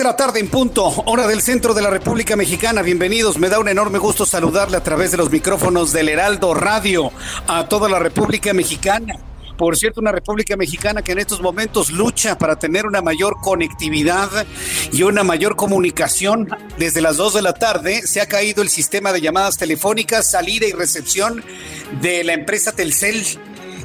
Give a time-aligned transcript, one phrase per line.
[0.00, 2.80] De la tarde en punto, hora del centro de la República Mexicana.
[2.80, 7.12] Bienvenidos, me da un enorme gusto saludarle a través de los micrófonos del Heraldo Radio
[7.46, 9.18] a toda la República Mexicana.
[9.58, 14.46] Por cierto, una República Mexicana que en estos momentos lucha para tener una mayor conectividad
[14.90, 16.48] y una mayor comunicación.
[16.78, 20.66] Desde las 2 de la tarde se ha caído el sistema de llamadas telefónicas, salida
[20.66, 21.44] y recepción
[22.00, 23.22] de la empresa Telcel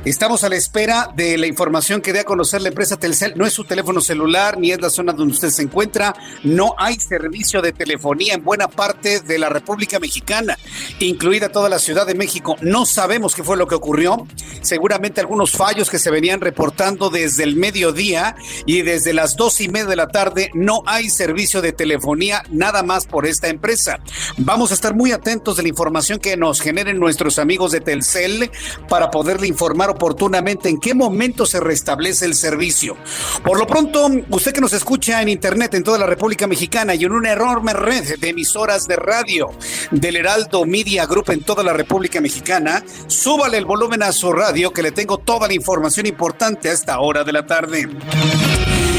[0.06, 3.34] Estamos a la espera de la información que dé a conocer la empresa Telcel.
[3.36, 6.16] No es su teléfono celular ni es la zona donde usted se encuentra.
[6.44, 10.60] No hay servicio de telefonía en buena parte de la República Mexicana,
[11.00, 12.56] incluida toda la Ciudad de México.
[12.62, 14.28] No sabemos qué fue lo que ocurrió.
[14.62, 18.36] Seguramente algunos fallos que se venían reportando desde el mediodía
[18.68, 20.52] y desde las dos y media de la tarde.
[20.54, 24.00] No hay servicio de telefonía nada más por esta empresa.
[24.38, 28.52] Vamos a estar muy atentos de la información que nos generen nuestros amigos de Telcel
[28.88, 32.98] para poderle informar oportunamente en qué momento se restablece el servicio.
[33.44, 37.06] Por lo pronto, usted que nos escucha en Internet en toda la República Mexicana y
[37.06, 39.50] en una enorme red de emisoras de radio
[39.92, 44.72] del Heraldo Media Group en toda la República Mexicana, súbale el volumen a su radio
[44.72, 47.88] que le tengo toda la información importante a esta hora de la tarde.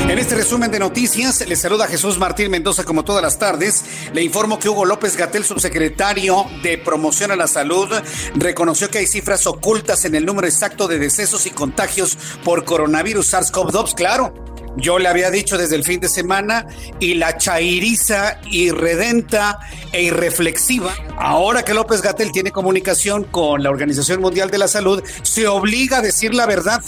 [0.09, 3.84] En este resumen de noticias, le saluda Jesús Martín Mendoza como todas las tardes.
[4.12, 7.89] Le informo que Hugo López Gatel, subsecretario de Promoción a la Salud,
[8.37, 13.34] reconoció que hay cifras ocultas en el número exacto de decesos y contagios por coronavirus
[13.34, 13.94] SARS-CoV-2.
[13.97, 14.33] Claro,
[14.77, 16.67] yo le había dicho desde el fin de semana
[17.00, 19.59] y la chairiza irredenta
[19.91, 25.03] e irreflexiva, ahora que López Gatel tiene comunicación con la Organización Mundial de la Salud,
[25.23, 26.81] se obliga a decir la verdad.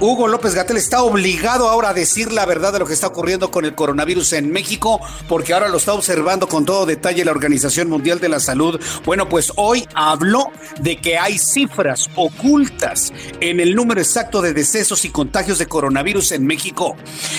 [0.00, 3.50] Hugo López Gatel está obligado ahora a decir la verdad de lo que está ocurriendo
[3.50, 7.88] con el coronavirus en México, porque ahora lo está observando con todo detalle la Organización
[7.88, 8.80] Mundial de la Salud.
[9.04, 15.04] Bueno, pues hoy habló de que hay cifras ocultas en el número exacto de decesos
[15.04, 16.96] y contagios de coronavirus en México.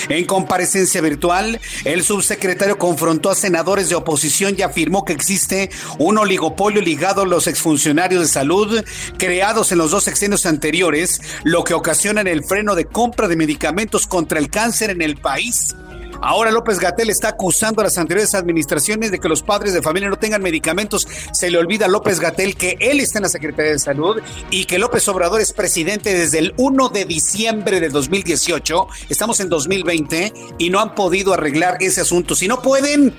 [0.08, 6.18] En comparecencia virtual, el subsecretario confrontó a senadores de oposición y afirmó que existe un
[6.18, 8.84] oligopolio ligado a los exfuncionarios de salud
[9.18, 13.36] creados en los dos sexenios anteriores, lo que ocasiona en el freno de compra de
[13.36, 15.74] medicamentos contra el cáncer en el país.
[16.22, 20.10] Ahora López Gatel está acusando a las anteriores administraciones de que los padres de familia
[20.10, 21.08] no tengan medicamentos.
[21.32, 24.20] Se le olvida a López Gatel que él está en la Secretaría de Salud
[24.50, 28.86] y que López Obrador es presidente desde el 1 de diciembre de 2018.
[29.08, 32.34] Estamos en 2020 y no han podido arreglar ese asunto.
[32.34, 33.14] Si no pueden,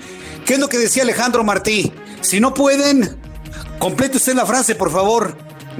[0.45, 1.91] ¿qué es lo que decía Alejandro Martí?
[2.21, 3.17] Si no pueden,
[3.79, 5.35] complete usted la frase, por favor.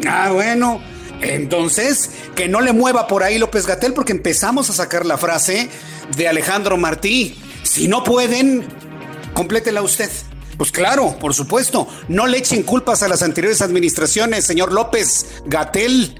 [0.08, 0.82] Ah, bueno.
[1.22, 5.70] Entonces, que no le mueva por ahí López Gatel porque empezamos a sacar la frase
[6.18, 7.38] de Alejandro Martí.
[7.64, 8.66] Si no pueden,
[9.34, 10.10] complétela usted.
[10.58, 16.20] Pues claro, por supuesto, no le echen culpas a las anteriores administraciones, señor López Gatel.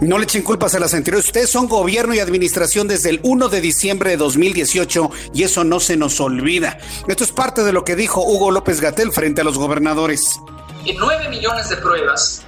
[0.00, 1.26] No le echen culpas a las anteriores.
[1.26, 5.78] Ustedes son gobierno y administración desde el 1 de diciembre de 2018 y eso no
[5.78, 6.78] se nos olvida.
[7.06, 10.40] Esto es parte de lo que dijo Hugo López Gatel frente a los gobernadores.
[10.84, 12.42] En 9 millones de pruebas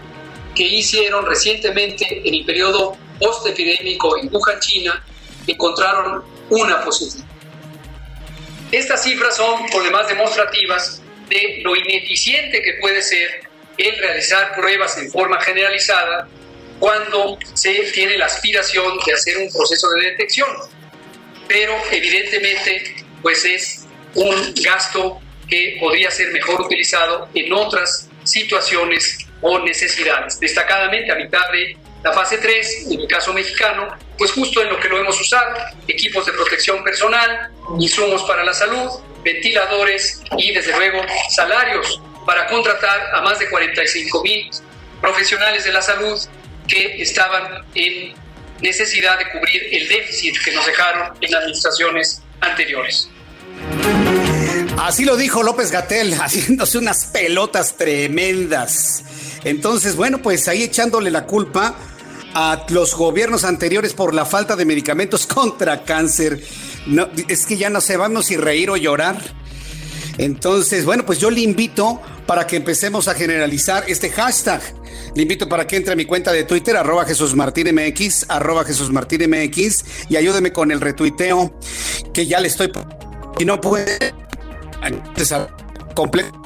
[0.55, 5.05] que hicieron recientemente en el periodo post-epidémico en Wuhan, China,
[5.47, 7.27] encontraron una positiva.
[8.73, 13.43] Estas cifras son por demás demostrativas de lo ineficiente que puede ser
[13.79, 16.29] el realizar pruebas en forma generalizada
[16.79, 20.49] cuando se tiene la aspiración de hacer un proceso de detección.
[21.49, 29.59] Pero evidentemente pues es un gasto que podría ser mejor utilizado en otras situaciones o
[29.59, 30.41] necesidades.
[30.41, 34.81] Destacadamente a mitad de la fase 3, en el caso mexicano, pues justo en lo
[34.81, 35.55] que lo hemos usado,
[35.87, 38.91] equipos de protección personal, insumos para la salud,
[39.23, 44.51] ventiladores y desde luego salarios para contratar a más de 45 mil
[45.03, 46.19] profesionales de la salud
[46.67, 48.15] que estaban en
[48.63, 53.11] necesidad de cubrir el déficit que nos dejaron en administraciones anteriores.
[54.79, 59.05] Así lo dijo López Gatel, haciéndose unas pelotas tremendas.
[59.45, 61.75] Entonces, bueno, pues ahí echándole la culpa
[62.35, 66.43] a los gobiernos anteriores por la falta de medicamentos contra cáncer.
[67.29, 69.19] Es que ya no sabemos si reír o llorar.
[70.19, 74.63] Entonces, bueno, pues yo le invito para que empecemos a generalizar este hashtag.
[75.15, 78.65] Le invito para que entre a mi cuenta de Twitter, arroba Jesús Martín MX, arroba
[78.65, 81.59] Jesús Martín MX, y ayúdeme con el retuiteo
[82.13, 82.73] que ya le estoy.
[83.39, 84.15] Y no puede.
[85.95, 86.45] Completo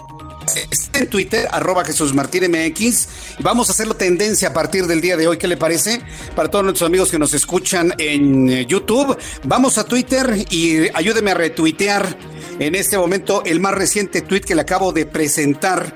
[0.56, 3.08] Está en Twitter, arroba Jesús Martín MX.
[3.40, 5.36] Vamos a hacerlo tendencia a partir del día de hoy.
[5.36, 6.00] ¿Qué le parece?
[6.34, 11.32] Para todos nuestros amigos que nos escuchan en eh, YouTube, vamos a Twitter y ayúdeme
[11.32, 12.16] a retuitear
[12.58, 15.94] en este momento el más reciente tweet que le acabo de presentar.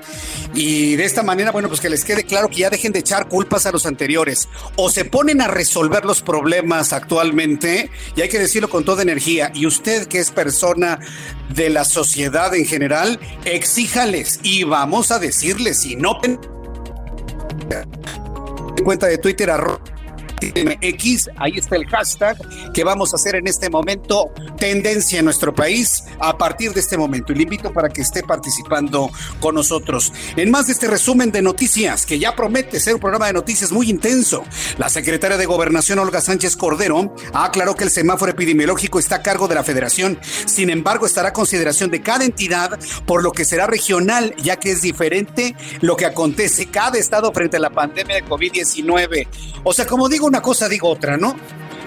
[0.53, 3.27] Y de esta manera, bueno, pues que les quede claro que ya dejen de echar
[3.27, 4.47] culpas a los anteriores.
[4.75, 9.51] O se ponen a resolver los problemas actualmente, y hay que decirlo con toda energía.
[9.55, 10.99] Y usted, que es persona
[11.49, 16.19] de la sociedad en general, exíjales y vamos a decirles, si no
[18.83, 19.79] cuenta de Twitter arroba
[20.51, 22.37] MX, ahí está el hashtag
[22.73, 26.97] que vamos a hacer en este momento, tendencia en nuestro país a partir de este
[26.97, 27.31] momento.
[27.31, 29.09] Y le invito para que esté participando
[29.39, 30.11] con nosotros.
[30.35, 33.71] En más de este resumen de noticias, que ya promete ser un programa de noticias
[33.71, 34.43] muy intenso,
[34.77, 39.47] la secretaria de Gobernación, Olga Sánchez Cordero, aclaró que el semáforo epidemiológico está a cargo
[39.47, 40.19] de la federación.
[40.45, 44.71] Sin embargo, estará a consideración de cada entidad, por lo que será regional, ya que
[44.71, 49.27] es diferente lo que acontece cada estado frente a la pandemia de COVID-19.
[49.63, 51.35] O sea, como digo, una cosa digo otra, ¿no?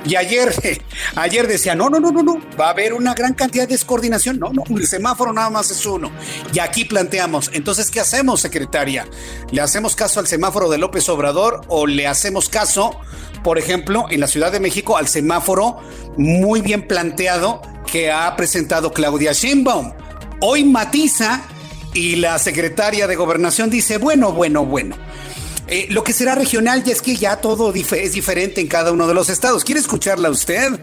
[0.04, 0.54] Y ayer,
[1.16, 4.38] ayer decía, no, no, no, no, no, va a haber una gran cantidad de descoordinación.
[4.38, 6.12] No, no, el semáforo nada más es uno.
[6.54, 9.08] Y aquí planteamos, entonces, ¿qué hacemos, secretaria?
[9.50, 13.00] ¿Le hacemos caso al semáforo de López Obrador o le hacemos caso,
[13.42, 15.78] por ejemplo, en la Ciudad de México, al semáforo
[16.16, 17.60] muy bien planteado
[17.90, 19.92] que ha presentado Claudia Sheinbaum?
[20.40, 21.42] Hoy matiza
[21.94, 24.94] y la secretaria de Gobernación dice, bueno, bueno, bueno.
[25.68, 29.08] Eh, lo que será regional ya es que ya todo es diferente en cada uno
[29.08, 29.64] de los estados.
[29.64, 30.78] ¿Quiere escucharla usted?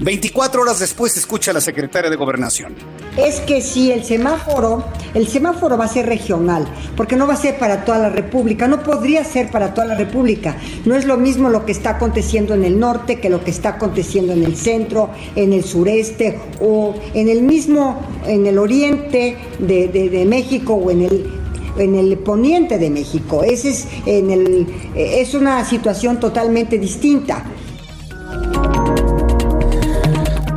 [0.00, 2.74] 24 horas después escucha a la secretaria de Gobernación.
[3.16, 4.84] Es que si el semáforo,
[5.14, 8.68] el semáforo va a ser regional, porque no va a ser para toda la República,
[8.68, 10.56] no podría ser para toda la República.
[10.84, 13.70] No es lo mismo lo que está aconteciendo en el norte que lo que está
[13.70, 19.88] aconteciendo en el centro, en el sureste o en el mismo, en el oriente de,
[19.88, 21.37] de México o en el
[21.76, 23.42] en el poniente de México.
[23.42, 27.44] Ese es, en el, es una situación totalmente distinta.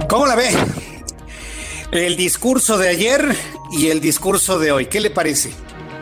[0.08, 0.50] ¿Cómo la ve?
[1.92, 3.36] El discurso de ayer
[3.72, 5.52] y el discurso de hoy, ¿qué le parece?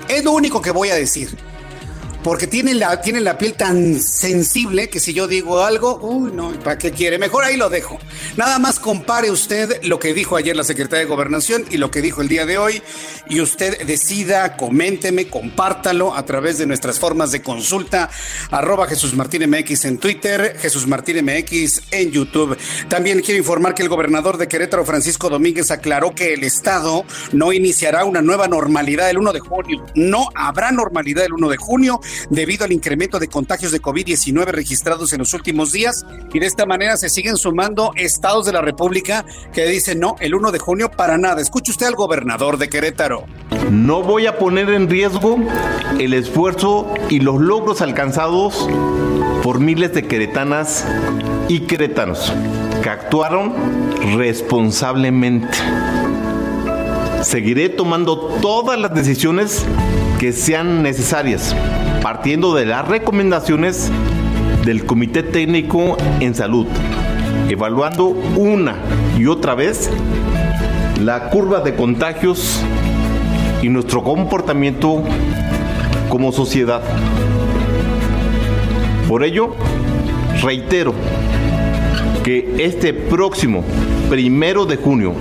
[0.08, 1.49] Es lo único que voy a decir
[2.24, 6.52] porque tiene la, tiene la piel tan sensible que si yo digo algo, uy, no,
[6.60, 7.18] ¿para qué quiere?
[7.18, 7.98] Mejor ahí lo dejo.
[8.38, 12.02] Nada más compare usted lo que dijo ayer la secretaria de Gobernación y lo que
[12.02, 12.82] dijo el día de hoy
[13.30, 18.10] y usted decida, coménteme, compártalo a través de nuestras formas de consulta,
[18.52, 22.58] arroba Jesús Martín en Twitter, Jesús Martín MX en YouTube.
[22.88, 27.54] También quiero informar que el gobernador de Querétaro, Francisco Domínguez, aclaró que el Estado no
[27.54, 29.86] iniciará una nueva normalidad el 1 de junio.
[29.96, 35.14] No habrá normalidad el 1 de junio debido al incremento de contagios de COVID-19 registrados
[35.14, 39.26] en los últimos días y de esta manera se siguen sumando estados de la República
[39.54, 41.42] que dicen no, el 1 de junio para nada.
[41.42, 43.26] Escuche usted al gobernador de Querétaro.
[43.72, 45.38] No voy a poner en riesgo
[46.00, 48.68] el esfuerzo y los logros alcanzados
[49.44, 50.86] por miles de queretanas
[51.48, 52.32] y queretanos
[52.82, 53.54] que actuaron
[54.18, 55.58] responsablemente.
[57.24, 59.66] Seguiré tomando todas las decisiones
[60.20, 61.56] que sean necesarias,
[62.02, 63.92] partiendo de las recomendaciones
[64.66, 66.66] del Comité Técnico en Salud,
[67.50, 68.76] evaluando una
[69.18, 69.90] y otra vez
[71.02, 72.62] la curva de contagios
[73.62, 75.04] y nuestro comportamiento
[76.10, 76.82] como sociedad.
[79.08, 79.56] Por ello,
[80.42, 80.94] reitero
[82.24, 83.64] que este próximo
[84.10, 85.14] primero de junio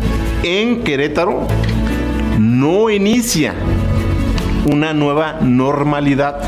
[0.43, 1.47] en Querétaro
[2.39, 3.55] no inicia
[4.69, 6.41] una nueva normalidad.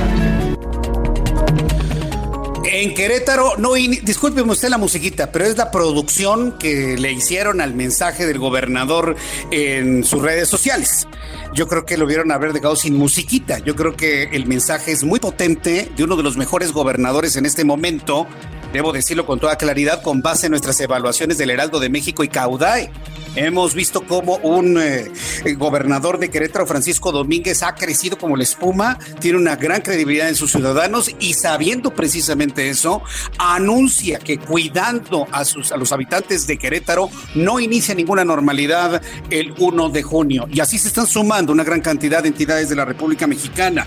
[2.65, 7.75] En Querétaro, no, discúlpeme usted la musiquita, pero es la producción que le hicieron al
[7.75, 9.17] mensaje del gobernador
[9.50, 11.09] en sus redes sociales.
[11.53, 13.59] Yo creo que lo vieron haber dejado sin musiquita.
[13.59, 17.45] Yo creo que el mensaje es muy potente de uno de los mejores gobernadores en
[17.45, 18.27] este momento.
[18.73, 22.29] Debo decirlo con toda claridad, con base en nuestras evaluaciones del Heraldo de México y
[22.29, 22.91] Caudae
[23.37, 25.09] Hemos visto cómo un eh,
[25.57, 30.35] gobernador de Querétaro, Francisco Domínguez, ha crecido como la espuma, tiene una gran credibilidad en
[30.35, 33.03] sus ciudadanos y sabiendo precisamente eso,
[33.39, 39.00] anuncia que cuidando a, sus, a los habitantes de Querétaro no inicia ninguna normalidad
[39.31, 40.49] el 1 de junio.
[40.53, 43.87] Y así se están sumando una gran cantidad de entidades de la República Mexicana.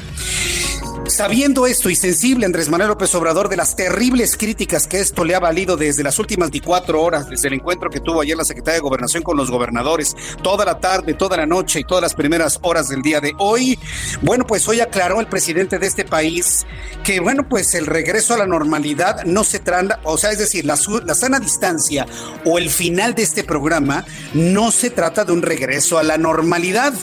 [1.07, 5.35] Sabiendo esto y sensible Andrés Manuel López Obrador de las terribles críticas que esto le
[5.35, 8.75] ha valido desde las últimas 24 horas, desde el encuentro que tuvo ayer la Secretaría
[8.75, 12.57] de Gobernación con los gobernadores, toda la tarde, toda la noche y todas las primeras
[12.61, 13.77] horas del día de hoy,
[14.21, 16.65] bueno, pues hoy aclaró el presidente de este país
[17.03, 20.63] que, bueno, pues el regreso a la normalidad no se trata, o sea, es decir,
[20.63, 22.05] la, la sana distancia
[22.45, 26.93] o el final de este programa no se trata de un regreso a la normalidad.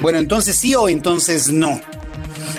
[0.00, 1.80] Bueno, entonces sí o entonces no.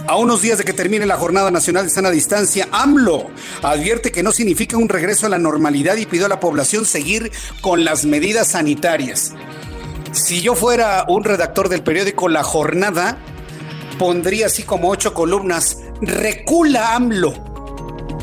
[0.07, 3.31] A unos días de que termine la Jornada Nacional de Sana Distancia, AMLO
[3.61, 7.31] advierte que no significa un regreso a la normalidad y pidió a la población seguir
[7.61, 9.33] con las medidas sanitarias.
[10.11, 13.17] Si yo fuera un redactor del periódico La Jornada,
[13.97, 17.33] pondría así como ocho columnas, recula AMLO.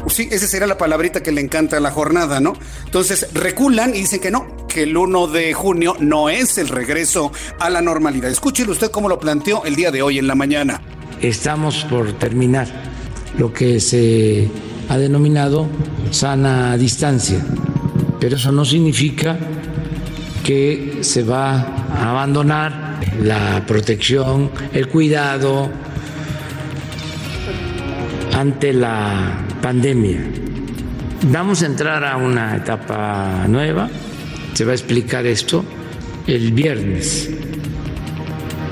[0.08, 2.54] Sí, esa sería la palabrita que le encanta a la jornada, ¿no?
[2.84, 7.32] Entonces, reculan y dicen que no, que el 1 de junio no es el regreso
[7.58, 8.30] a la normalidad.
[8.30, 10.80] Escúchelo usted cómo lo planteó el día de hoy en la mañana
[11.20, 12.68] estamos por terminar
[13.38, 14.48] lo que se
[14.88, 15.68] ha denominado
[16.10, 17.44] sana distancia,
[18.18, 19.38] pero eso no significa
[20.44, 21.60] que se va
[21.94, 25.70] a abandonar la protección, el cuidado
[28.34, 30.24] ante la pandemia.
[31.30, 33.88] Vamos a entrar a una etapa nueva,
[34.54, 35.64] se va a explicar esto
[36.26, 37.30] el viernes,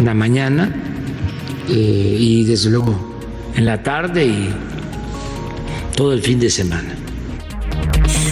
[0.03, 0.88] la mañana,
[1.69, 3.19] eh, y desde luego
[3.55, 4.55] en la tarde y
[5.97, 6.95] todo el fin de semana.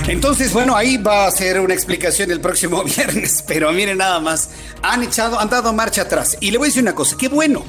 [0.08, 4.50] Entonces, bueno, ahí va a ser una explicación el próximo viernes, pero miren nada más,
[4.82, 6.36] han echado, han dado marcha atrás.
[6.40, 7.64] Y le voy a decir una cosa, qué bueno,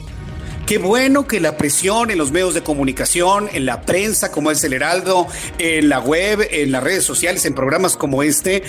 [0.68, 4.62] Qué bueno que la presión en los medios de comunicación, en la prensa como es
[4.66, 5.26] el Heraldo,
[5.60, 8.64] en la web, en las redes sociales, en programas como este,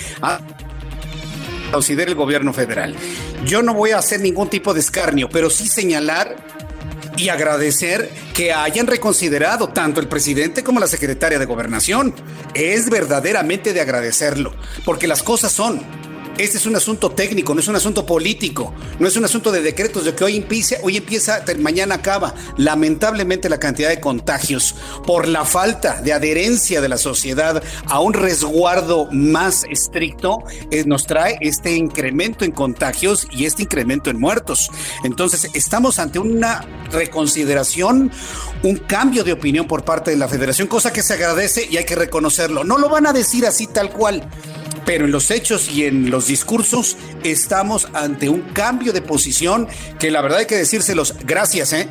[1.73, 2.95] considere el gobierno federal.
[3.45, 6.37] Yo no voy a hacer ningún tipo de escarnio, pero sí señalar
[7.19, 12.15] y agradecer que hayan reconsiderado tanto el presidente como la secretaria de gobernación.
[12.53, 15.81] Es verdaderamente de agradecerlo, porque las cosas son
[16.39, 19.61] este es un asunto técnico, no es un asunto político, no es un asunto de
[19.61, 22.33] decretos de que hoy empieza, hoy empieza, mañana acaba.
[22.55, 24.73] Lamentablemente la cantidad de contagios
[25.05, 30.39] por la falta de adherencia de la sociedad a un resguardo más estricto
[30.71, 34.71] eh, nos trae este incremento en contagios y este incremento en muertos.
[35.03, 38.11] Entonces estamos ante una reconsideración,
[38.63, 41.85] un cambio de opinión por parte de la federación, cosa que se agradece y hay
[41.85, 42.63] que reconocerlo.
[42.63, 44.29] No lo van a decir así tal cual
[44.89, 49.67] pero en los hechos y en los discursos estamos ante un cambio de posición
[49.99, 51.87] que la verdad hay que decírselos gracias, ¿eh?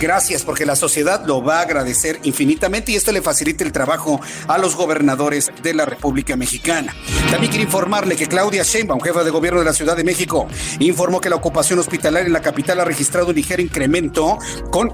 [0.00, 4.20] Gracias, porque la sociedad lo va a agradecer infinitamente y esto le facilita el trabajo
[4.46, 6.94] a los gobernadores de la República Mexicana.
[7.32, 10.46] También quiero informarle que Claudia Sheinbaum, jefa de gobierno de la Ciudad de México,
[10.78, 14.38] informó que la ocupación hospitalaria en la capital ha registrado un ligero incremento
[14.70, 14.90] con,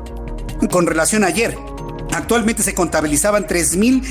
[0.70, 1.54] con relación a ayer.
[2.16, 4.02] Actualmente se contabilizaban 3.000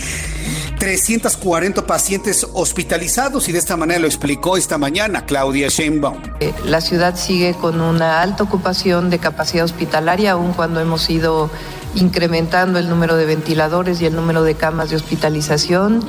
[0.77, 6.21] 340 pacientes hospitalizados y de esta manera lo explicó esta mañana Claudia Sheinbaum.
[6.39, 11.50] Eh, la ciudad sigue con una alta ocupación de capacidad hospitalaria, aun cuando hemos ido
[11.95, 16.03] incrementando el número de ventiladores y el número de camas de hospitalización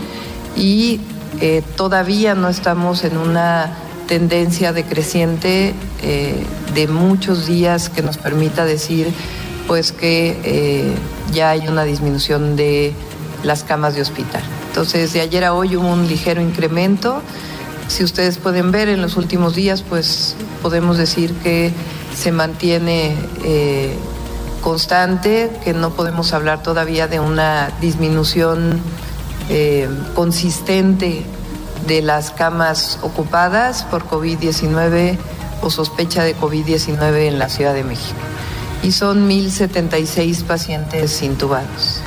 [0.56, 1.00] y
[1.40, 3.72] eh, todavía no estamos en una
[4.08, 9.12] tendencia decreciente eh, de muchos días que nos permita decir
[9.66, 10.94] pues que
[11.32, 12.94] ya hay una disminución de
[13.42, 14.42] las camas de hospital.
[14.68, 17.22] Entonces, de ayer a hoy hubo un ligero incremento.
[17.88, 21.72] Si ustedes pueden ver en los últimos días, pues podemos decir que
[22.14, 23.94] se mantiene eh,
[24.62, 28.80] constante, que no podemos hablar todavía de una disminución
[29.48, 31.24] eh, consistente
[31.86, 35.16] de las camas ocupadas por COVID-19
[35.62, 38.18] o sospecha de COVID-19 en la Ciudad de México.
[38.86, 42.00] Y son 1.076 pacientes intubados.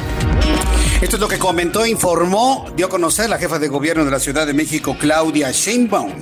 [1.02, 4.20] Esto es lo que comentó, informó, dio a conocer la jefa de gobierno de la
[4.20, 6.14] Ciudad de México, Claudia Sheinbaum.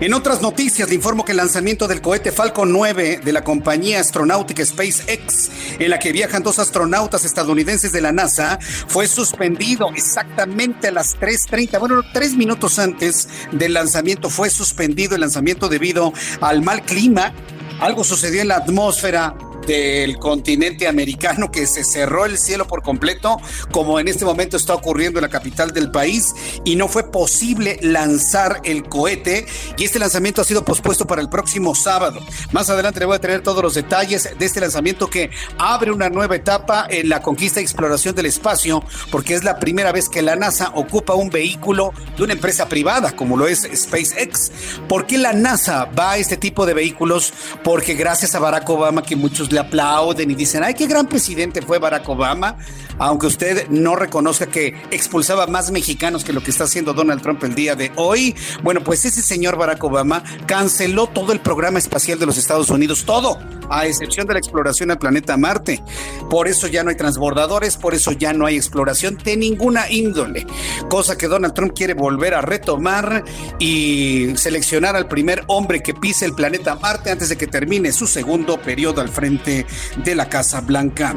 [0.00, 4.00] En otras noticias, le informo que el lanzamiento del cohete Falcon 9 de la compañía
[4.00, 8.58] astronáutica SpaceX, en la que viajan dos astronautas estadounidenses de la NASA,
[8.88, 15.20] fue suspendido exactamente a las 3.30, bueno, tres minutos antes del lanzamiento fue suspendido el
[15.20, 17.34] lanzamiento debido al mal clima.
[17.80, 19.34] Algo sucedió en la atmósfera
[19.66, 23.38] del continente americano que se cerró el cielo por completo,
[23.72, 27.78] como en este momento está ocurriendo en la capital del país, y no fue posible
[27.82, 29.46] lanzar el cohete.
[29.76, 32.20] Y este lanzamiento ha sido pospuesto para el próximo sábado.
[32.52, 36.08] Más adelante le voy a tener todos los detalles de este lanzamiento que abre una
[36.08, 40.22] nueva etapa en la conquista y exploración del espacio, porque es la primera vez que
[40.22, 44.52] la NASA ocupa un vehículo de una empresa privada, como lo es SpaceX.
[44.88, 47.32] ¿Por qué la NASA va a este tipo de vehículos?
[47.64, 51.62] Porque gracias a Barack Obama, que muchos le aplauden y dicen, ay, qué gran presidente
[51.62, 52.58] fue Barack Obama,
[52.98, 57.42] aunque usted no reconozca que expulsaba más mexicanos que lo que está haciendo Donald Trump
[57.42, 58.34] el día de hoy.
[58.62, 63.04] Bueno, pues ese señor Barack Obama canceló todo el programa espacial de los Estados Unidos,
[63.06, 63.38] todo,
[63.70, 65.82] a excepción de la exploración al planeta Marte.
[66.28, 70.46] Por eso ya no hay transbordadores, por eso ya no hay exploración de ninguna índole,
[70.90, 73.24] cosa que Donald Trump quiere volver a retomar
[73.58, 78.06] y seleccionar al primer hombre que pise el planeta Marte antes de que termine su
[78.06, 81.14] segundo periodo al frente de la Casa Blanca.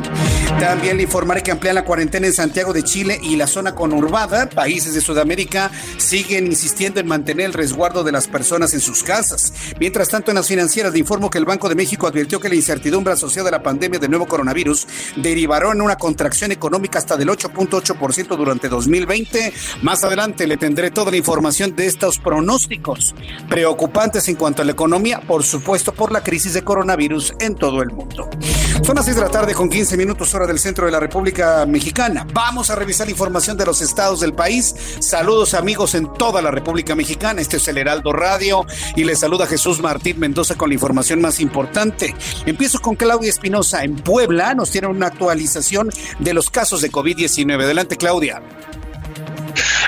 [0.59, 4.49] También le informaré que amplían la cuarentena en Santiago de Chile y la zona conurbada,
[4.49, 9.53] países de Sudamérica, siguen insistiendo en mantener el resguardo de las personas en sus casas.
[9.79, 12.55] Mientras tanto, en las financieras le informo que el Banco de México advirtió que la
[12.55, 17.29] incertidumbre asociada a la pandemia del nuevo coronavirus derivaron en una contracción económica hasta del
[17.29, 19.53] 8.8% durante 2020.
[19.81, 23.15] Más adelante le tendré toda la información de estos pronósticos
[23.49, 27.81] preocupantes en cuanto a la economía, por supuesto por la crisis de coronavirus en todo
[27.81, 28.18] el mundo.
[28.83, 31.65] Son las 6 de la tarde con 15 minutos hora del centro de la República
[31.65, 32.25] Mexicana.
[32.33, 34.75] Vamos a revisar información de los estados del país.
[34.99, 37.41] Saludos amigos en toda la República Mexicana.
[37.41, 41.39] Este es el Heraldo Radio y les saluda Jesús Martín Mendoza con la información más
[41.39, 42.15] importante.
[42.45, 44.53] Empiezo con Claudia Espinosa en Puebla.
[44.53, 47.63] Nos tiene una actualización de los casos de COVID-19.
[47.63, 48.41] Adelante, Claudia.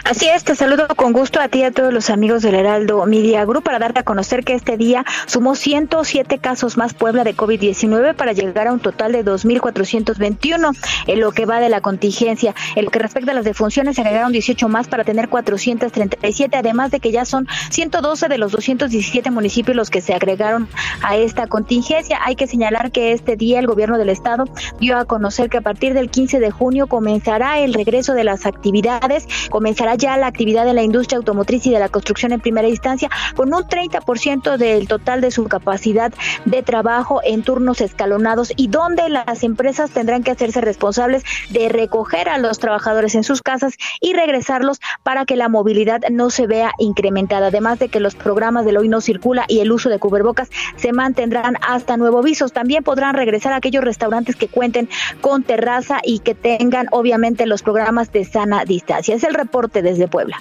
[0.03, 3.05] Así es, te saludo con gusto a ti y a todos los amigos del Heraldo
[3.05, 7.35] Media Group para darte a conocer que este día sumó 107 casos más Puebla de
[7.35, 12.55] COVID-19 para llegar a un total de 2.421 en lo que va de la contingencia.
[12.75, 16.89] En lo que respecta a las defunciones, se agregaron 18 más para tener 437, además
[16.89, 20.67] de que ya son 112 de los 217 municipios los que se agregaron
[21.03, 22.19] a esta contingencia.
[22.23, 24.45] Hay que señalar que este día el gobierno del estado
[24.79, 28.47] dio a conocer que a partir del 15 de junio comenzará el regreso de las
[28.47, 32.67] actividades, comenzará ya la actividad de la industria automotriz y de la construcción en primera
[32.67, 36.13] instancia con un 30% del total de su capacidad
[36.45, 42.29] de trabajo en turnos escalonados y donde las empresas tendrán que hacerse responsables de recoger
[42.29, 46.71] a los trabajadores en sus casas y regresarlos para que la movilidad no se vea
[46.77, 47.47] incrementada.
[47.47, 50.93] Además de que los programas del hoy no circula y el uso de cubrebocas se
[50.93, 52.53] mantendrán hasta nuevo avisos.
[52.53, 54.89] También podrán regresar aquellos restaurantes que cuenten
[55.21, 59.15] con terraza y que tengan obviamente los programas de sana distancia.
[59.15, 60.37] Es el reporte desde Puebla.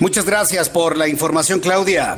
[0.00, 2.16] Muchas gracias por la información, Claudia.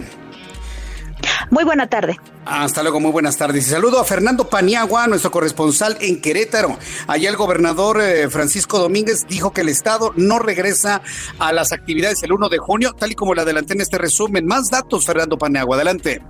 [1.51, 2.19] Muy buena tarde.
[2.45, 3.67] Hasta luego, muy buenas tardes.
[3.67, 6.77] Y saludo a Fernando Paniagua, nuestro corresponsal en Querétaro.
[7.07, 11.01] Allá el gobernador eh, Francisco Domínguez dijo que el Estado no regresa
[11.39, 14.47] a las actividades el 1 de junio, tal y como le adelanté en este resumen.
[14.47, 16.23] Más datos, Fernando Paniagua, adelante.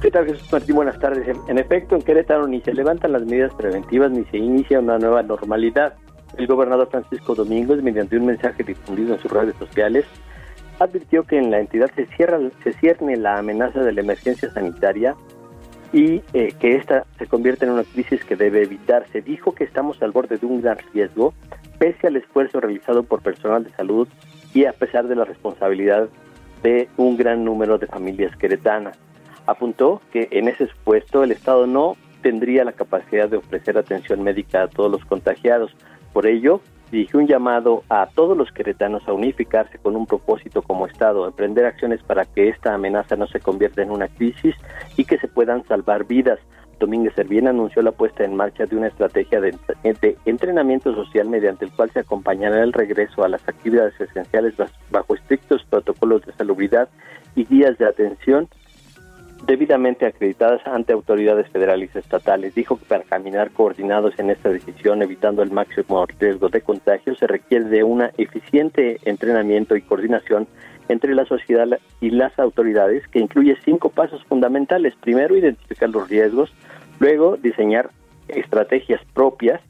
[0.00, 0.76] ¿Qué tal, Jesús Martín?
[0.76, 1.36] Buenas tardes.
[1.48, 5.22] En efecto, en Querétaro ni se levantan las medidas preventivas ni se inicia una nueva
[5.22, 5.94] normalidad.
[6.36, 10.04] El gobernador Francisco Domínguez, mediante un mensaje difundido en sus redes sociales,
[10.78, 15.14] advirtió que en la entidad se cierra se cierne la amenaza de la emergencia sanitaria
[15.92, 19.20] y eh, que esta se convierte en una crisis que debe evitarse.
[19.20, 21.34] Dijo que estamos al borde de un gran riesgo,
[21.78, 24.08] pese al esfuerzo realizado por personal de salud
[24.54, 26.08] y a pesar de la responsabilidad
[26.62, 28.98] de un gran número de familias queretanas.
[29.46, 34.62] Apuntó que en ese supuesto el Estado no tendría la capacidad de ofrecer atención médica
[34.62, 35.74] a todos los contagiados,
[36.12, 40.86] por ello, dirigió un llamado a todos los queretanos a unificarse con un propósito como
[40.86, 44.54] Estado, emprender acciones para que esta amenaza no se convierta en una crisis
[44.96, 46.38] y que se puedan salvar vidas.
[46.78, 51.66] Domínguez Servién anunció la puesta en marcha de una estrategia de, de, entrenamiento social mediante
[51.66, 54.54] el cual se acompañará el regreso a las actividades esenciales
[54.90, 56.88] bajo estrictos protocolos de salubridad
[57.36, 58.48] y guías de atención
[59.46, 62.54] debidamente acreditadas ante autoridades federales y estatales.
[62.54, 67.26] Dijo que para caminar coordinados en esta decisión, evitando el máximo riesgo de contagio, se
[67.26, 70.46] requiere de un eficiente entrenamiento y coordinación
[70.88, 71.66] entre la sociedad
[72.00, 74.94] y las autoridades, que incluye cinco pasos fundamentales.
[75.00, 76.52] Primero, identificar los riesgos,
[76.98, 77.90] luego, diseñar
[78.28, 79.60] estrategias propias,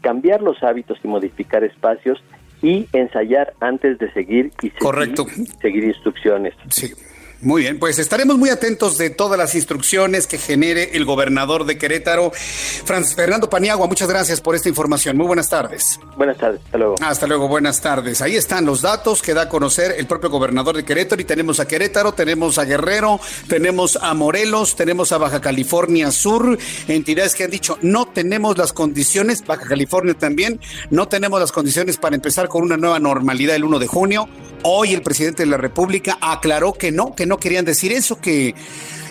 [0.00, 2.22] cambiar los hábitos y modificar espacios
[2.62, 6.54] y ensayar antes de seguir y seguir, seguir instrucciones.
[6.68, 6.92] Sí.
[7.40, 11.78] Muy bien, pues estaremos muy atentos de todas las instrucciones que genere el gobernador de
[11.78, 13.86] Querétaro, Francis Fernando Paniagua.
[13.86, 15.16] Muchas gracias por esta información.
[15.16, 16.00] Muy buenas tardes.
[16.16, 16.96] Buenas tardes, hasta luego.
[17.00, 18.22] Hasta luego, buenas tardes.
[18.22, 21.60] Ahí están los datos que da a conocer el propio gobernador de Querétaro y tenemos
[21.60, 27.44] a Querétaro, tenemos a Guerrero, tenemos a Morelos, tenemos a Baja California Sur, entidades que
[27.44, 32.48] han dicho no tenemos las condiciones, Baja California también, no tenemos las condiciones para empezar
[32.48, 34.28] con una nueva normalidad el 1 de junio.
[34.64, 38.54] Hoy el presidente de la República aclaró que no, que no querían decir eso, que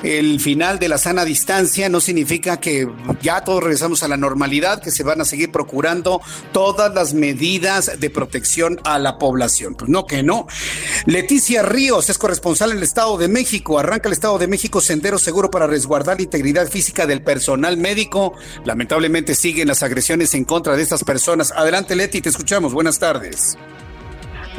[0.04, 2.88] el final de la sana distancia no significa que
[3.22, 8.00] ya todos regresamos a la normalidad, que se van a seguir procurando todas las medidas
[8.00, 9.76] de protección a la población.
[9.76, 10.48] Pues no, que no.
[11.06, 13.80] Leticia Ríos es corresponsal en el Estado de México.
[13.80, 18.34] Arranca el Estado de México sendero seguro para resguardar la integridad física del personal médico.
[18.66, 21.52] Lamentablemente siguen las agresiones en contra de estas personas.
[21.52, 22.74] Adelante, Leti, te escuchamos.
[22.74, 23.58] Buenas tardes.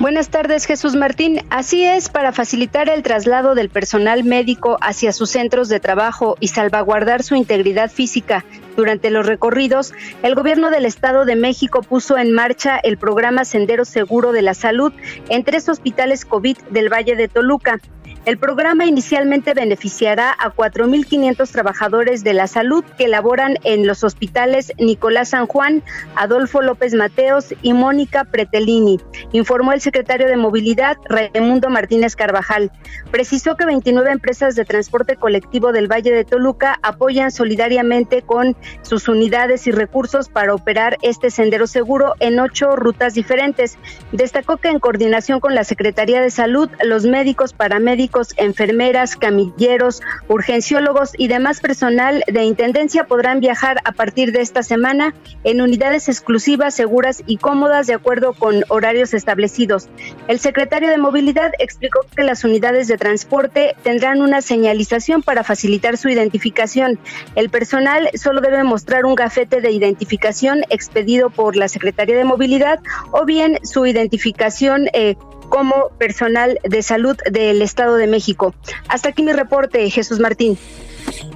[0.00, 1.40] Buenas tardes, Jesús Martín.
[1.50, 6.48] Así es, para facilitar el traslado del personal médico hacia sus centros de trabajo y
[6.48, 8.44] salvaguardar su integridad física
[8.76, 13.84] durante los recorridos, el gobierno del Estado de México puso en marcha el programa Sendero
[13.84, 14.92] Seguro de la Salud
[15.30, 17.80] en tres hospitales COVID del Valle de Toluca.
[18.24, 24.72] El programa inicialmente beneficiará a 4.500 trabajadores de la salud que laboran en los hospitales
[24.78, 25.82] Nicolás San Juan,
[26.14, 29.00] Adolfo López Mateos y Mónica Pretelini,
[29.32, 32.70] informó el secretario de Movilidad, Raimundo Martínez Carvajal.
[33.10, 39.08] Precisó que 29 empresas de transporte colectivo del Valle de Toluca apoyan solidariamente con sus
[39.08, 43.78] unidades y recursos para operar este sendero seguro en ocho rutas diferentes.
[44.12, 51.12] Destacó que en coordinación con la Secretaría de Salud, los médicos, paramédicos, enfermeras, camilleros, urgenciólogos
[51.16, 56.74] y demás personal de Intendencia podrán viajar a partir de esta semana en unidades exclusivas,
[56.74, 59.88] seguras y cómodas de acuerdo con horarios establecidos.
[60.26, 65.96] El secretario de Movilidad explicó que las unidades de transporte tendrán una señalización para facilitar
[65.96, 66.98] su identificación.
[67.34, 72.80] El personal solo debe mostrar un gafete de identificación expedido por la Secretaría de Movilidad
[73.12, 75.16] o bien su identificación eh,
[75.48, 78.54] como personal de salud del Estado de México.
[78.88, 80.58] Hasta aquí mi reporte, Jesús Martín.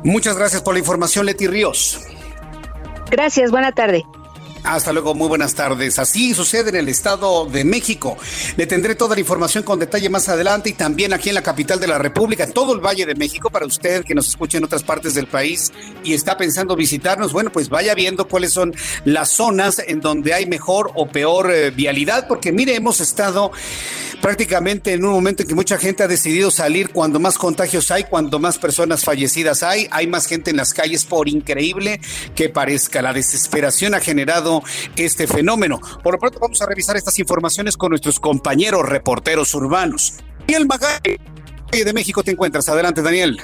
[0.05, 2.01] Muchas gracias por la información, Leti Ríos.
[3.11, 4.05] Gracias, buena tarde.
[4.64, 5.98] Hasta luego, muy buenas tardes.
[5.98, 8.16] Así sucede en el Estado de México.
[8.57, 11.81] Le tendré toda la información con detalle más adelante y también aquí en la capital
[11.81, 14.64] de la República, en todo el Valle de México, para usted que nos escucha en
[14.64, 15.72] otras partes del país
[16.05, 18.72] y está pensando visitarnos, bueno, pues vaya viendo cuáles son
[19.05, 23.51] las zonas en donde hay mejor o peor eh, vialidad, porque mire, hemos estado
[24.22, 28.05] prácticamente en un momento en que mucha gente ha decidido salir cuando más contagios hay,
[28.05, 32.01] cuando más personas fallecidas hay, hay más gente en las calles, por increíble
[32.37, 33.03] que parezca.
[33.03, 34.52] La desesperación ha generado
[34.97, 35.79] este fenómeno.
[36.03, 40.19] Por lo pronto vamos a revisar estas informaciones con nuestros compañeros reporteros urbanos.
[40.41, 42.69] Daniel Magay, de México te encuentras.
[42.69, 43.38] Adelante, Daniel.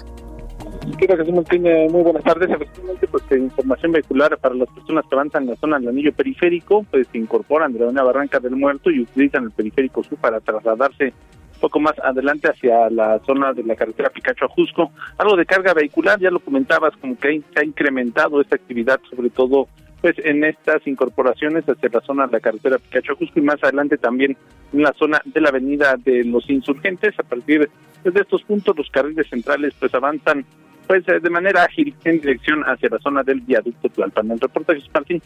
[0.98, 2.50] Jesús tiene muy buenas tardes.
[2.50, 6.84] Efectivamente, pues información vehicular para las personas que avanzan en la zona del anillo periférico,
[6.90, 11.12] pues se incorporan de una barranca del muerto y utilizan el periférico sur para trasladarse
[11.54, 14.92] un poco más adelante hacia la zona de la carretera Picacho a Jusco.
[15.18, 19.30] Algo de carga vehicular, ya lo comentabas, como que se ha incrementado esta actividad, sobre
[19.30, 19.68] todo
[20.00, 23.62] pues en estas incorporaciones hacia la zona de la carretera Picacho a Jusco y más
[23.62, 24.36] adelante también
[24.72, 27.18] en la zona de la avenida de los insurgentes.
[27.18, 27.68] A partir
[28.04, 30.44] de estos puntos los carriles centrales pues avanzan
[30.86, 34.30] pues eh, de manera ágil en dirección hacia la zona del viaducto Tlalpan.
[34.30, 35.22] El reporte es Martín.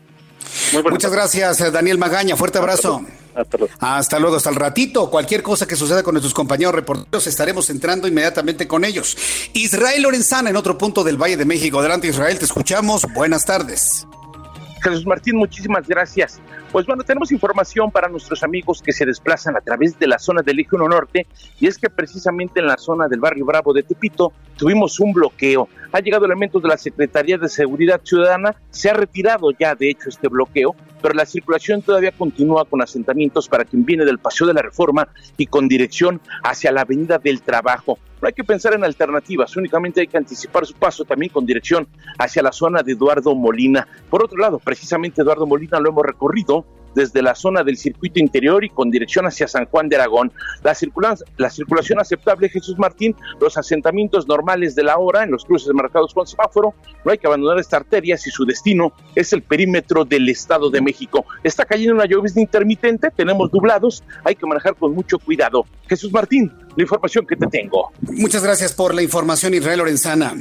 [0.91, 2.37] Muchas gracias, eh, Daniel Magaña.
[2.37, 3.03] Fuerte abrazo.
[3.35, 3.73] Hasta luego.
[3.79, 4.37] hasta luego.
[4.37, 5.09] Hasta el ratito.
[5.09, 9.17] Cualquier cosa que suceda con nuestros compañeros reporteros, estaremos entrando inmediatamente con ellos.
[9.55, 11.79] Israel Lorenzana, en otro punto del Valle de México.
[11.79, 13.07] Adelante, Israel, te escuchamos.
[13.15, 14.07] Buenas tardes.
[14.83, 16.41] Jesús Martín, muchísimas gracias.
[16.73, 20.43] Pues bueno, tenemos información para nuestros amigos que se desplazan a través de la zona
[20.43, 21.27] del Eje 1 Norte
[21.61, 25.69] y es que precisamente en la zona del barrio Bravo de Tepito tuvimos un bloqueo.
[25.93, 30.09] Ha llegado elementos de la Secretaría de Seguridad Ciudadana, se ha retirado ya de hecho
[30.09, 34.55] este bloqueo, pero la circulación todavía continúa con asentamientos para quien viene del Paseo de
[34.55, 37.99] la Reforma y con dirección hacia la Avenida del Trabajo.
[38.25, 42.43] Hay que pensar en alternativas, únicamente hay que anticipar su paso también con dirección hacia
[42.43, 43.89] la zona de Eduardo Molina.
[44.09, 48.65] Por otro lado, precisamente Eduardo Molina lo hemos recorrido desde la zona del circuito interior
[48.65, 50.33] y con dirección hacia San Juan de Aragón.
[50.63, 50.77] La,
[51.37, 56.15] la circulación aceptable, Jesús Martín, los asentamientos normales de la hora en los cruces marcados
[56.15, 56.75] con semáforo,
[57.05, 60.81] no hay que abandonar esta arteria si su destino es el perímetro del Estado de
[60.81, 61.25] México.
[61.43, 65.65] Está cayendo una lluvia intermitente, tenemos dublados, hay que manejar con mucho cuidado.
[65.89, 67.91] Jesús Martín, la información que te tengo.
[68.01, 70.35] Muchas gracias por la información, Israel Lorenzana.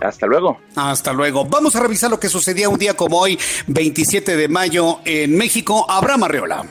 [0.00, 0.60] Hasta luego.
[0.76, 1.44] Hasta luego.
[1.44, 5.86] Vamos a revisar lo que sucedía un día como hoy, 27 de mayo, en México.
[5.88, 6.64] Abraham Arreola.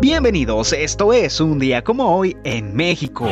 [0.00, 3.30] Bienvenidos, esto es un día como hoy en México.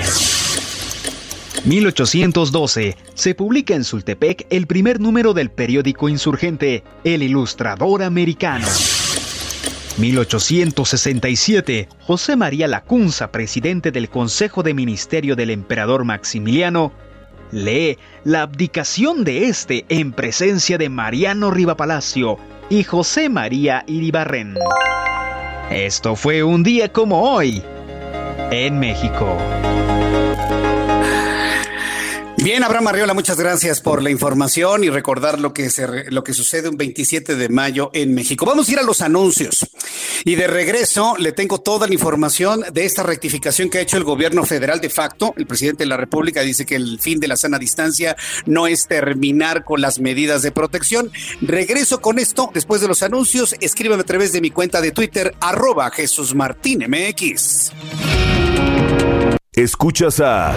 [1.64, 8.66] 1812 se publica en Sultepec el primer número del periódico insurgente El Ilustrador Americano.
[9.98, 16.92] 1867, José María Lacunza, presidente del Consejo de Ministerio del Emperador Maximiliano,
[17.50, 22.38] lee la abdicación de este en presencia de Mariano Rivapalacio
[22.70, 24.54] y José María Iribarren.
[25.70, 27.62] Esto fue un día como hoy
[28.50, 29.36] en México.
[32.42, 36.34] Bien, Abraham Arriola, muchas gracias por la información y recordar lo que, se, lo que
[36.34, 38.44] sucede un 27 de mayo en México.
[38.44, 39.64] Vamos a ir a los anuncios.
[40.24, 44.02] Y de regreso le tengo toda la información de esta rectificación que ha hecho el
[44.02, 45.34] gobierno federal de facto.
[45.36, 48.88] El presidente de la República dice que el fin de la sana distancia no es
[48.88, 51.12] terminar con las medidas de protección.
[51.42, 53.54] Regreso con esto después de los anuncios.
[53.60, 57.70] Escríbeme a través de mi cuenta de Twitter, arroba Jesús Martín MX.
[59.52, 60.56] Escuchas a...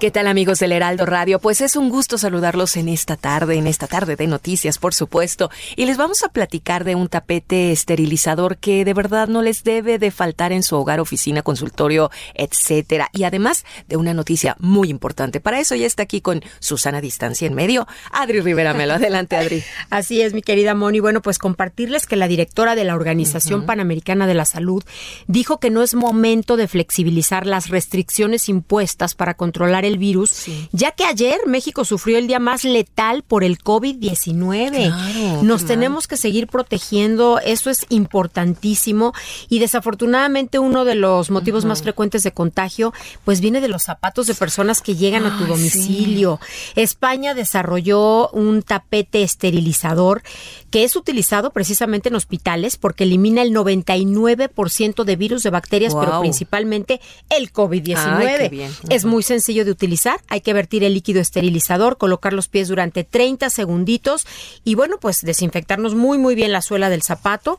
[0.00, 1.40] ¿Qué tal amigos del Heraldo Radio?
[1.40, 5.50] Pues es un gusto saludarlos en esta tarde, en esta tarde de noticias, por supuesto.
[5.76, 9.98] Y les vamos a platicar de un tapete esterilizador que de verdad no les debe
[9.98, 13.10] de faltar en su hogar, oficina, consultorio, etcétera.
[13.12, 15.38] Y además de una noticia muy importante.
[15.38, 17.86] Para eso ya está aquí con Susana Distancia en medio.
[18.10, 18.94] Adri Rivera Melo.
[18.94, 19.62] Adelante, Adri.
[19.90, 21.00] Así es, mi querida Moni.
[21.00, 24.82] Bueno, pues compartirles que la directora de la Organización Panamericana de la Salud
[25.26, 30.46] dijo que no es momento de flexibilizar las restricciones impuestas para controlar el el virus,
[30.72, 35.42] ya que ayer México sufrió el día más letal por el COVID-19.
[35.42, 39.12] Nos tenemos que seguir protegiendo, eso es importantísimo.
[39.48, 42.92] Y desafortunadamente uno de los motivos más frecuentes de contagio
[43.24, 46.40] pues viene de los zapatos de personas que llegan a tu domicilio.
[46.76, 50.22] España desarrolló un tapete esterilizador
[50.70, 56.20] que es utilizado precisamente en hospitales porque elimina el 99% de virus, de bacterias, pero
[56.20, 58.70] principalmente el COVID-19.
[58.88, 60.20] Es muy sencillo de utilizar.
[60.28, 64.26] Hay que vertir el líquido esterilizador, colocar los pies durante 30 segunditos
[64.62, 67.58] y bueno, pues desinfectarnos muy muy bien la suela del zapato.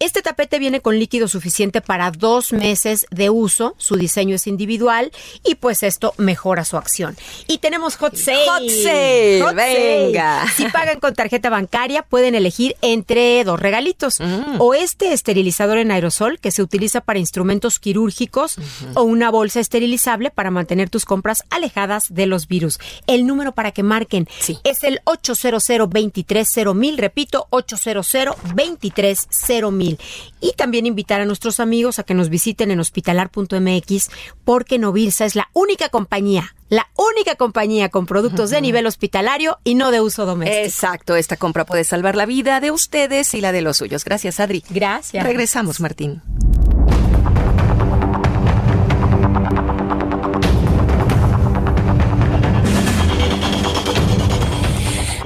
[0.00, 3.76] Este tapete viene con líquido suficiente para dos meses de uso.
[3.78, 5.12] Su diseño es individual
[5.44, 7.16] y pues esto mejora su acción.
[7.46, 8.46] Y tenemos hot sale.
[8.48, 9.54] Hot sale.
[9.54, 10.44] Venga.
[10.56, 14.18] Si pagan con tarjeta bancaria pueden elegir entre dos regalitos.
[14.18, 14.60] Mm.
[14.60, 18.56] O este esterilizador en aerosol que se utiliza para instrumentos quirúrgicos
[18.94, 22.78] o una bolsa esterilizable para mantener tus compras alejadas de los virus.
[23.06, 24.28] El número para que marquen
[24.64, 28.12] es el 800 230 repito, 800
[28.54, 30.02] 230
[30.40, 34.10] Y también invitar a nuestros amigos a que nos visiten en hospitalar.mx
[34.44, 39.74] porque Novilsa es la única compañía la única compañía con productos de nivel hospitalario y
[39.74, 40.64] no de uso doméstico.
[40.64, 44.06] Exacto, esta compra puede salvar la vida de ustedes y la de los suyos.
[44.06, 44.64] Gracias, Adri.
[44.70, 45.22] Gracias.
[45.22, 46.22] Regresamos, Martín.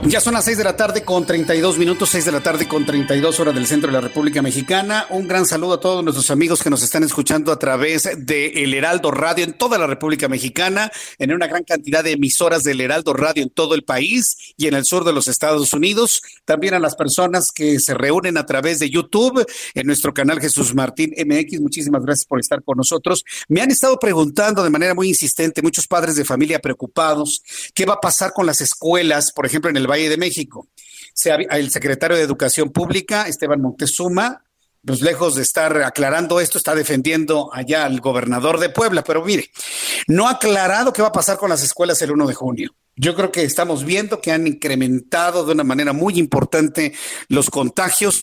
[0.08, 2.86] Ya son las 6 de la tarde con 32 minutos, 6 de la tarde con
[2.86, 5.04] 32 horas del centro de la República Mexicana.
[5.10, 8.72] Un gran saludo a todos nuestros amigos que nos están escuchando a través de El
[8.72, 13.14] Heraldo Radio en toda la República Mexicana, en una gran cantidad de emisoras del Heraldo
[13.14, 16.22] Radio en todo el país y en el sur de los Estados Unidos.
[16.44, 20.72] También a las personas que se reúnen a través de YouTube en nuestro canal Jesús
[20.72, 21.60] Martín MX.
[21.60, 23.24] Muchísimas gracias por estar con nosotros.
[23.48, 27.42] Me han estado preguntando de manera muy insistente, muchos padres de familia preocupados,
[27.74, 30.68] qué va a pasar con las escuelas, por ejemplo, en el de México.
[31.24, 34.44] El secretario de Educación Pública, Esteban Montezuma,
[34.84, 39.50] pues lejos de estar aclarando esto, está defendiendo allá al gobernador de Puebla, pero mire,
[40.06, 42.74] no ha aclarado qué va a pasar con las escuelas el 1 de junio.
[42.94, 46.94] Yo creo que estamos viendo que han incrementado de una manera muy importante
[47.28, 48.22] los contagios.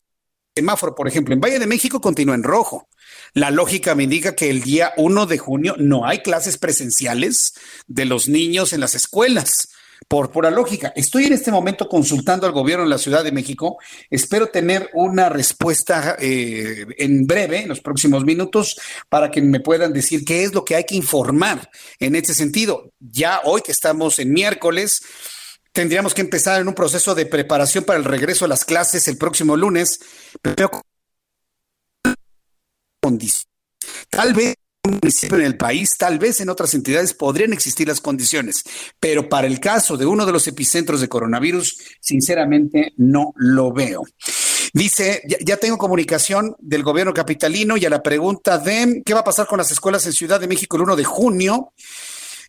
[0.56, 2.88] Semáforo, por ejemplo, en Valle de México continúa en rojo.
[3.34, 7.54] La lógica me indica que el día 1 de junio no hay clases presenciales
[7.88, 9.70] de los niños en las escuelas
[10.08, 10.94] por pura lógica.
[10.96, 13.78] Estoy en este momento consultando al gobierno de la Ciudad de México.
[14.10, 18.76] Espero tener una respuesta eh, en breve, en los próximos minutos,
[19.10, 22.92] para que me puedan decir qué es lo que hay que informar en este sentido.
[23.00, 25.02] Ya hoy que estamos en miércoles,
[25.72, 29.18] tendríamos que empezar en un proceso de preparación para el regreso a las clases el
[29.18, 30.00] próximo lunes.
[30.42, 30.70] Pero
[34.10, 34.56] tal vez
[34.86, 38.66] un municipio en el país, tal vez en otras entidades podrían existir las condiciones,
[39.00, 44.04] pero para el caso de uno de los epicentros de coronavirus, sinceramente no lo veo.
[44.74, 49.24] Dice, ya, tengo comunicación del gobierno capitalino y a la pregunta de qué va a
[49.24, 51.74] pasar con las escuelas en Ciudad de México el 1 de junio.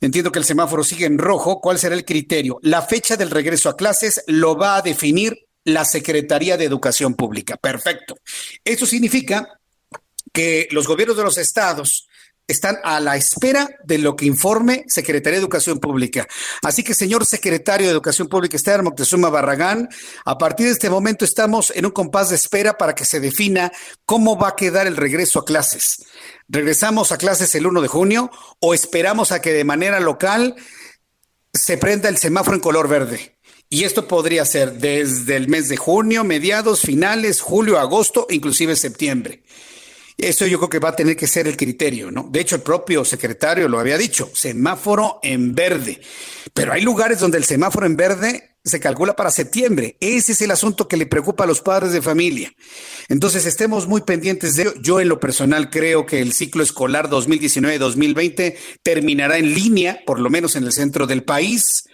[0.00, 1.60] Entiendo que el semáforo sigue en rojo.
[1.60, 2.58] ¿Cuál será el criterio?
[2.62, 7.58] La fecha del regreso a clases lo va a definir la Secretaría de Educación Pública.
[7.58, 8.16] Perfecto.
[8.64, 9.60] Eso significa
[10.32, 12.08] que los gobiernos de los estados
[12.46, 16.26] están a la espera de lo que informe Secretaría de Educación Pública.
[16.62, 19.88] Así que, señor secretario de Educación Pública, Esteban Moctezuma Barragán,
[20.24, 23.72] a partir de este momento estamos en un compás de espera para que se defina
[24.04, 26.04] cómo va a quedar el regreso a clases.
[26.48, 28.30] ¿Regresamos a clases el 1 de junio
[28.60, 30.54] o esperamos a que de manera local
[31.52, 33.38] se prenda el semáforo en color verde?
[33.70, 39.42] Y esto podría ser desde el mes de junio, mediados, finales, julio, agosto, inclusive septiembre.
[40.16, 42.28] Eso yo creo que va a tener que ser el criterio, ¿no?
[42.30, 46.00] De hecho, el propio secretario lo había dicho, semáforo en verde.
[46.52, 49.96] Pero hay lugares donde el semáforo en verde se calcula para septiembre.
[50.00, 52.52] Ese es el asunto que le preocupa a los padres de familia.
[53.08, 54.74] Entonces, estemos muy pendientes de ello.
[54.80, 60.30] Yo en lo personal creo que el ciclo escolar 2019-2020 terminará en línea, por lo
[60.30, 61.84] menos en el centro del país.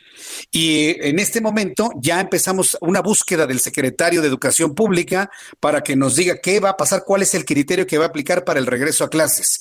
[0.50, 5.94] Y en este momento ya empezamos una búsqueda del secretario de Educación Pública para que
[5.94, 8.58] nos diga qué va a pasar, cuál es el criterio que va a aplicar para
[8.58, 9.60] el regreso a clases.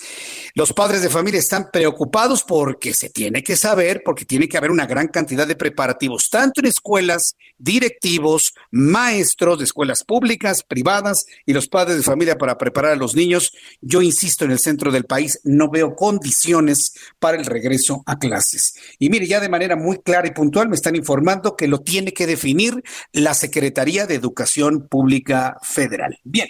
[0.56, 4.72] Los padres de familia están preocupados porque se tiene que saber, porque tiene que haber
[4.72, 11.54] una gran cantidad de preparativos, tanto en escuelas, directivos, maestros de escuelas públicas, privadas y
[11.54, 13.52] los padres de familia para preparar a los niños.
[13.82, 18.74] Yo insisto, en el centro del país no veo condiciones para el regreso a clases.
[18.98, 22.14] Y mire, ya de manera muy clara y puntual, me están informando que lo tiene
[22.14, 26.18] que definir la Secretaría de Educación Pública Federal.
[26.24, 26.48] Bien,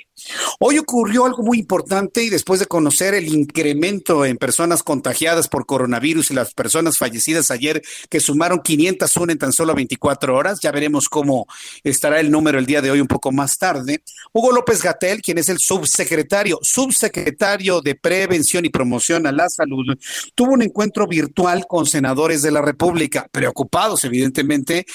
[0.60, 5.66] hoy ocurrió algo muy importante y después de conocer el incremento en personas contagiadas por
[5.66, 10.72] coronavirus y las personas fallecidas ayer que sumaron 501 en tan solo 24 horas, ya
[10.72, 11.48] veremos cómo
[11.84, 14.04] estará el número el día de hoy un poco más tarde.
[14.32, 19.98] Hugo López Gatel, quien es el subsecretario, subsecretario de Prevención y Promoción a la Salud,
[20.36, 24.86] tuvo un encuentro virtual con senadores de la República, preocupados evidentemente,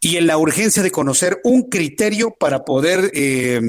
[0.00, 3.10] y en la urgencia de conocer un criterio para poder...
[3.14, 3.60] Eh,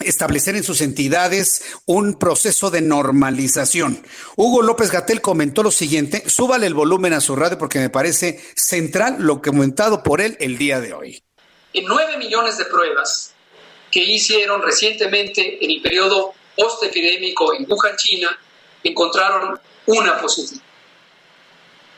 [0.00, 4.02] establecer en sus entidades un proceso de normalización.
[4.36, 8.40] Hugo López Gatel comentó lo siguiente, súbale el volumen a su radio porque me parece
[8.54, 11.22] central lo comentado por él el día de hoy.
[11.72, 13.34] En nueve millones de pruebas
[13.90, 18.38] que hicieron recientemente en el periodo postepidémico en Wuhan, China,
[18.82, 20.62] encontraron una positiva.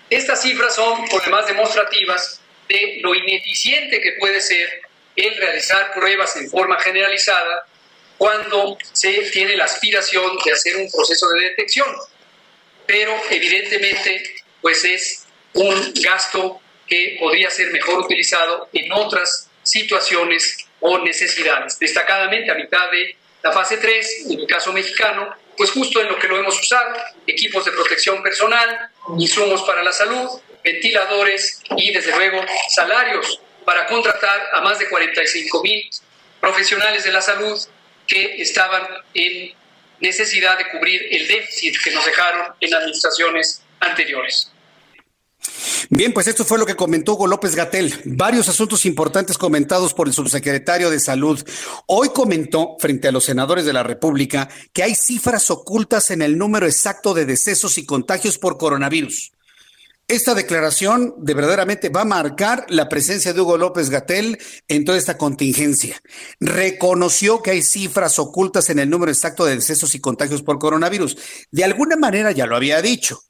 [0.09, 4.69] Estas cifras son, por demás, demostrativas de lo ineficiente que puede ser
[5.17, 7.67] el realizar pruebas en forma generalizada
[8.21, 11.89] cuando se tiene la aspiración de hacer un proceso de detección.
[12.85, 20.99] Pero evidentemente, pues es un gasto que podría ser mejor utilizado en otras situaciones o
[20.99, 21.79] necesidades.
[21.79, 26.19] Destacadamente a mitad de la fase 3, en el caso mexicano, pues justo en lo
[26.19, 26.95] que lo hemos usado,
[27.27, 30.29] equipos de protección personal, insumos para la salud,
[30.63, 35.89] ventiladores y desde luego salarios para contratar a más de 45 mil
[36.39, 37.59] profesionales de la salud
[38.11, 38.83] que estaban
[39.15, 39.53] en
[40.01, 44.51] necesidad de cubrir el déficit que nos dejaron en administraciones anteriores.
[45.89, 47.95] Bien, pues esto fue lo que comentó Hugo López Gatel.
[48.05, 51.43] Varios asuntos importantes comentados por el subsecretario de Salud.
[51.87, 56.37] Hoy comentó frente a los senadores de la República que hay cifras ocultas en el
[56.37, 59.33] número exacto de decesos y contagios por coronavirus.
[60.11, 64.99] Esta declaración de verdaderamente va a marcar la presencia de Hugo López Gatel en toda
[64.99, 66.03] esta contingencia.
[66.41, 71.17] Reconoció que hay cifras ocultas en el número exacto de decesos y contagios por coronavirus.
[71.53, 73.23] De alguna manera ya lo había dicho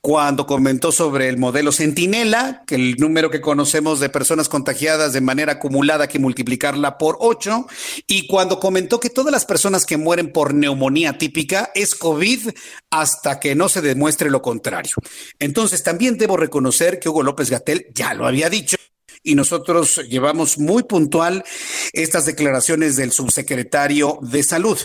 [0.00, 5.20] cuando comentó sobre el modelo Centinela, que el número que conocemos de personas contagiadas de
[5.20, 7.66] manera acumulada que multiplicarla por ocho,
[8.06, 12.50] y cuando comentó que todas las personas que mueren por neumonía típica es COVID
[12.90, 14.94] hasta que no se demuestre lo contrario.
[15.38, 18.76] Entonces, también debo reconocer que Hugo López Gatel ya lo había dicho
[19.28, 21.44] y nosotros llevamos muy puntual
[21.92, 24.78] estas declaraciones del subsecretario de Salud.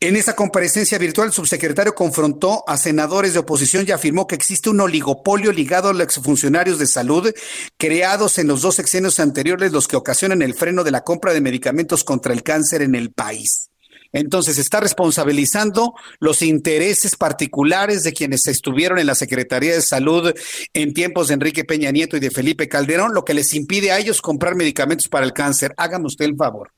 [0.00, 4.70] En esa comparecencia virtual, el subsecretario confrontó a senadores de oposición y afirmó que existe
[4.70, 7.30] un oligopolio ligado a los exfuncionarios de salud
[7.76, 11.42] creados en los dos sexenios anteriores, los que ocasionan el freno de la compra de
[11.42, 13.70] medicamentos contra el cáncer en el país.
[14.12, 20.32] Entonces está responsabilizando los intereses particulares de quienes estuvieron en la Secretaría de Salud
[20.72, 23.98] en tiempos de Enrique Peña Nieto y de Felipe Calderón, lo que les impide a
[23.98, 25.74] ellos comprar medicamentos para el cáncer.
[25.76, 26.72] Hágame usted el favor.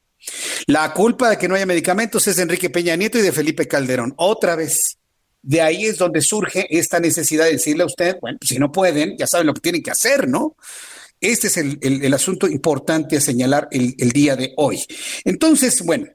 [0.66, 3.66] La culpa de que no haya medicamentos es de Enrique Peña Nieto y de Felipe
[3.66, 4.14] Calderón.
[4.16, 4.96] Otra vez.
[5.40, 8.72] De ahí es donde surge esta necesidad de decirle a usted, bueno, pues si no
[8.72, 10.56] pueden, ya saben lo que tienen que hacer, ¿no?
[11.20, 14.84] Este es el, asunto importante a señalar el, día de hoy.
[15.24, 16.06] Entonces, bueno,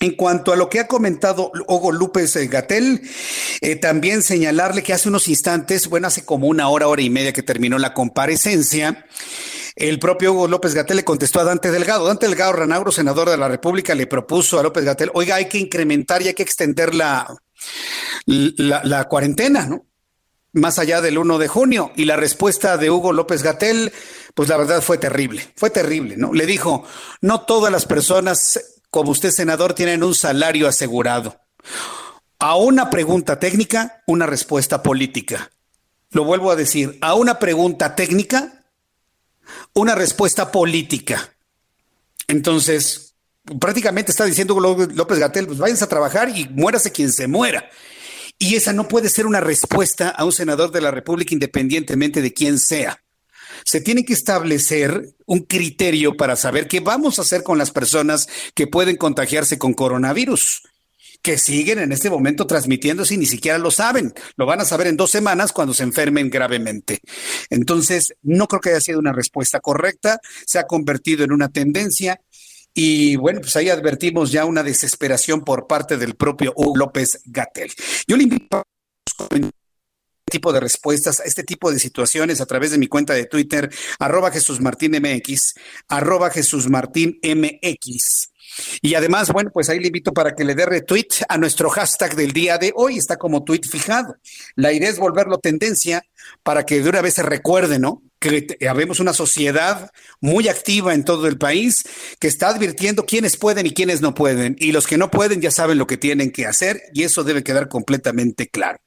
[0.00, 3.02] en cuanto a lo que ha comentado Hugo López eh, Gatel,
[3.60, 7.32] eh, también señalarle que hace unos instantes, bueno, hace como una hora, hora y media
[7.32, 9.06] que terminó la comparecencia,
[9.74, 12.06] el propio Hugo López Gatel le contestó a Dante Delgado.
[12.06, 15.58] Dante Delgado Ranauro, senador de la República, le propuso a López Gatel, oiga, hay que
[15.58, 17.32] incrementar y hay que extender la,
[18.26, 19.86] la, la cuarentena, ¿no?
[20.52, 21.92] Más allá del 1 de junio.
[21.94, 23.92] Y la respuesta de Hugo López Gatel,
[24.34, 26.32] pues la verdad fue terrible, fue terrible, ¿no?
[26.32, 26.84] Le dijo,
[27.20, 31.40] no todas las personas como usted, senador, tienen un salario asegurado.
[32.38, 35.50] A una pregunta técnica, una respuesta política.
[36.10, 38.64] Lo vuelvo a decir, a una pregunta técnica,
[39.74, 41.34] una respuesta política.
[42.28, 43.14] Entonces,
[43.60, 47.68] prácticamente está diciendo López Gatel, pues váyanse a trabajar y muérase quien se muera.
[48.38, 52.32] Y esa no puede ser una respuesta a un senador de la República independientemente de
[52.32, 53.02] quién sea
[53.68, 58.26] se tiene que establecer un criterio para saber qué vamos a hacer con las personas
[58.54, 60.62] que pueden contagiarse con coronavirus
[61.20, 64.14] que siguen en este momento transmitiéndose y ni siquiera lo saben.
[64.36, 67.00] Lo van a saber en dos semanas cuando se enfermen gravemente.
[67.50, 70.18] Entonces, no creo que haya sido una respuesta correcta.
[70.46, 72.22] Se ha convertido en una tendencia.
[72.72, 77.70] Y bueno, pues ahí advertimos ya una desesperación por parte del propio Hugo López Gatel.
[78.06, 78.62] Yo le invito a
[80.28, 83.70] tipo de respuestas a este tipo de situaciones a través de mi cuenta de Twitter,
[83.98, 85.54] arroba Jesús Martín MX,
[85.88, 88.30] arroba Jesús Martín MX.
[88.82, 92.16] Y además, bueno, pues ahí le invito para que le dé retweet a nuestro hashtag
[92.16, 92.98] del día de hoy.
[92.98, 94.16] Está como tweet fijado.
[94.54, 96.02] La idea es volverlo tendencia
[96.42, 98.02] para que de una vez se recuerde, ¿no?
[98.18, 101.84] Que habemos una sociedad muy activa en todo el país
[102.18, 104.56] que está advirtiendo quiénes pueden y quiénes no pueden.
[104.58, 107.44] Y los que no pueden ya saben lo que tienen que hacer y eso debe
[107.44, 108.78] quedar completamente claro.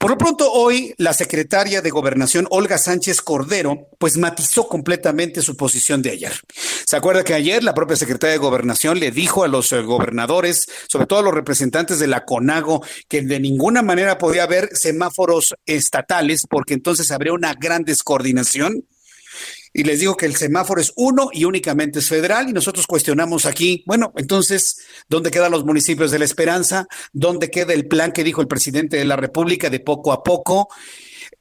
[0.00, 5.58] Por lo pronto, hoy la secretaria de Gobernación, Olga Sánchez Cordero, pues matizó completamente su
[5.58, 6.32] posición de ayer.
[6.86, 10.66] ¿Se acuerda que ayer la propia secretaria de Gobernación le dijo a los eh, gobernadores,
[10.88, 15.54] sobre todo a los representantes de la CONAGO, que de ninguna manera podía haber semáforos
[15.66, 18.86] estatales porque entonces habría una gran descoordinación?
[19.72, 23.46] Y les digo que el semáforo es uno y únicamente es federal y nosotros cuestionamos
[23.46, 26.86] aquí, bueno, entonces, ¿dónde quedan los municipios de la esperanza?
[27.12, 30.68] ¿Dónde queda el plan que dijo el presidente de la República de poco a poco?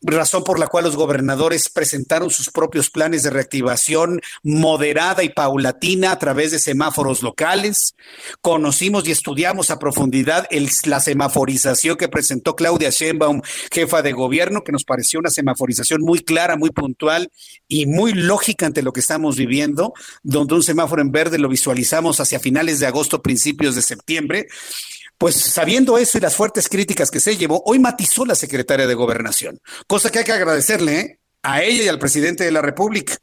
[0.02, 6.12] Razón por la cual los gobernadores presentaron sus propios planes de reactivación moderada y paulatina
[6.12, 7.95] a través de semáforos locales.
[8.41, 10.47] Conocimos y estudiamos a profundidad
[10.86, 13.41] la semaforización que presentó Claudia Sheinbaum,
[13.72, 17.32] jefa de gobierno, que nos pareció una semaforización muy clara, muy puntual
[17.68, 19.93] y muy lógica ante lo que estamos viviendo,
[20.24, 24.47] donde un semáforo en verde lo visualizamos hacia finales de agosto, principios de septiembre.
[25.20, 28.93] Pues sabiendo eso y las fuertes críticas que se llevó, hoy matizó la secretaria de
[28.93, 31.20] Gobernación, cosa que hay que agradecerle ¿eh?
[31.43, 33.17] a ella y al presidente de la República.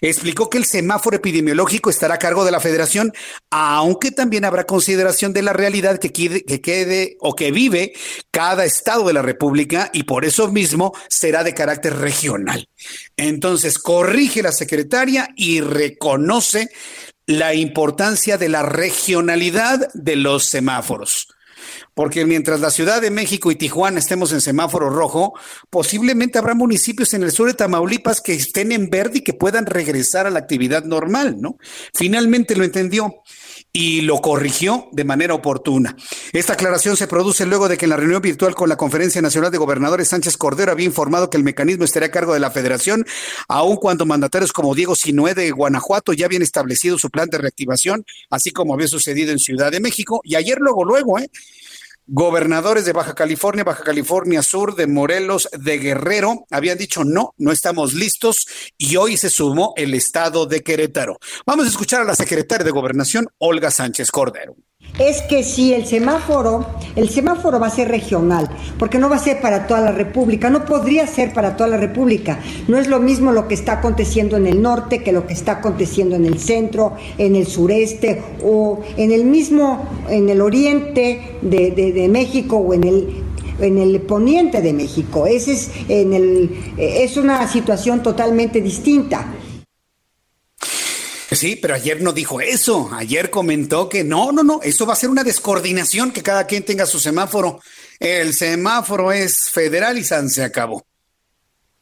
[0.00, 3.12] Explicó que el semáforo epidemiológico estará a cargo de la federación,
[3.50, 7.94] aunque también habrá consideración de la realidad que quede, que quede o que vive
[8.30, 12.68] cada estado de la República y por eso mismo será de carácter regional.
[13.16, 16.70] Entonces, corrige la secretaria y reconoce
[17.26, 21.26] la importancia de la regionalidad de los semáforos
[22.00, 25.34] porque mientras la Ciudad de México y Tijuana estemos en semáforo rojo,
[25.68, 29.66] posiblemente habrá municipios en el sur de Tamaulipas que estén en verde y que puedan
[29.66, 31.58] regresar a la actividad normal, ¿no?
[31.92, 33.16] Finalmente lo entendió
[33.70, 35.94] y lo corrigió de manera oportuna.
[36.32, 39.52] Esta aclaración se produce luego de que en la reunión virtual con la Conferencia Nacional
[39.52, 43.04] de Gobernadores Sánchez Cordero había informado que el mecanismo estaría a cargo de la federación,
[43.46, 48.06] aun cuando mandatarios como Diego Sinué de Guanajuato ya habían establecido su plan de reactivación,
[48.30, 50.22] así como había sucedido en Ciudad de México.
[50.24, 51.30] Y ayer luego, luego, ¿eh?
[52.12, 57.52] Gobernadores de Baja California, Baja California Sur, de Morelos, de Guerrero, habían dicho no, no
[57.52, 61.18] estamos listos y hoy se sumó el estado de Querétaro.
[61.46, 64.56] Vamos a escuchar a la secretaria de Gobernación, Olga Sánchez Cordero
[64.98, 66.66] es que si el semáforo,
[66.96, 70.50] el semáforo va a ser regional, porque no va a ser para toda la República,
[70.50, 72.38] no podría ser para toda la República.
[72.68, 75.52] No es lo mismo lo que está aconteciendo en el norte que lo que está
[75.52, 81.70] aconteciendo en el centro, en el sureste o en el mismo, en el oriente de,
[81.70, 83.08] de, México o en el
[83.60, 85.26] en el poniente de México.
[85.26, 89.26] Ese es, en el, es una situación totalmente distinta.
[91.32, 92.90] Sí, pero ayer no dijo eso.
[92.92, 96.64] Ayer comentó que no, no, no, eso va a ser una descoordinación, que cada quien
[96.64, 97.60] tenga su semáforo.
[97.98, 100.84] El semáforo es federal y se acabó.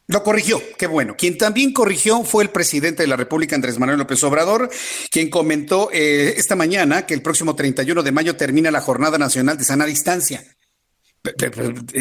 [0.07, 1.15] Lo corrigió, qué bueno.
[1.19, 4.71] Quien también corrigió fue el presidente de la República, Andrés Manuel López Obrador,
[5.11, 9.59] quien comentó eh, esta mañana que el próximo 31 de mayo termina la Jornada Nacional
[9.59, 10.43] de Sana Distancia.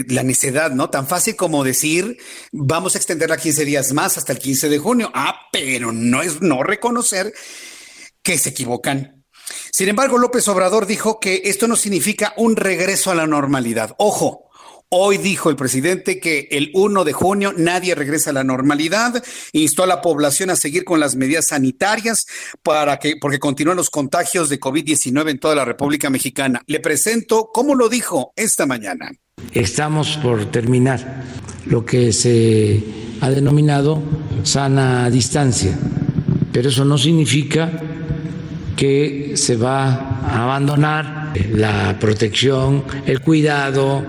[0.10, 0.90] La necedad, ¿no?
[0.90, 2.18] Tan fácil como decir,
[2.52, 5.12] vamos a extenderla 15 días más hasta el 15 de junio.
[5.14, 7.34] Ah, pero no es no reconocer
[8.22, 9.26] que se equivocan.
[9.72, 13.96] Sin embargo, López Obrador dijo que esto no significa un regreso a la normalidad.
[13.98, 14.47] Ojo,
[14.90, 19.22] Hoy dijo el presidente que el 1 de junio nadie regresa a la normalidad,
[19.52, 22.26] instó a la población a seguir con las medidas sanitarias
[22.64, 26.62] para que porque continúan los contagios de COVID-19 en toda la República Mexicana.
[26.68, 29.12] Le presento cómo lo dijo esta mañana.
[29.52, 31.26] Estamos por terminar
[31.66, 32.82] lo que se
[33.20, 34.02] ha denominado
[34.44, 35.78] sana distancia,
[36.54, 37.74] pero eso no significa
[38.78, 44.06] que se va a abandonar la protección, el cuidado,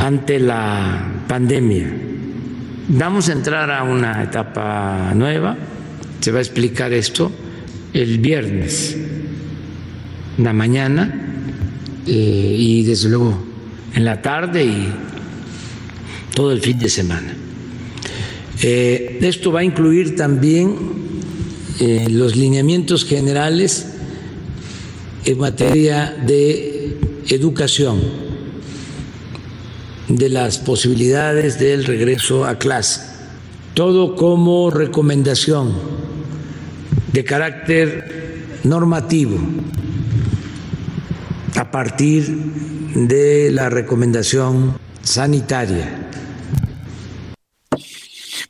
[0.00, 1.92] ante la pandemia.
[2.88, 5.56] Vamos a entrar a una etapa nueva,
[6.20, 7.30] se va a explicar esto
[7.92, 8.96] el viernes,
[10.38, 11.12] en la mañana
[12.06, 13.38] eh, y desde luego
[13.94, 14.88] en la tarde y
[16.34, 17.34] todo el fin de semana.
[18.62, 20.76] Eh, esto va a incluir también
[21.78, 23.86] eh, los lineamientos generales
[25.24, 26.96] en materia de
[27.28, 28.29] educación
[30.10, 33.02] de las posibilidades del regreso a clase.
[33.74, 35.74] Todo como recomendación
[37.12, 39.38] de carácter normativo
[41.56, 42.26] a partir
[42.94, 46.08] de la recomendación sanitaria.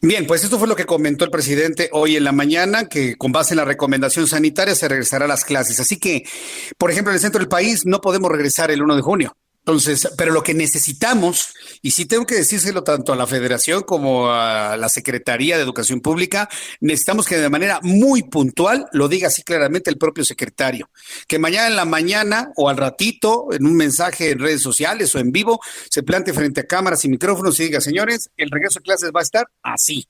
[0.03, 3.33] Bien, pues esto fue lo que comentó el presidente hoy en la mañana, que con
[3.33, 5.79] base en la recomendación sanitaria se regresará a las clases.
[5.79, 6.25] Así que,
[6.79, 9.37] por ejemplo, en el centro del país no podemos regresar el 1 de junio.
[9.71, 14.29] Entonces, pero lo que necesitamos, y sí tengo que decírselo tanto a la Federación como
[14.29, 16.49] a la Secretaría de Educación Pública,
[16.81, 20.91] necesitamos que de manera muy puntual lo diga así claramente el propio secretario.
[21.29, 25.21] Que mañana en la mañana o al ratito, en un mensaje en redes sociales o
[25.21, 28.83] en vivo, se plante frente a cámaras y micrófonos y diga, señores, el regreso a
[28.83, 30.09] clases va a estar así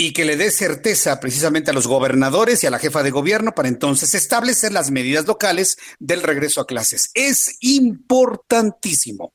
[0.00, 3.54] y que le dé certeza precisamente a los gobernadores y a la jefa de gobierno
[3.54, 7.10] para entonces establecer las medidas locales del regreso a clases.
[7.12, 9.34] Es importantísimo.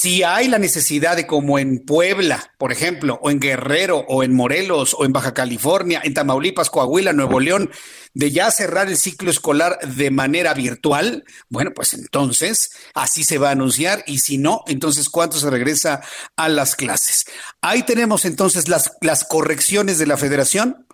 [0.00, 4.34] Si hay la necesidad de, como en Puebla, por ejemplo, o en Guerrero, o en
[4.34, 7.70] Morelos, o en Baja California, en Tamaulipas, Coahuila, Nuevo León,
[8.14, 13.50] de ya cerrar el ciclo escolar de manera virtual, bueno, pues entonces así se va
[13.50, 16.00] a anunciar y si no, entonces cuánto se regresa
[16.34, 17.26] a las clases.
[17.60, 20.86] Ahí tenemos entonces las, las correcciones de la federación.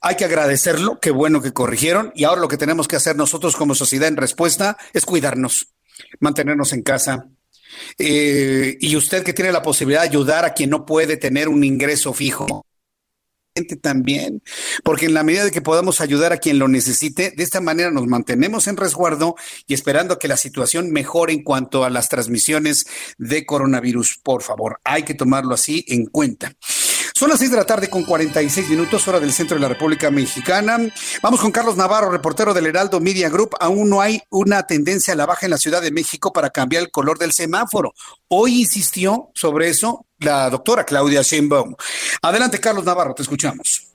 [0.00, 3.54] Hay que agradecerlo, qué bueno que corrigieron y ahora lo que tenemos que hacer nosotros
[3.54, 5.74] como sociedad en respuesta es cuidarnos,
[6.20, 7.28] mantenernos en casa,
[7.98, 11.64] eh, y usted que tiene la posibilidad de ayudar a quien no puede tener un
[11.64, 12.66] ingreso fijo
[13.64, 14.42] también,
[14.84, 17.90] porque en la medida de que podamos ayudar a quien lo necesite, de esta manera
[17.90, 19.34] nos mantenemos en resguardo
[19.66, 22.86] y esperando que la situación mejore en cuanto a las transmisiones
[23.18, 24.20] de coronavirus.
[24.22, 26.52] Por favor, hay que tomarlo así en cuenta.
[27.16, 30.10] Son las seis de la tarde con 46 minutos, hora del centro de la República
[30.10, 30.76] Mexicana.
[31.22, 33.54] Vamos con Carlos Navarro, reportero del Heraldo Media Group.
[33.58, 36.82] Aún no hay una tendencia a la baja en la Ciudad de México para cambiar
[36.82, 37.94] el color del semáforo.
[38.28, 41.74] Hoy insistió sobre eso la doctora Claudia Sheinbaum.
[42.20, 43.85] Adelante, Carlos Navarro, te escuchamos.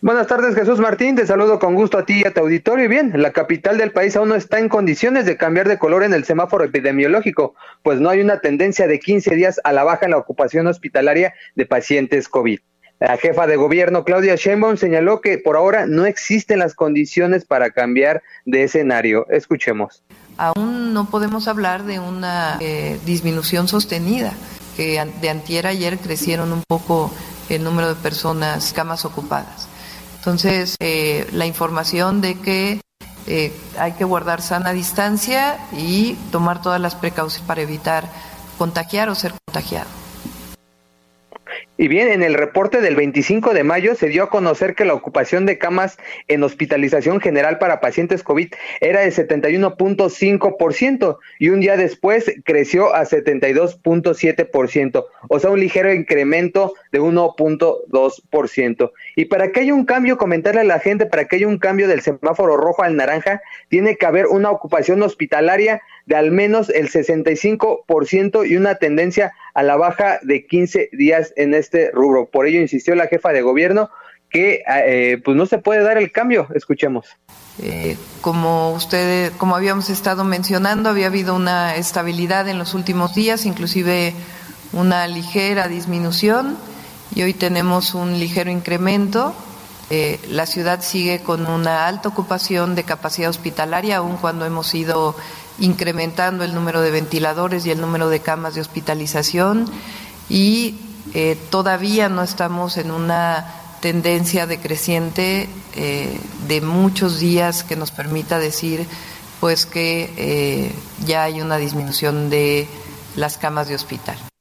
[0.00, 1.16] Buenas tardes, Jesús Martín.
[1.16, 2.88] Te saludo con gusto a ti y a tu auditorio.
[2.88, 6.12] Bien, la capital del país aún no está en condiciones de cambiar de color en
[6.12, 10.12] el semáforo epidemiológico, pues no hay una tendencia de 15 días a la baja en
[10.12, 12.60] la ocupación hospitalaria de pacientes COVID.
[13.00, 17.70] La jefa de gobierno, Claudia Sheinbaum, señaló que por ahora no existen las condiciones para
[17.70, 19.26] cambiar de escenario.
[19.28, 20.04] Escuchemos.
[20.36, 24.32] Aún no podemos hablar de una eh, disminución sostenida,
[24.76, 27.12] que de antier ayer crecieron un poco
[27.48, 29.68] el número de personas camas ocupadas.
[30.22, 32.80] Entonces, eh, la información de que
[33.26, 38.08] eh, hay que guardar sana distancia y tomar todas las precauciones para evitar
[38.56, 40.01] contagiar o ser contagiado.
[41.78, 44.92] Y bien, en el reporte del 25 de mayo se dio a conocer que la
[44.92, 45.96] ocupación de camas
[46.28, 53.06] en hospitalización general para pacientes COVID era de 71.5% y un día después creció a
[53.06, 58.92] 72.7%, o sea, un ligero incremento de 1.2%.
[59.16, 61.88] Y para que haya un cambio, comentarle a la gente, para que haya un cambio
[61.88, 66.90] del semáforo rojo al naranja, tiene que haber una ocupación hospitalaria de al menos el
[66.90, 72.26] 65% y una tendencia a la baja de 15 días en este rubro.
[72.26, 73.90] Por ello insistió la jefa de gobierno
[74.30, 76.48] que eh, pues no se puede dar el cambio.
[76.54, 77.06] Escuchemos.
[77.62, 83.44] Eh, como ustedes, como habíamos estado mencionando, había habido una estabilidad en los últimos días,
[83.44, 84.14] inclusive
[84.72, 86.56] una ligera disminución
[87.14, 89.34] y hoy tenemos un ligero incremento
[89.94, 95.14] eh, la ciudad sigue con una alta ocupación de capacidad hospitalaria, aun cuando hemos ido
[95.58, 99.66] incrementando el número de ventiladores y el número de camas de hospitalización
[100.28, 100.76] y
[101.14, 108.38] eh, todavía no estamos en una tendencia decreciente eh, de muchos días que nos permita
[108.38, 108.86] decir
[109.40, 110.72] pues que
[111.04, 112.68] ya hay una disminución de
[113.16, 114.31] las camas de hospital.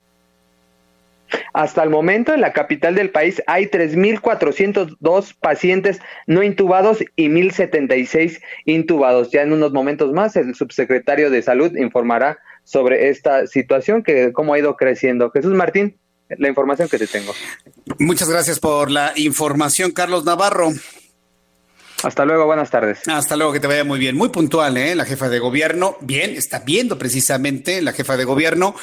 [1.53, 8.41] Hasta el momento, en la capital del país hay 3.402 pacientes no intubados y 1.076
[8.65, 9.31] intubados.
[9.31, 14.53] Ya en unos momentos más, el subsecretario de Salud informará sobre esta situación, que cómo
[14.53, 15.31] ha ido creciendo.
[15.31, 15.97] Jesús Martín,
[16.29, 17.33] la información que te tengo.
[17.99, 20.69] Muchas gracias por la información, Carlos Navarro.
[22.03, 22.99] Hasta luego, buenas tardes.
[23.07, 24.15] Hasta luego, que te vaya muy bien.
[24.15, 24.95] Muy puntual, ¿eh?
[24.95, 28.75] La jefa de gobierno, bien, está viendo precisamente la jefa de gobierno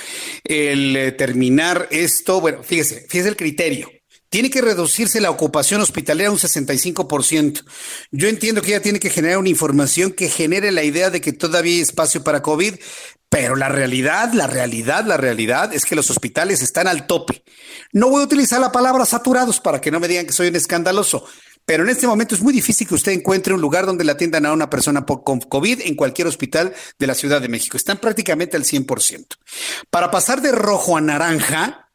[0.44, 2.40] el eh, terminar esto.
[2.40, 3.90] Bueno, fíjese, fíjese el criterio.
[4.30, 7.64] Tiene que reducirse la ocupación hospitalera un 65%.
[8.10, 11.32] Yo entiendo que ella tiene que generar una información que genere la idea de que
[11.32, 12.74] todavía hay espacio para COVID,
[13.30, 17.42] pero la realidad, la realidad, la realidad es que los hospitales están al tope.
[17.92, 20.56] No voy a utilizar la palabra saturados para que no me digan que soy un
[20.56, 21.26] escandaloso,
[21.68, 24.46] pero en este momento es muy difícil que usted encuentre un lugar donde le atiendan
[24.46, 27.76] a una persona con COVID en cualquier hospital de la Ciudad de México.
[27.76, 29.36] Están prácticamente al 100%.
[29.90, 31.90] Para pasar de rojo a naranja,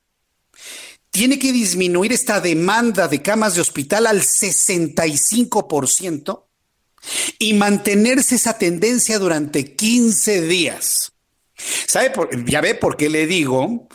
[1.09, 6.43] tiene que disminuir esta demanda de camas de hospital al 65%
[7.39, 11.13] y mantenerse esa tendencia durante 15 días.
[11.88, 12.11] ¿Sabe?
[12.45, 13.88] Ya ve por qué le digo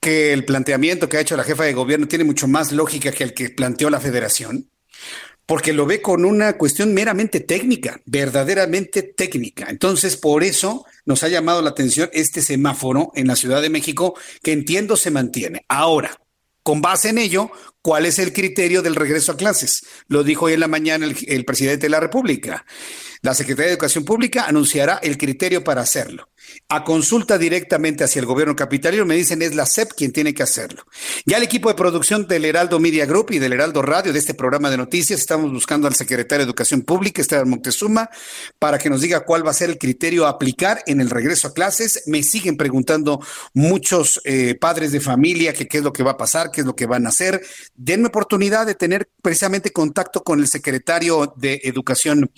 [0.00, 3.22] que el planteamiento que ha hecho la jefa de gobierno tiene mucho más lógica que
[3.22, 4.70] el que planteó la federación
[5.46, 9.66] porque lo ve con una cuestión meramente técnica, verdaderamente técnica.
[9.68, 14.14] Entonces, por eso nos ha llamado la atención este semáforo en la Ciudad de México,
[14.42, 15.64] que entiendo se mantiene.
[15.68, 16.18] Ahora,
[16.62, 17.50] con base en ello,
[17.82, 19.84] ¿cuál es el criterio del regreso a clases?
[20.08, 22.64] Lo dijo hoy en la mañana el, presidente de la República.
[23.20, 26.30] La Secretaría de Educación Pública anunciará el criterio para hacerlo
[26.68, 30.42] a consulta directamente hacia el gobierno capitalino, me dicen es la CEP quien tiene que
[30.42, 30.84] hacerlo.
[31.26, 34.34] Ya el equipo de producción del Heraldo Media Group y del Heraldo Radio, de este
[34.34, 38.08] programa de noticias, estamos buscando al secretario de Educación Pública, Esteban Montezuma,
[38.58, 41.48] para que nos diga cuál va a ser el criterio a aplicar en el regreso
[41.48, 42.04] a clases.
[42.06, 43.20] Me siguen preguntando
[43.52, 46.66] muchos eh, padres de familia que qué es lo que va a pasar, qué es
[46.66, 47.40] lo que van a hacer.
[47.74, 52.30] Denme oportunidad de tener precisamente contacto con el secretario de Educación,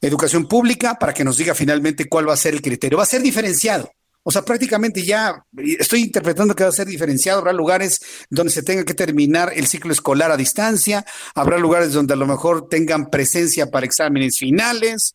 [0.00, 2.98] Educación Pública para que nos diga finalmente cuál va a ser el criterio.
[2.98, 3.90] Va a ser diferenciado.
[4.26, 5.44] O sea, prácticamente ya
[5.78, 7.40] estoy interpretando que va a ser diferenciado.
[7.40, 12.14] Habrá lugares donde se tenga que terminar el ciclo escolar a distancia, habrá lugares donde
[12.14, 15.14] a lo mejor tengan presencia para exámenes finales.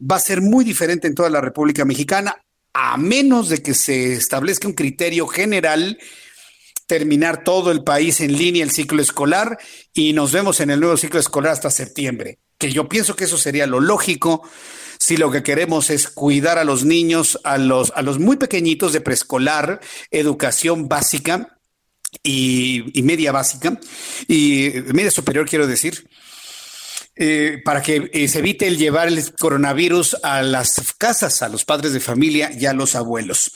[0.00, 2.36] Va a ser muy diferente en toda la República Mexicana,
[2.72, 5.98] a menos de que se establezca un criterio general
[6.86, 9.58] terminar todo el país en línea el ciclo escolar
[9.92, 13.36] y nos vemos en el nuevo ciclo escolar hasta septiembre, que yo pienso que eso
[13.36, 14.48] sería lo lógico
[14.98, 18.92] si lo que queremos es cuidar a los niños, a los, a los muy pequeñitos
[18.92, 19.80] de preescolar,
[20.10, 21.58] educación básica
[22.22, 23.78] y, y media básica,
[24.28, 26.08] y media superior quiero decir,
[27.18, 31.64] eh, para que eh, se evite el llevar el coronavirus a las casas, a los
[31.64, 33.52] padres de familia y a los abuelos.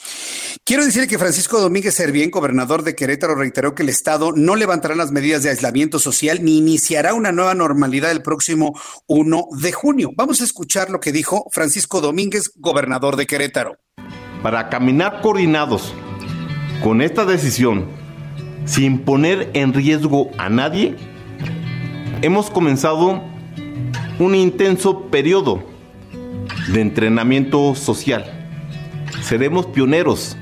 [0.65, 4.95] Quiero decir que Francisco Domínguez Servién, gobernador de Querétaro, reiteró que el Estado no levantará
[4.95, 8.73] las medidas de aislamiento social ni iniciará una nueva normalidad el próximo
[9.09, 10.11] 1 de junio.
[10.17, 13.77] Vamos a escuchar lo que dijo Francisco Domínguez, gobernador de Querétaro.
[14.43, 15.95] Para caminar coordinados
[16.83, 17.91] con esta decisión,
[18.65, 20.97] sin poner en riesgo a nadie,
[22.23, 23.30] hemos comenzado
[24.21, 25.63] un intenso periodo
[26.69, 28.25] de entrenamiento social.
[29.23, 30.37] Seremos pioneros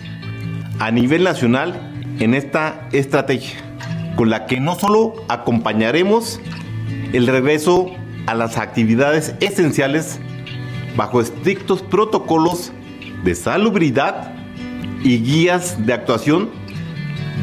[0.80, 3.56] a nivel nacional en esta estrategia,
[4.16, 6.40] con la que no solo acompañaremos
[7.12, 7.90] el regreso
[8.26, 10.18] a las actividades esenciales
[10.96, 12.72] bajo estrictos protocolos
[13.22, 14.34] de salubridad
[15.04, 16.50] y guías de actuación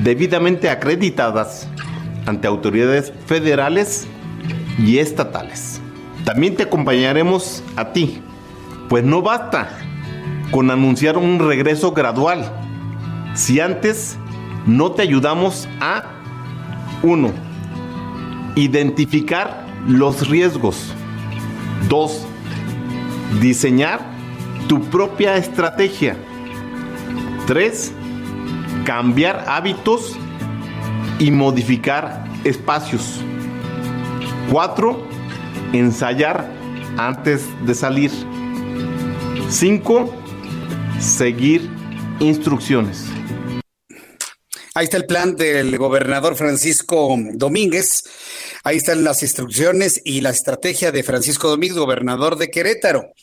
[0.03, 1.69] debidamente acreditadas
[2.25, 4.05] ante autoridades federales
[4.77, 5.81] y estatales.
[6.25, 8.21] También te acompañaremos a ti,
[8.89, 9.69] pues no basta
[10.51, 12.51] con anunciar un regreso gradual
[13.35, 14.17] si antes
[14.65, 16.03] no te ayudamos a
[17.03, 17.31] 1.
[18.55, 20.93] Identificar los riesgos.
[21.89, 22.25] 2.
[23.41, 23.99] Diseñar
[24.67, 26.17] tu propia estrategia.
[27.45, 27.93] 3.
[28.83, 30.17] Cambiar hábitos
[31.19, 33.21] y modificar espacios.
[34.51, 35.14] 4
[35.73, 36.49] ensayar
[36.97, 38.11] antes de salir.
[39.49, 40.13] 5.
[40.99, 41.69] Seguir
[42.19, 43.05] instrucciones.
[44.73, 48.03] Ahí está el plan del gobernador Francisco Domínguez
[48.65, 53.13] Ahí están las instrucciones y la estrategia de Francisco Domínguez, gobernador de Querétaro.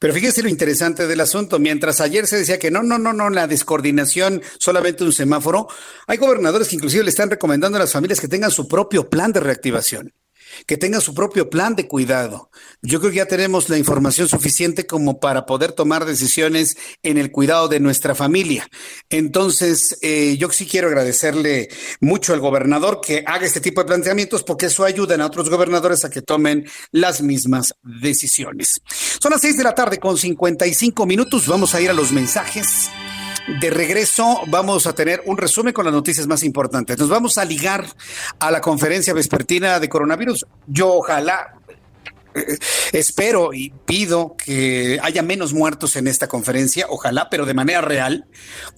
[0.00, 1.60] Pero fíjese lo interesante del asunto.
[1.60, 5.68] Mientras ayer se decía que no, no, no, no, la descoordinación, solamente un semáforo,
[6.08, 9.30] hay gobernadores que inclusive le están recomendando a las familias que tengan su propio plan
[9.30, 10.12] de reactivación
[10.66, 12.50] que tenga su propio plan de cuidado.
[12.82, 17.30] Yo creo que ya tenemos la información suficiente como para poder tomar decisiones en el
[17.30, 18.68] cuidado de nuestra familia.
[19.10, 21.68] Entonces, eh, yo sí quiero agradecerle
[22.00, 26.04] mucho al gobernador que haga este tipo de planteamientos porque eso ayuda a otros gobernadores
[26.04, 28.80] a que tomen las mismas decisiones.
[29.20, 31.46] Son las seis de la tarde con 55 minutos.
[31.46, 32.90] Vamos a ir a los mensajes.
[33.60, 36.96] De regreso vamos a tener un resumen con las noticias más importantes.
[36.98, 37.84] Nos vamos a ligar
[38.38, 40.46] a la conferencia vespertina de coronavirus.
[40.68, 41.54] Yo ojalá
[42.92, 48.26] espero y pido que haya menos muertos en esta conferencia, ojalá, pero de manera real.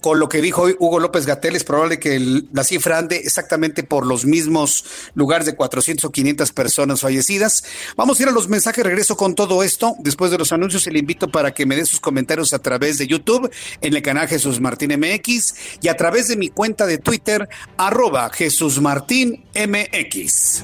[0.01, 2.19] Con lo que dijo Hugo López Gatel, es probable que
[2.51, 7.63] la cifra ande exactamente por los mismos lugares de 400 o 500 personas fallecidas.
[7.95, 9.95] Vamos a ir a los mensajes, regreso con todo esto.
[9.99, 13.07] Después de los anuncios, le invito para que me dé sus comentarios a través de
[13.07, 13.49] YouTube,
[13.81, 17.47] en el canal Jesús Martín MX y a través de mi cuenta de Twitter,
[17.77, 20.63] arroba Jesús Martín MX.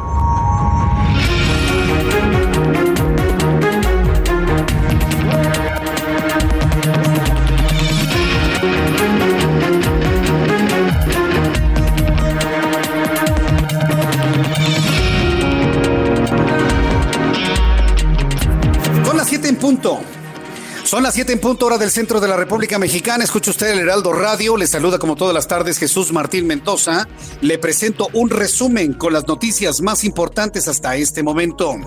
[20.83, 23.23] Son las 7 en punto hora del centro de la República Mexicana.
[23.23, 24.57] Escucha usted el Heraldo Radio.
[24.57, 27.07] Le saluda como todas las tardes Jesús Martín Mendoza.
[27.41, 31.77] Le presento un resumen con las noticias más importantes hasta este momento.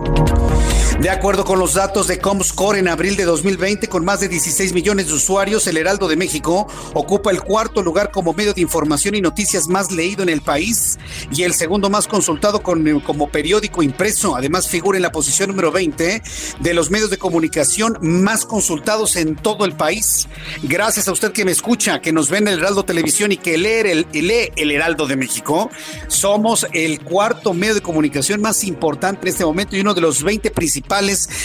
[1.00, 4.72] De acuerdo con los datos de Comscore en abril de 2020, con más de 16
[4.72, 9.16] millones de usuarios, el Heraldo de México ocupa el cuarto lugar como medio de información
[9.16, 10.98] y noticias más leído en el país
[11.32, 14.36] y el segundo más consultado con, como periódico impreso.
[14.36, 16.22] Además, figura en la posición número 20
[16.60, 20.28] de los medios de comunicación más consultados en todo el país.
[20.62, 23.58] Gracias a usted que me escucha, que nos ve en el Heraldo Televisión y que
[23.58, 25.70] lee el Heraldo de México.
[26.06, 30.22] Somos el cuarto medio de comunicación más importante en este momento y uno de los
[30.22, 30.83] 20 principales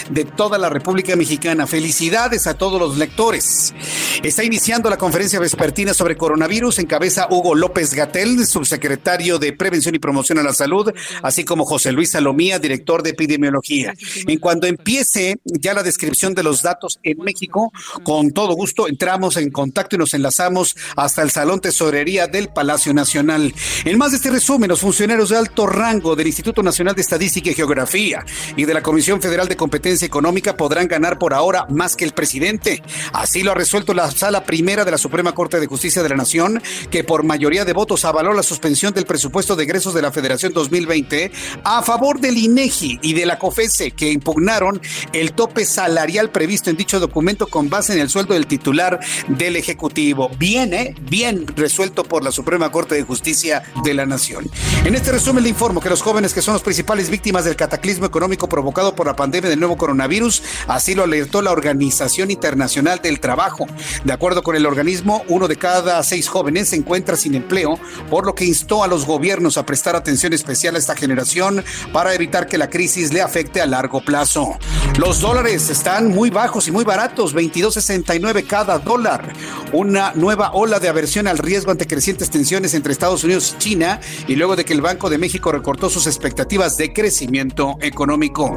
[0.10, 1.66] de toda la República Mexicana.
[1.66, 3.74] Felicidades a todos los lectores.
[4.22, 6.80] Está iniciando la conferencia vespertina sobre coronavirus.
[6.80, 10.92] Encabeza Hugo López Gatel, subsecretario de Prevención y Promoción a la Salud,
[11.24, 13.94] así como José Luis Salomía, director de epidemiología.
[14.28, 17.72] En cuanto empiece ya la descripción de los datos en México,
[18.04, 22.94] con todo gusto entramos en contacto y nos enlazamos hasta el Salón Tesorería del Palacio
[22.94, 23.54] Nacional.
[23.86, 27.50] En más de este resumen, los funcionarios de alto rango del Instituto Nacional de Estadística
[27.50, 28.24] y Geografía
[28.56, 32.04] y de la Comisión Federal Federal de Competencia Económica podrán ganar por ahora más que
[32.04, 32.82] el presidente.
[33.14, 36.16] Así lo ha resuelto la Sala Primera de la Suprema Corte de Justicia de la
[36.16, 40.12] Nación, que por mayoría de votos avaló la suspensión del presupuesto de egresos de la
[40.12, 41.32] Federación 2020
[41.64, 44.82] a favor del INEGI y de la COFESE, que impugnaron
[45.14, 49.58] el tope salarial previsto en dicho documento con base en el sueldo del titular del
[49.58, 50.32] Ejecutivo.
[50.40, 50.96] Bien, ¿eh?
[51.02, 54.50] Bien resuelto por la Suprema Corte de Justicia de la Nación.
[54.86, 58.08] En este resumen le informo que los jóvenes que son las principales víctimas del cataclismo
[58.08, 63.20] económico provocado por la pandemia del nuevo coronavirus, así lo alertó la Organización Internacional del
[63.20, 63.68] Trabajo.
[64.06, 67.78] De acuerdo con el organismo, uno de cada seis jóvenes se encuentra sin empleo,
[68.10, 72.14] por lo que instó a los gobiernos a prestar atención especial a esta generación para
[72.14, 74.58] evitar que la crisis le afecte a largo plazo.
[74.98, 79.34] Los dólares están muy bajos y muy baratos, 22.69 cada dólar.
[79.74, 84.00] Una nueva ola de aversión al riesgo ante crecientes tensiones entre Estados Unidos y China
[84.28, 88.54] y luego de que el Banco de México recortó sus expectativas de crecimiento económico.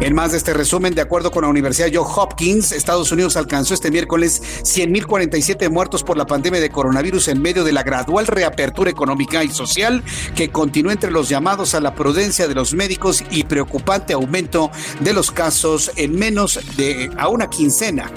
[0.00, 3.74] En más de este resumen, de acuerdo con la Universidad Johns Hopkins, Estados Unidos alcanzó
[3.74, 8.90] este miércoles 100.047 muertos por la pandemia de coronavirus en medio de la gradual reapertura
[8.90, 10.02] económica y social
[10.34, 14.70] que continúa entre los llamados a la prudencia de los médicos y preocupante aumento
[15.00, 18.10] de los casos en menos de a una quincena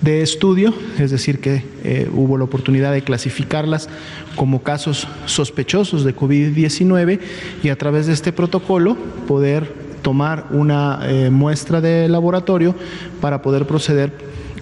[0.00, 3.90] de estudio, es decir, que eh, hubo la oportunidad de clasificarlas
[4.36, 7.20] como casos sospechosos de COVID-19
[7.62, 8.96] y a través de este protocolo
[9.28, 9.70] poder
[10.00, 12.74] tomar una eh, muestra de laboratorio
[13.20, 14.14] para poder proceder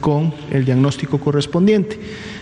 [0.04, 1.98] con el diagnóstico correspondiente.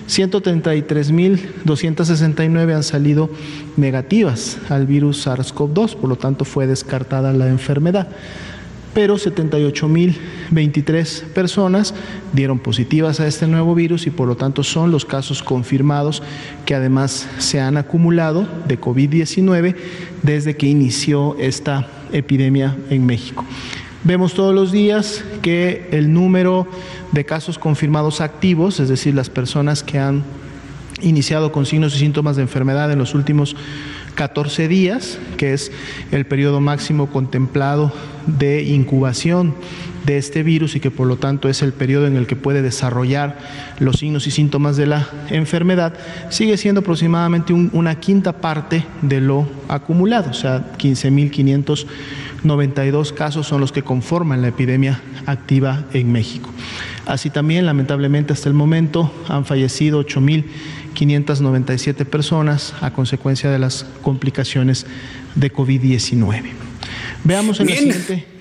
[0.08, 3.30] 133.269 han salido
[3.76, 8.08] negativas al virus SARS-CoV-2, por lo tanto fue descartada la enfermedad.
[8.94, 11.94] Pero 78.023 personas
[12.32, 16.20] dieron positivas a este nuevo virus y por lo tanto son los casos confirmados
[16.66, 19.76] que además se han acumulado de COVID-19
[20.24, 23.44] desde que inició esta epidemia en México.
[24.04, 26.66] Vemos todos los días que el número
[27.12, 30.24] de casos confirmados activos, es decir, las personas que han
[31.02, 33.54] iniciado con signos y síntomas de enfermedad en los últimos
[34.16, 35.70] 14 días, que es
[36.10, 37.92] el periodo máximo contemplado
[38.26, 39.54] de incubación
[40.04, 42.60] de este virus y que por lo tanto es el periodo en el que puede
[42.60, 43.38] desarrollar
[43.78, 45.94] los signos y síntomas de la enfermedad,
[46.28, 50.72] sigue siendo aproximadamente una quinta parte de lo acumulado, o sea,
[52.44, 56.50] 15.592 casos son los que conforman la epidemia activa en México.
[57.06, 64.86] Así también, lamentablemente, hasta el momento han fallecido 8.597 personas a consecuencia de las complicaciones
[65.34, 66.42] de COVID-19.
[67.24, 68.31] Veamos en la siguiente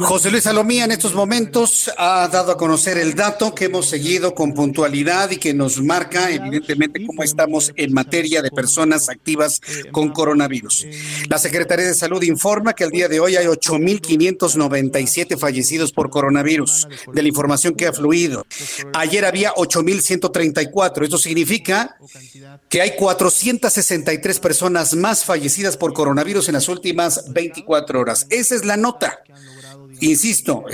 [0.00, 4.34] José Luis Salomía en estos momentos ha dado a conocer el dato que hemos seguido
[4.34, 9.60] con puntualidad y que nos marca evidentemente cómo estamos en materia de personas activas
[9.92, 10.86] con coronavirus.
[11.28, 16.88] La Secretaría de Salud informa que al día de hoy hay 8.597 fallecidos por coronavirus,
[17.12, 18.46] de la información que ha fluido.
[18.94, 21.04] Ayer había 8.134.
[21.04, 21.96] Esto significa
[22.68, 28.26] que hay 463 personas más fallecidas por coronavirus en las últimas 24 horas.
[28.30, 29.20] Esa es la nota.
[30.00, 30.64] Insisto,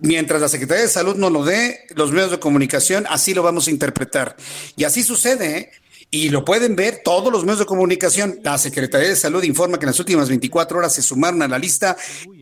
[0.00, 3.68] mientras la Secretaría de Salud no lo dé, los medios de comunicación así lo vamos
[3.68, 4.36] a interpretar.
[4.76, 5.70] Y así sucede, ¿eh?
[6.10, 8.38] Y lo pueden ver todos los medios de comunicación.
[8.42, 11.58] La Secretaría de Salud informa que en las últimas 24 horas se sumaron a la
[11.58, 11.96] lista,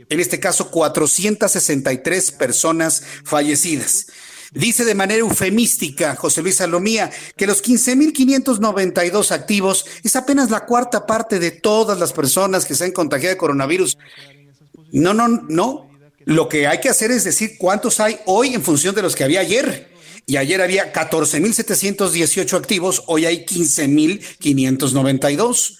[0.08, 4.08] en este caso, 463 personas fallecidas.
[4.52, 11.06] Dice de manera eufemística José Luis Salomía que los 15.592 activos es apenas la cuarta
[11.06, 13.96] parte de todas las personas que se han contagiado de coronavirus.
[14.92, 15.91] No, no, no.
[16.24, 19.24] Lo que hay que hacer es decir cuántos hay hoy en función de los que
[19.24, 19.92] había ayer.
[20.26, 25.78] Y ayer había 14.718 activos, hoy hay 15.592.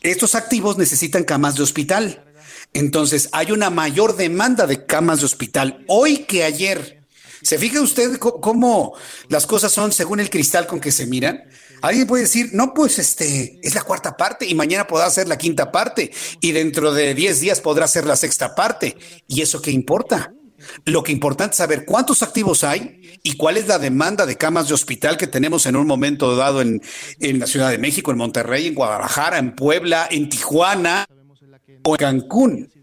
[0.00, 2.24] Estos activos necesitan camas de hospital.
[2.72, 7.04] Entonces, hay una mayor demanda de camas de hospital hoy que ayer.
[7.42, 8.94] ¿Se fija usted cómo
[9.28, 11.44] las cosas son según el cristal con que se miran?
[11.82, 15.38] Alguien puede decir, no, pues este es la cuarta parte y mañana podrá ser la
[15.38, 16.10] quinta parte
[16.40, 18.96] y dentro de 10 días podrá ser la sexta parte.
[19.28, 20.32] ¿Y eso qué importa?
[20.84, 24.68] Lo que importa es saber cuántos activos hay y cuál es la demanda de camas
[24.68, 26.82] de hospital que tenemos en un momento dado en,
[27.20, 31.06] en la Ciudad de México, en Monterrey, en Guadalajara, en Puebla, en Tijuana
[31.82, 32.75] o en Cancún.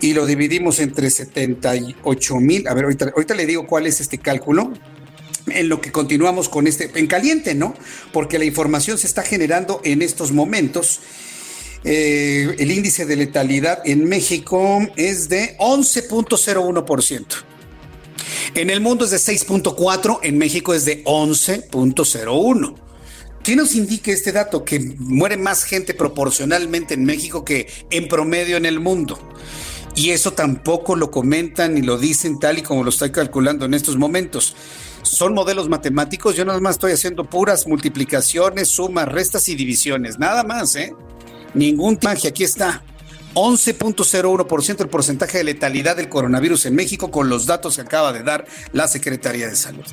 [0.01, 4.19] y lo dividimos entre 78 mil, a ver, ahorita, ahorita le digo cuál es este
[4.19, 4.73] cálculo,
[5.47, 7.75] en lo que continuamos con este, en caliente, ¿no?
[8.13, 11.01] Porque la información se está generando en estos momentos.
[11.85, 17.27] Eh, el índice de letalidad en México es de 11.01%.
[18.55, 22.75] En el mundo es de 6.4, en México es de 11.01.
[23.43, 24.65] ¿Qué nos indica este dato?
[24.65, 29.19] Que muere más gente proporcionalmente en México que en promedio en el mundo.
[29.95, 33.75] Y eso tampoco lo comentan ni lo dicen tal y como lo estoy calculando en
[33.75, 34.55] estos momentos.
[35.03, 40.45] Son modelos matemáticos, yo nada más estoy haciendo puras multiplicaciones, sumas, restas y divisiones, nada
[40.45, 40.95] más, ¿eh?
[41.55, 42.83] Ningún magia, aquí está.
[43.35, 48.23] 11.01% el porcentaje de letalidad del coronavirus en México con los datos que acaba de
[48.23, 49.85] dar la Secretaría de Salud.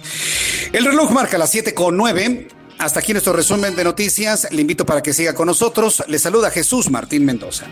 [0.73, 2.47] El reloj marca las 7.9.
[2.79, 4.47] Hasta aquí nuestro resumen de noticias.
[4.51, 6.03] Le invito para que siga con nosotros.
[6.07, 7.65] Le saluda Jesús Martín Mendoza.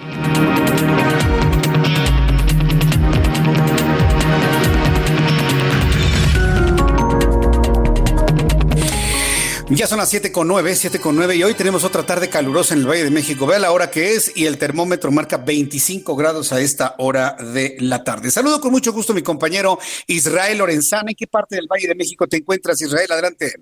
[9.69, 12.73] Ya son las 7 con 9, 7 con 9 y hoy tenemos otra tarde calurosa
[12.73, 13.45] en el Valle de México.
[13.45, 17.75] Vea la hora que es y el termómetro marca 25 grados a esta hora de
[17.81, 18.31] la tarde.
[18.31, 21.11] Saludo con mucho gusto a mi compañero Israel Lorenzana.
[21.11, 23.11] ¿En qué parte del Valle de México te encuentras, Israel?
[23.11, 23.55] Adelante.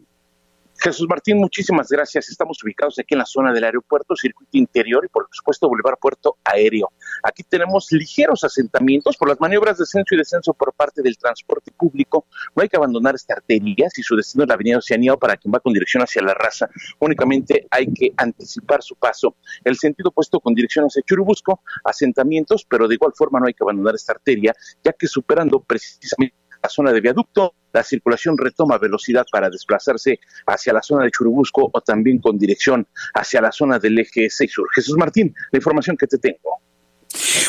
[0.78, 2.30] Jesús Martín, muchísimas gracias.
[2.30, 6.38] Estamos ubicados aquí en la zona del aeropuerto, circuito interior y por supuesto Boulevard Puerto
[6.44, 6.92] Aéreo.
[7.24, 11.72] Aquí tenemos ligeros asentamientos por las maniobras de ascenso y descenso por parte del transporte
[11.72, 12.26] público.
[12.56, 15.54] No hay que abandonar esta arteria si su destino es la avenida Oceanía para quien
[15.54, 16.70] va con dirección hacia la raza.
[17.00, 19.36] Únicamente hay que anticipar su paso.
[19.64, 23.64] El sentido opuesto con dirección hacia Churubusco, asentamientos, pero de igual forma no hay que
[23.64, 24.54] abandonar esta arteria,
[24.84, 26.36] ya que superando precisamente
[26.66, 31.70] la zona de viaducto, la circulación retoma velocidad para desplazarse hacia la zona de Churubusco
[31.72, 34.68] o también con dirección hacia la zona del eje 6 sur.
[34.74, 36.60] Jesús Martín, la información que te tengo.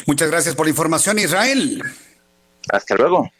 [0.06, 1.82] Muchas gracias por la información, Israel.
[2.70, 3.30] Hasta luego.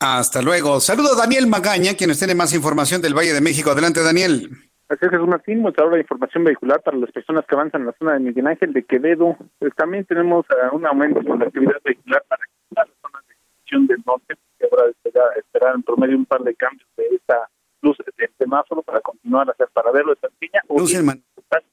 [0.00, 0.80] Hasta luego.
[0.80, 3.70] Saludo a Daniel Magaña, quien nos tiene más información del Valle de México.
[3.70, 4.50] Adelante, Daniel.
[4.88, 8.14] Es, Jesús Martín, muestra ahora información vehicular para las personas que avanzan en la zona
[8.14, 9.36] de Miguel Ángel de Quevedo.
[9.60, 13.34] Pues también tenemos uh, un aumento en la actividad vehicular para la zona de
[13.86, 14.34] del Norte,
[14.68, 17.48] que habrá de esperar, en promedio un par de cambios de esta
[17.82, 20.62] luz del semáforo para continuar hacia el paradero de Santiña.
[20.68, 20.80] O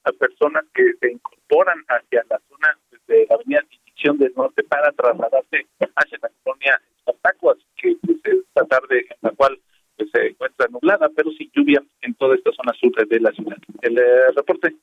[0.03, 2.77] a personas que se incorporan hacia la zona
[3.07, 8.17] de la avenida División del Norte para trasladarse hacia la colonia Espartaco, así que pues,
[8.25, 9.59] esta tarde en la cual
[9.97, 13.57] pues, se encuentra nublada, pero sin lluvia en toda esta zona sur de la ciudad.
[13.81, 14.75] El eh, reporte.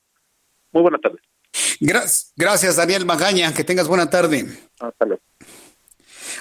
[0.72, 1.18] Muy buena tarde.
[1.80, 4.44] Gracias, gracias Daniel Magaña, que tengas buena tarde.
[4.80, 5.22] Hasta luego.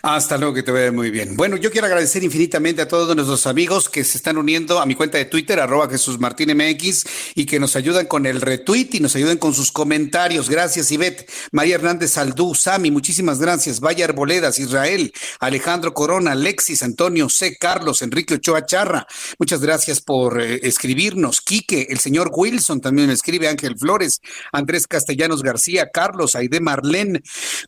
[0.02, 1.36] Hasta luego, que te vea muy bien.
[1.36, 4.96] Bueno, yo quiero agradecer infinitamente a todos nuestros amigos que se están uniendo a mi
[4.96, 9.00] cuenta de Twitter, arroba Jesús Martín MX, y que nos ayudan con el retweet y
[9.00, 10.50] nos ayudan con sus comentarios.
[10.50, 13.80] Gracias, Ivette, María Hernández Saldú, Sami, muchísimas gracias.
[13.80, 19.08] Vaya Arboledas, Israel, Alejandro Corona, Alexis, Antonio C, Carlos, Enrique Ochoa Charra.
[19.40, 21.42] Muchas gracias por eh, escribirnos.
[21.42, 24.22] Quique, el señor Wilson también me escribe, Ángel Flores,
[24.52, 27.22] Andrés Castellanos García, Carlos, Aide Marlén,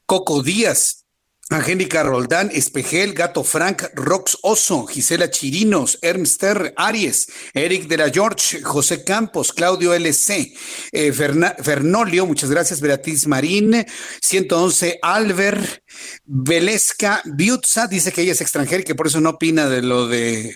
[0.06, 1.06] Coco Díaz,
[1.52, 8.62] Angélica Roldán, Espejel, Gato Frank, Rox Oso, Gisela Chirinos, Ernster Aries, Eric de la George,
[8.62, 10.54] José Campos, Claudio LC,
[10.91, 13.84] eh, Fernolio, muchas gracias, Beatriz Marín,
[14.22, 15.84] 111 Alver,
[16.26, 20.08] Velesca Biutza, dice que ella es extranjera y que por eso no opina de lo
[20.08, 20.56] de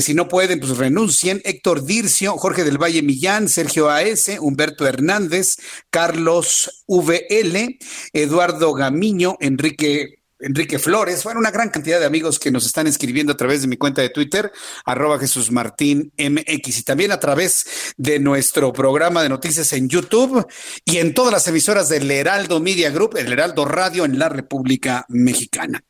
[0.00, 1.42] si no pueden, pues renuncien.
[1.44, 5.56] Héctor Dircio, Jorge del Valle Millán, Sergio AS, Humberto Hernández,
[5.90, 7.78] Carlos VL,
[8.14, 13.32] Eduardo Gamiño, Enrique Enrique Flores, bueno, una gran cantidad de amigos que nos están escribiendo
[13.32, 14.52] a través de mi cuenta de Twitter,
[14.84, 20.46] arroba Jesús Martín MX, y también a través de nuestro programa de noticias en YouTube
[20.84, 25.06] y en todas las emisoras del Heraldo Media Group, el Heraldo Radio en la República
[25.08, 25.82] Mexicana.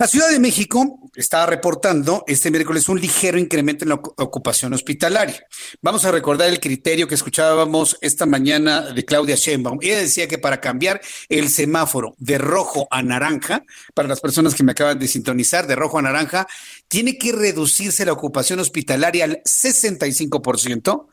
[0.00, 5.46] La Ciudad de México está reportando este miércoles un ligero incremento en la ocupación hospitalaria.
[5.82, 9.78] Vamos a recordar el criterio que escuchábamos esta mañana de Claudia Sheinbaum.
[9.82, 14.62] Ella decía que para cambiar el semáforo de rojo a naranja, para las personas que
[14.62, 16.46] me acaban de sintonizar, de rojo a naranja,
[16.88, 21.08] tiene que reducirse la ocupación hospitalaria al 65%.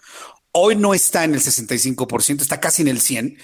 [0.54, 3.38] Hoy no está en el 65%, está casi en el 100%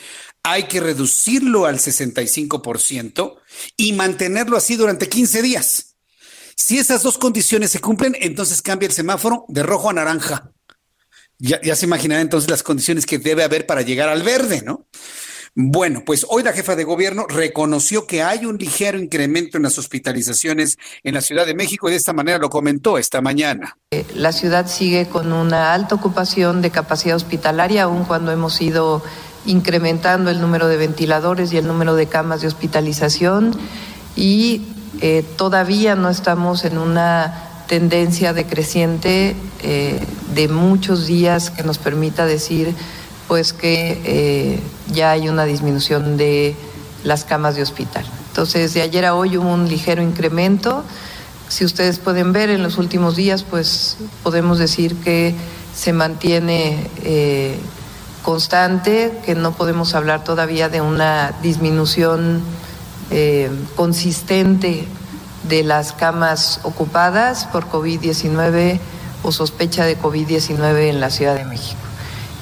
[0.44, 3.36] hay que reducirlo al 65%
[3.78, 5.96] y mantenerlo así durante 15 días.
[6.56, 10.52] Si esas dos condiciones se cumplen, entonces cambia el semáforo de rojo a naranja.
[11.40, 14.86] Ya, se imaginará entonces las condiciones que debe haber para llegar al verde, ¿no?
[15.56, 19.78] Bueno, pues hoy la jefa de gobierno reconoció que hay un ligero incremento en las
[19.78, 23.78] hospitalizaciones en la Ciudad de México y de esta manera lo comentó esta mañana.
[24.16, 29.04] La ciudad sigue con una alta ocupación de capacidad hospitalaria, aun cuando hemos ido
[29.46, 33.56] incrementando el número de ventiladores y el número de camas de hospitalización
[34.16, 34.62] y
[35.02, 40.00] eh, todavía no estamos en una tendencia decreciente eh,
[40.34, 42.74] de muchos días que nos permita decir
[43.28, 44.60] pues que eh,
[44.94, 46.56] ya hay una disminución de
[47.04, 48.06] las camas de hospital.
[48.30, 50.84] Entonces, de ayer a hoy hubo un ligero incremento.
[51.48, 55.34] Si ustedes pueden ver en los últimos días, pues podemos decir que
[55.76, 56.90] se mantiene
[58.24, 62.42] constante, que no podemos hablar todavía de una disminución
[63.12, 64.88] eh, consistente
[65.48, 68.80] de las camas ocupadas por COVID-19
[69.24, 71.80] o sospecha de COVID-19 en la Ciudad de México.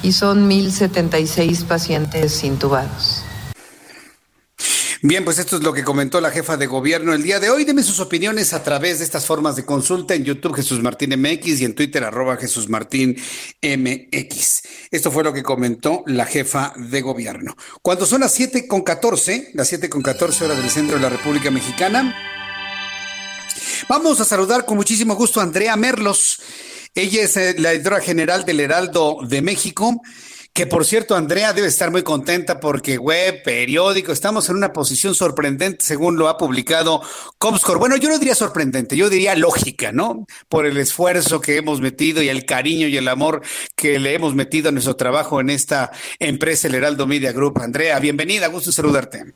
[0.02, 3.21] Y son 1.076 pacientes intubados.
[5.04, 7.64] Bien, pues esto es lo que comentó la jefa de gobierno el día de hoy.
[7.64, 11.60] Deme sus opiniones a través de estas formas de consulta en YouTube Jesús Martín MX
[11.60, 13.16] y en Twitter arroba Jesús Martín
[13.60, 14.62] MX.
[14.92, 17.56] Esto fue lo que comentó la jefa de gobierno.
[17.82, 21.08] Cuando son las 7 con 14, las 7 con 14 horas del centro de la
[21.08, 22.16] República Mexicana,
[23.88, 26.40] vamos a saludar con muchísimo gusto a Andrea Merlos.
[26.94, 30.00] Ella es eh, la editora general del Heraldo de México
[30.52, 35.14] que por cierto, Andrea debe estar muy contenta porque web, periódico, estamos en una posición
[35.14, 37.00] sorprendente según lo ha publicado
[37.38, 37.78] Comscore.
[37.78, 40.26] Bueno, yo no diría sorprendente, yo diría lógica, ¿no?
[40.50, 43.40] Por el esfuerzo que hemos metido y el cariño y el amor
[43.74, 47.58] que le hemos metido a nuestro trabajo en esta empresa, el Heraldo Media Group.
[47.58, 49.32] Andrea, bienvenida, gusto saludarte.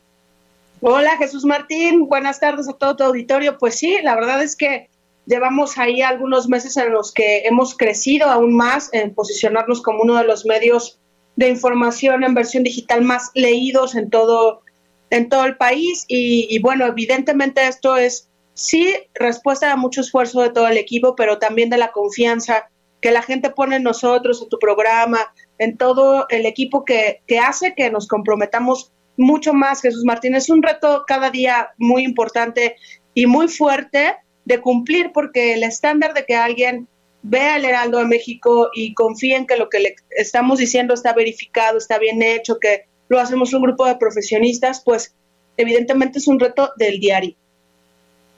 [0.82, 3.56] Hola Jesús Martín, buenas tardes a todo tu auditorio.
[3.56, 4.90] Pues sí, la verdad es que
[5.24, 10.16] llevamos ahí algunos meses en los que hemos crecido aún más en posicionarnos como uno
[10.16, 11.00] de los medios
[11.36, 14.62] de información en versión digital más leídos en todo,
[15.10, 16.04] en todo el país.
[16.08, 21.38] Y, bueno, evidentemente esto es sí respuesta a mucho esfuerzo de todo el equipo, pero
[21.38, 22.68] también de la confianza
[23.02, 25.18] que la gente pone en nosotros, en tu programa,
[25.58, 30.34] en todo el equipo que, que hace que nos comprometamos mucho más, Jesús Martín.
[30.34, 32.76] Es un reto cada día muy importante
[33.12, 34.16] y muy fuerte
[34.46, 36.88] de cumplir porque el estándar de que alguien
[37.28, 41.78] vea el Heraldo de México y confíen que lo que le estamos diciendo está verificado,
[41.78, 45.14] está bien hecho, que lo hacemos un grupo de profesionistas, pues
[45.56, 47.36] evidentemente es un reto del diario.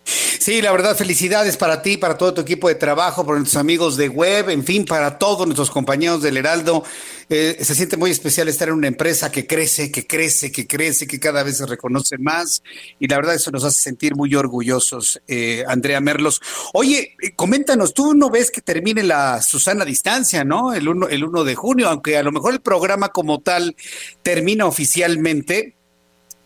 [0.08, 3.98] Sí, la verdad, felicidades para ti, para todo tu equipo de trabajo, para nuestros amigos
[3.98, 6.82] de web, en fin, para todos nuestros compañeros del Heraldo.
[7.28, 11.06] Eh, se siente muy especial estar en una empresa que crece, que crece, que crece,
[11.06, 12.62] que cada vez se reconoce más.
[12.98, 16.40] Y la verdad, eso nos hace sentir muy orgullosos, eh, Andrea Merlos.
[16.72, 20.72] Oye, eh, coméntanos, tú no ves que termine la Susana Distancia, ¿no?
[20.72, 23.76] El 1 el uno de junio, aunque a lo mejor el programa como tal
[24.22, 25.77] termina oficialmente,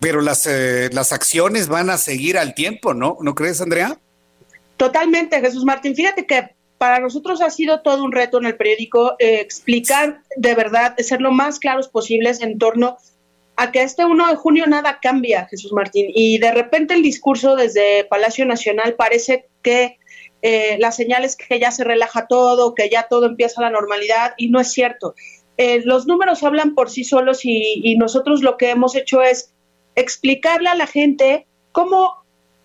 [0.02, 3.18] pero las, eh, las acciones van a seguir al tiempo, ¿no?
[3.20, 4.00] ¿No crees, Andrea?
[4.76, 5.94] Totalmente, Jesús Martín.
[5.94, 10.56] Fíjate que para nosotros ha sido todo un reto en el periódico eh, explicar de
[10.56, 12.98] verdad, ser lo más claros posibles en torno
[13.54, 16.06] a que este 1 de junio nada cambia, Jesús Martín.
[16.12, 19.98] Y de repente el discurso desde Palacio Nacional parece que
[20.42, 23.70] eh, la señal es que ya se relaja todo, que ya todo empieza a la
[23.70, 25.14] normalidad, y no es cierto.
[25.84, 29.52] los números hablan por sí solos y nosotros lo que hemos hecho es
[29.94, 32.22] explicarle a la gente cómo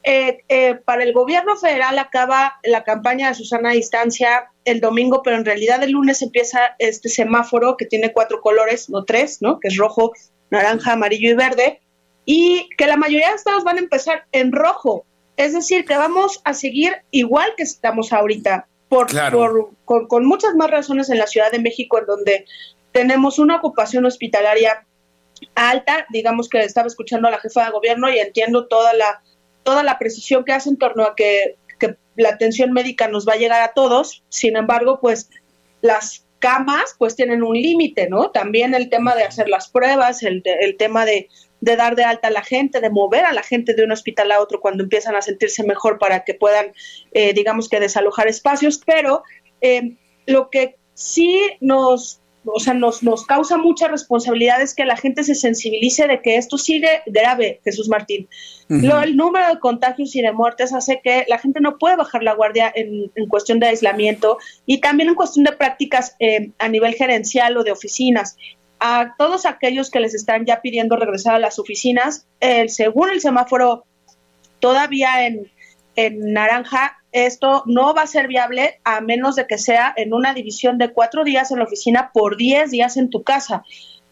[0.09, 5.21] eh, eh, para el gobierno federal acaba la campaña de Susana a Distancia el domingo,
[5.21, 9.59] pero en realidad el lunes empieza este semáforo que tiene cuatro colores, no tres, ¿no?
[9.59, 10.13] Que es rojo,
[10.49, 11.81] naranja, amarillo y verde,
[12.23, 15.05] y que la mayoría de estados van a empezar en rojo.
[15.35, 20.71] Es decir, que vamos a seguir igual que estamos ahorita, por, por con muchas más
[20.71, 22.45] razones en la Ciudad de México, en donde
[22.93, 24.86] tenemos una ocupación hospitalaria
[25.55, 29.21] alta, digamos que estaba escuchando a la jefa de gobierno y entiendo toda la,
[29.63, 31.55] toda la precisión que hace en torno a que,
[32.15, 35.29] la atención médica nos va a llegar a todos, sin embargo, pues
[35.81, 38.31] las camas pues tienen un límite, ¿no?
[38.31, 41.29] También el tema de hacer las pruebas, el, el tema de,
[41.61, 44.41] dar de alta a la gente, de mover a la gente de un hospital a
[44.41, 46.73] otro cuando empiezan a sentirse mejor para que puedan,
[47.11, 49.21] eh, digamos que desalojar espacios, pero
[49.61, 52.19] eh, lo que sí nos
[52.53, 56.37] o sea, nos, nos causa mucha responsabilidad es que la gente se sensibilice de que
[56.37, 58.27] esto sigue grave, Jesús Martín.
[58.69, 62.33] el número de contagios y de muertes hace que la gente no puede bajar la
[62.33, 67.57] guardia en, cuestión de aislamiento y también en cuestión de prácticas eh, a nivel gerencial
[67.57, 68.37] o de oficinas.
[68.79, 72.27] A todos aquellos que les están ya pidiendo regresar a las oficinas,
[72.67, 73.85] según el semáforo,
[74.59, 75.51] todavía en,
[75.95, 80.33] en naranja esto no va a ser viable a menos de que sea en una
[80.33, 83.63] división de cuatro días en la oficina por diez días en tu casa.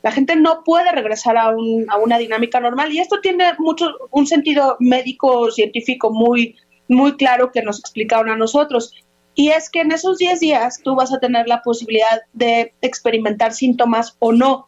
[0.01, 4.77] La gente no puede regresar a, una dinámica normal y esto tiene mucho un sentido
[4.79, 6.55] médico científico muy
[6.87, 8.93] muy claro que nos explicaron a nosotros.
[9.33, 13.53] Y es que en esos diez días tú vas a tener la posibilidad de experimentar
[13.53, 14.67] síntomas o no.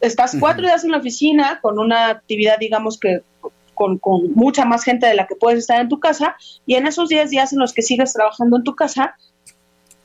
[0.00, 3.22] estás cuatro días en la oficina con una actividad, digamos que
[3.74, 6.36] con, con, mucha más gente de la que puedes estar en tu casa,
[6.66, 9.16] y en esos 10 días en los que sigues trabajando en tu casa,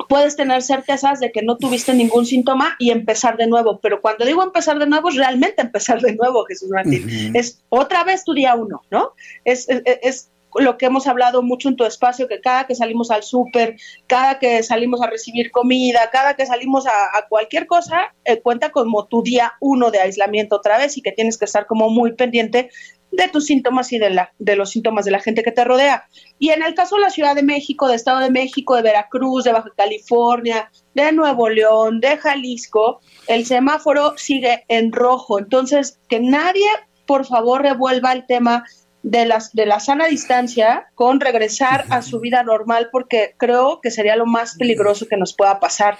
[0.07, 3.80] puedes tener certezas de que no tuviste ningún síntoma y empezar de nuevo.
[3.81, 7.35] Pero cuando digo empezar de nuevo, es realmente empezar de nuevo, Jesús Martín.
[7.35, 9.14] Es otra vez tu día uno, ¿no?
[9.44, 13.11] Es, es, es, lo que hemos hablado mucho en tu espacio, que cada que salimos
[13.11, 13.77] al súper,
[14.07, 18.72] cada que salimos a recibir comida, cada que salimos a, a cualquier cosa, eh, cuenta
[18.72, 22.14] como tu día uno de aislamiento otra vez y que tienes que estar como muy
[22.14, 22.69] pendiente
[23.18, 26.07] de tus síntomas y de, la, de los síntomas de la gente que te rodea.
[26.38, 29.44] Y en el caso de la Ciudad de México, de Estado de México, de Veracruz,
[29.44, 35.39] de Baja California, de Nuevo León, de Jalisco, el semáforo sigue en rojo.
[35.39, 36.68] Entonces, que nadie,
[37.07, 38.64] por favor, revuelva el tema
[39.02, 43.89] de, las, de la sana distancia con regresar a su vida normal, porque creo que
[43.89, 45.98] sería lo más peligroso que nos pueda pasar.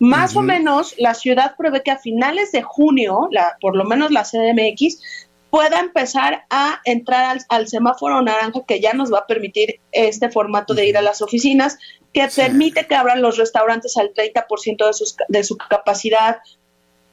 [0.00, 0.42] Más uh -huh.
[0.42, 4.24] o menos, la ciudad prevé que a finales de junio, la, por lo menos la
[4.24, 9.80] CDMX, pueda empezar a entrar al, al, semáforo naranja que ya nos va a permitir
[9.92, 11.78] este formato de ir a las oficinas,
[12.12, 12.42] que sí.
[12.42, 16.38] permite que abran los restaurantes al 30% de, sus, de su capacidad,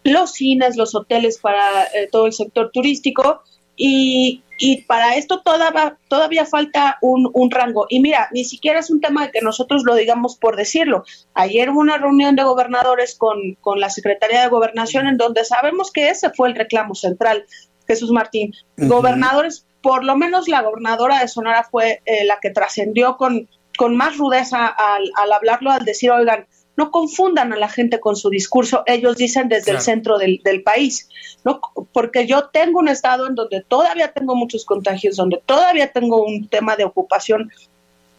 [0.03, 3.41] los cines, los hoteles para eh, todo el sector turístico.
[3.77, 7.87] Y, y para esto todavía, todavía falta un, un, rango.
[7.89, 11.03] Y mira, ni siquiera es un tema de que nosotros lo digamos por decirlo.
[11.33, 15.91] Ayer hubo una reunión de gobernadores con, con la Secretaría de Gobernación en donde sabemos
[15.91, 17.45] que ese fue el reclamo central
[17.87, 18.53] Jesús Martín.
[18.77, 18.87] Uh -huh.
[18.87, 23.47] Gobernadores, por lo menos la gobernadora de Sonora fue eh, la que trascendió con,
[23.77, 26.47] con más rudeza al, al, hablarlo, al decir, oigan,
[26.77, 29.77] no confundan a la gente con su discurso, ellos dicen desde claro.
[29.79, 31.07] el centro del, del, país,
[31.43, 31.61] ¿no?
[31.93, 36.47] porque yo tengo un estado en donde todavía tengo muchos contagios, donde todavía tengo un
[36.49, 37.51] tema de ocupación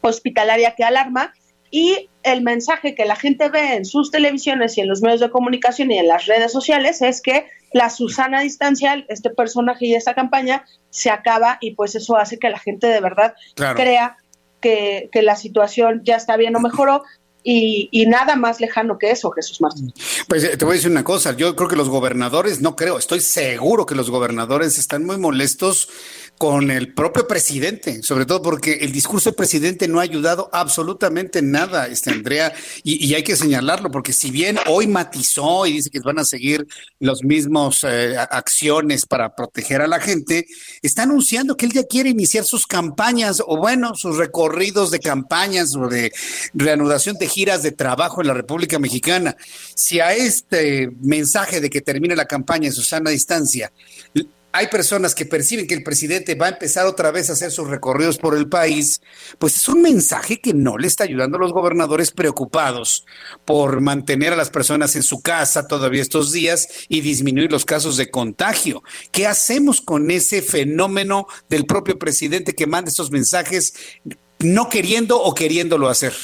[0.01, 1.34] hospitalaria que alarma,
[1.70, 5.30] y el mensaje que la gente ve en sus televisiones y en los medios de
[5.30, 10.14] comunicación y en las redes sociales es que la Susana Distancial, este personaje y esta
[10.14, 13.76] campaña, se acaba y pues eso hace que la gente de verdad claro.
[13.76, 14.16] crea
[14.62, 17.02] que, que, la situación ya está bien o mejoró.
[17.48, 19.92] Y, y, nada más lejano que eso, Jesús Martín.
[20.26, 22.98] Pues eh, te voy a decir una cosa, yo creo que los gobernadores, no creo,
[22.98, 25.88] estoy seguro que los gobernadores están muy molestos
[26.38, 31.42] con el propio presidente, sobre todo porque el discurso del presidente no ha ayudado absolutamente
[31.42, 32.52] nada, este Andrea,
[32.82, 36.24] y, y hay que señalarlo, porque si bien hoy matizó y dice que van a
[36.24, 36.66] seguir
[37.00, 40.46] los mismos eh, acciones para proteger a la gente,
[40.82, 45.74] está anunciando que él ya quiere iniciar sus campañas, o bueno, sus recorridos de campañas
[45.74, 46.12] o de
[46.54, 49.36] reanudación de giras de trabajo en la República Mexicana.
[49.74, 53.72] Si a este mensaje de que termine la campaña en Susana Distancia
[54.56, 57.68] hay personas que perciben que el presidente va a empezar otra vez a hacer sus
[57.68, 59.02] recorridos por el país,
[59.38, 63.04] pues es un mensaje que no le está ayudando a los gobernadores preocupados
[63.44, 67.98] por mantener a las personas en su casa todavía estos días y disminuir los casos
[67.98, 68.82] de contagio.
[69.12, 73.74] ¿Qué hacemos con ese fenómeno del propio presidente que manda estos mensajes
[74.38, 76.14] no queriendo o queriéndolo hacer?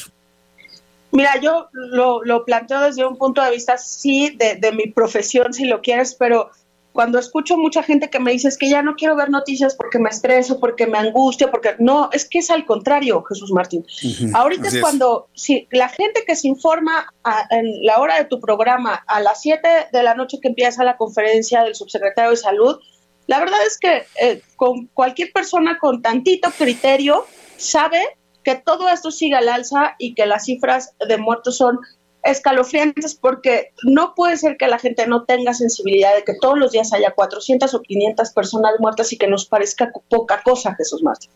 [1.11, 5.83] Mira, yo lo, planteo desde un punto de vista, sí, de mi profesión, si lo
[5.83, 6.51] quieres, pero
[6.93, 9.99] cuando escucho mucha gente que me dice es que ya no quiero ver noticias porque
[9.99, 13.81] me estreso, porque me angustia, porque no, es que es al contrario, Jesús Martín.
[13.81, 14.31] Uh -huh.
[14.35, 18.27] Ahorita es, es cuando si la gente que se informa a, en la hora de
[18.27, 22.37] tu programa a las 7 de la noche que empieza la conferencia del subsecretario de
[22.37, 22.79] Salud,
[23.27, 27.25] la verdad es que eh, con cualquier persona con tantito criterio
[27.57, 28.03] sabe
[28.43, 31.79] que todo esto sigue al alza y que las cifras de muertos son
[32.23, 36.71] escalofriantes porque no puede ser que la gente no tenga sensibilidad de que todos los
[36.71, 41.31] días haya 400 o 500 personas muertas y que nos parezca poca cosa, Jesús Martín.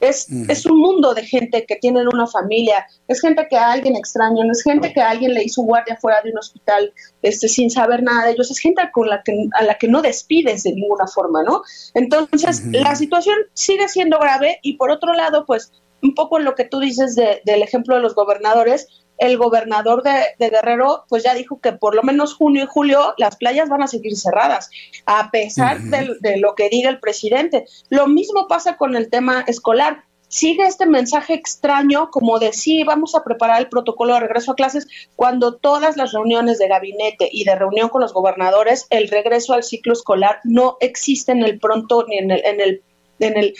[0.00, 0.50] Es, mm.
[0.50, 4.42] es un mundo de gente que tienen una familia, es gente que a alguien extraño,
[4.50, 6.92] es gente que a alguien le hizo guardia fuera de un hospital
[7.22, 10.02] este, sin saber nada de ellos, es gente con la que, a la que no
[10.02, 11.62] despides de ninguna forma, ¿no?
[11.94, 12.82] Entonces, mm -hmm.
[12.82, 16.80] la situación sigue siendo grave y por otro lado, pues, un poco lo que tú
[16.80, 21.60] dices de, del ejemplo de los gobernadores, el gobernador de, de, Guerrero pues ya dijo
[21.60, 24.70] que por lo menos junio y julio las playas van a seguir cerradas,
[25.06, 26.18] a pesar uh -huh.
[26.20, 27.66] de, de, lo que diga el presidente.
[27.88, 30.04] Lo mismo pasa con el tema escolar.
[30.28, 34.56] Sigue este mensaje extraño como de sí, vamos a preparar el protocolo de regreso a
[34.56, 39.52] clases cuando todas las reuniones de gabinete y de reunión con los gobernadores, el regreso
[39.52, 42.82] al ciclo escolar no existe en el pronto ni en el, en el
[43.18, 43.54] en el,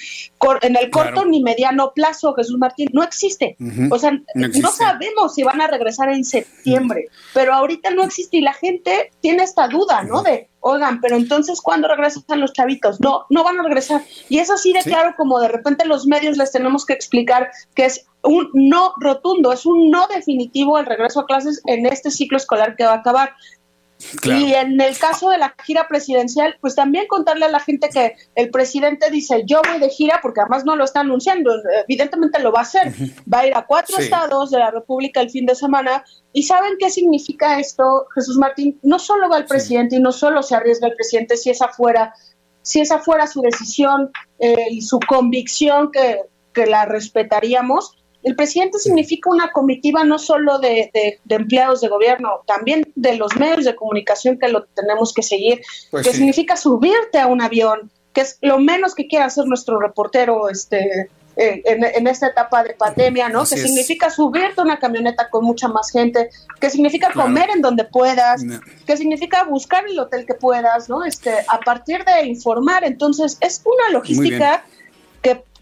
[0.63, 1.29] en el corto claro.
[1.29, 3.57] ni mediano plazo, Jesús Martín, no existe.
[3.61, 3.95] Uh -huh.
[3.95, 7.31] O sea, no, no, sabemos si van a regresar en septiembre, uh -huh.
[7.35, 10.23] pero ahorita no existe y la gente tiene esta duda, ¿no?
[10.23, 13.01] De, oigan, pero entonces, ¿cuándo regresan los chavitos?
[13.01, 14.03] No, no van a regresar.
[14.29, 14.91] Y es así de ¿Sí?
[14.91, 19.53] claro como de repente los medios les tenemos que explicar que es un no rotundo,
[19.53, 22.97] es un no definitivo el regreso a clases en este ciclo escolar que va a
[22.97, 23.35] acabar.
[24.25, 28.15] Y en el caso de la gira presidencial, pues también contarle a la gente que
[28.35, 31.53] el presidente dice, yo voy de gira, porque además no lo está anunciando,
[31.87, 32.93] evidentemente lo va a hacer,
[33.33, 36.05] va a ir a cuatro estados de la República el fin de semana.
[36.33, 38.79] ¿Y saben qué significa esto, Jesús Martín?
[38.83, 42.15] No solo va el presidente y no solo se arriesga el presidente si esa fuera,
[42.63, 46.21] si esa fuera su decisión eh, y su convicción que,
[46.53, 50.91] que la respetaríamos, el presidente significa una comitiva no solo de,
[51.29, 55.61] empleados de gobierno, también de los medios de comunicación que lo tenemos que seguir,
[55.91, 59.79] pues que significa subirte a un avión, que es lo menos que quiere hacer nuestro
[59.79, 63.41] reportero este, eh, en, esta etapa de pandemia, ¿no?
[63.41, 66.31] que significa subirte a una camioneta con mucha más gente,
[66.61, 68.43] que significa comer en donde puedas,
[68.87, 71.05] que significa buscar el hotel que puedas, ¿no?
[71.05, 74.65] Este, a partir de informar, entonces es una logística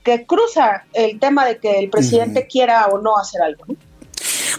[0.03, 3.65] que cruza el tema de que el presidente quiera o no hacer algo.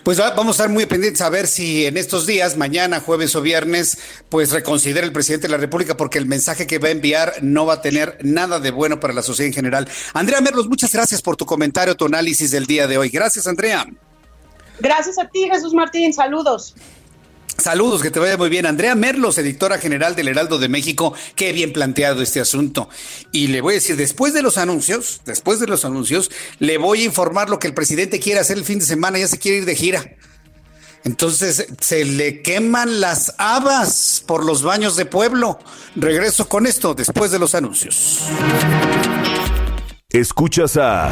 [0.04, 3.42] Pues vamos a estar muy pendientes a ver si en estos días, mañana, jueves o
[3.42, 3.98] viernes,
[4.28, 7.66] pues reconsidera el presidente de la República porque el mensaje que va a enviar no
[7.66, 9.88] va a tener nada de bueno para la sociedad en general.
[10.14, 13.10] Andrea Merlos, muchas gracias por tu comentario, tu análisis del día de hoy.
[13.10, 13.86] Gracias, Andrea.
[14.80, 16.14] Gracias a ti, Jesús Martín.
[16.14, 16.76] Saludos.
[17.58, 18.66] Saludos, que te vaya muy bien.
[18.66, 22.90] Andrea Merlos, editora general del Heraldo de México, qué bien planteado este asunto.
[23.32, 27.02] Y le voy a decir, después de los anuncios, después de los anuncios, le voy
[27.02, 29.60] a informar lo que el presidente quiere hacer el fin de semana, ya se quiere
[29.60, 30.16] ir de gira.
[31.04, 35.60] Entonces se le queman las habas por los baños de pueblo.
[35.96, 38.20] Regreso con esto después de los anuncios.
[40.10, 41.12] Escuchas a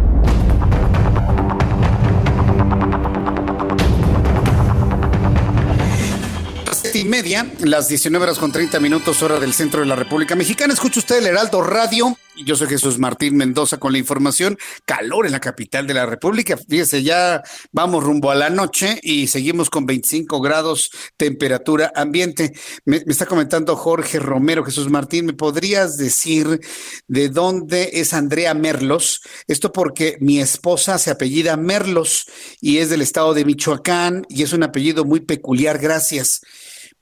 [7.01, 10.73] Y media, las 19 horas con 30 minutos, hora del centro de la República Mexicana.
[10.73, 12.15] Escucha usted el Heraldo Radio.
[12.45, 14.57] Yo soy Jesús Martín Mendoza con la información.
[14.85, 16.57] Calor en la capital de la República.
[16.57, 17.41] Fíjese, ya
[17.71, 22.53] vamos rumbo a la noche y seguimos con 25 grados temperatura ambiente.
[22.85, 26.59] Me, me está comentando Jorge Romero, Jesús Martín, ¿me podrías decir
[27.07, 29.21] de dónde es Andrea Merlos?
[29.47, 32.25] Esto porque mi esposa se apellida Merlos
[32.59, 35.79] y es del estado de Michoacán y es un apellido muy peculiar.
[35.79, 36.41] Gracias.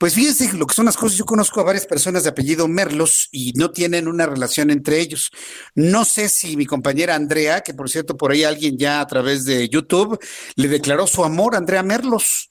[0.00, 1.18] Pues fíjense lo que son las cosas.
[1.18, 5.30] Yo conozco a varias personas de apellido Merlos y no tienen una relación entre ellos.
[5.74, 9.44] No sé si mi compañera Andrea, que por cierto por ahí alguien ya a través
[9.44, 10.18] de YouTube
[10.56, 12.49] le declaró su amor a Andrea Merlos.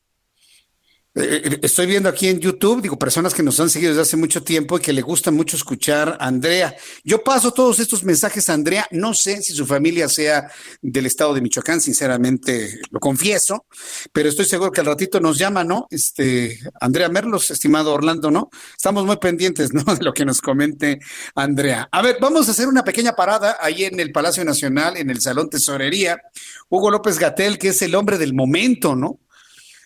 [1.20, 4.44] Eh, estoy viendo aquí en YouTube, digo, personas que nos han seguido desde hace mucho
[4.44, 6.76] tiempo y que le gusta mucho escuchar a Andrea.
[7.04, 8.88] Yo paso todos estos mensajes a Andrea.
[8.92, 10.50] No sé si su familia sea
[10.82, 13.66] del estado de Michoacán, sinceramente lo confieso,
[14.14, 15.88] pero estoy seguro que al ratito nos llama, ¿no?
[15.90, 18.50] Este, Andrea Merlos, estimado Orlando, ¿no?
[18.76, 19.84] Estamos muy pendientes, ¿no?
[19.84, 21.00] De lo que nos comente
[21.36, 21.90] Andrea.
[21.92, 25.22] A ver, vamos a hacer una pequeña parada ahí en el Palacio Nacional, en el
[25.22, 26.22] Salón Tesorería.
[26.70, 29.20] Hugo López Gatel, que es el hombre del momento, ¿no?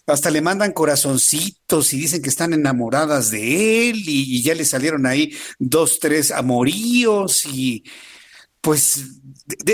[0.07, 5.05] Hasta le mandan corazoncitos y dicen que están enamoradas de él y, ya le salieron
[5.05, 7.83] ahí dos, tres amoríos y
[8.59, 9.05] pues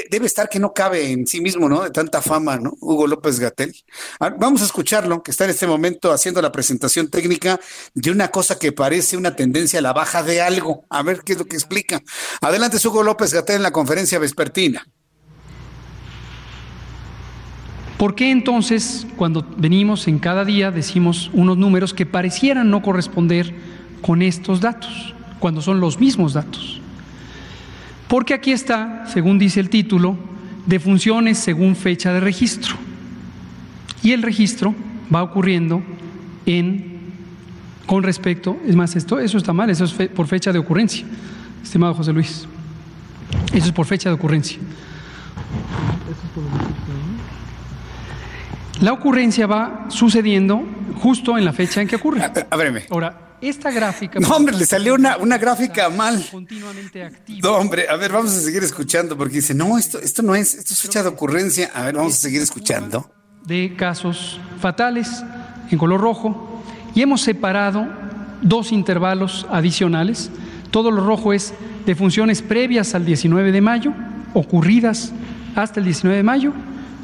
[0.10, 1.84] debe estar que no cabe en sí mismo, ¿no?
[1.84, 2.74] De tanta fama, ¿no?
[2.82, 3.72] Hugo López Gatel.
[4.20, 7.60] Vamos a escucharlo, que está en este momento haciendo la presentación técnica
[7.94, 10.86] de una cosa que parece una tendencia a la baja de algo.
[10.90, 12.02] A ver qué es lo que explica.
[12.42, 14.88] Adelante, Hugo López Gatel en la conferencia vespertina.
[18.00, 23.54] ¿Por qué entonces cuando venimos en cada día decimos unos números que parecieran no corresponder
[24.00, 26.80] con estos datos, cuando son los mismos datos?
[28.08, 30.16] Porque aquí está, según dice el título,
[30.66, 32.74] de funciones según fecha de registro.
[34.02, 34.74] Y el registro
[35.14, 35.84] va ocurriendo
[36.46, 37.00] en
[37.86, 41.06] con respecto, es más, esto, eso está mal, eso es por fecha de ocurrencia,
[41.62, 42.48] estimado José Luis.
[43.52, 44.58] Eso es por fecha de ocurrencia.
[48.82, 50.64] La ocurrencia va sucediendo
[51.02, 52.22] justo en la fecha en que ocurre.
[52.58, 54.20] Ver, Ahora, esta gráfica.
[54.20, 56.26] No, hombre, le salió una, una gráfica mal.
[56.32, 57.50] Continuamente activa.
[57.50, 60.54] No, hombre, a ver, vamos a seguir escuchando porque dice, no, esto, esto no es,
[60.54, 61.72] esto es fecha de ocurrencia.
[61.74, 63.10] A ver, vamos a seguir escuchando.
[63.46, 65.24] De casos fatales
[65.72, 66.62] en color rojo
[66.96, 67.88] y hemos separado
[68.42, 70.32] dos intervalos adicionales.
[70.72, 71.54] Todo lo rojo es
[71.86, 73.94] de funciones previas al 19 de mayo,
[74.34, 75.12] ocurridas
[75.56, 76.54] hasta el 19 de mayo.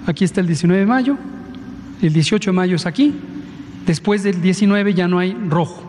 [0.05, 1.17] Aquí está el 19 de mayo,
[2.07, 3.13] el 18 de mayo es aquí,
[3.85, 5.83] después del 19 ya no hay rojo,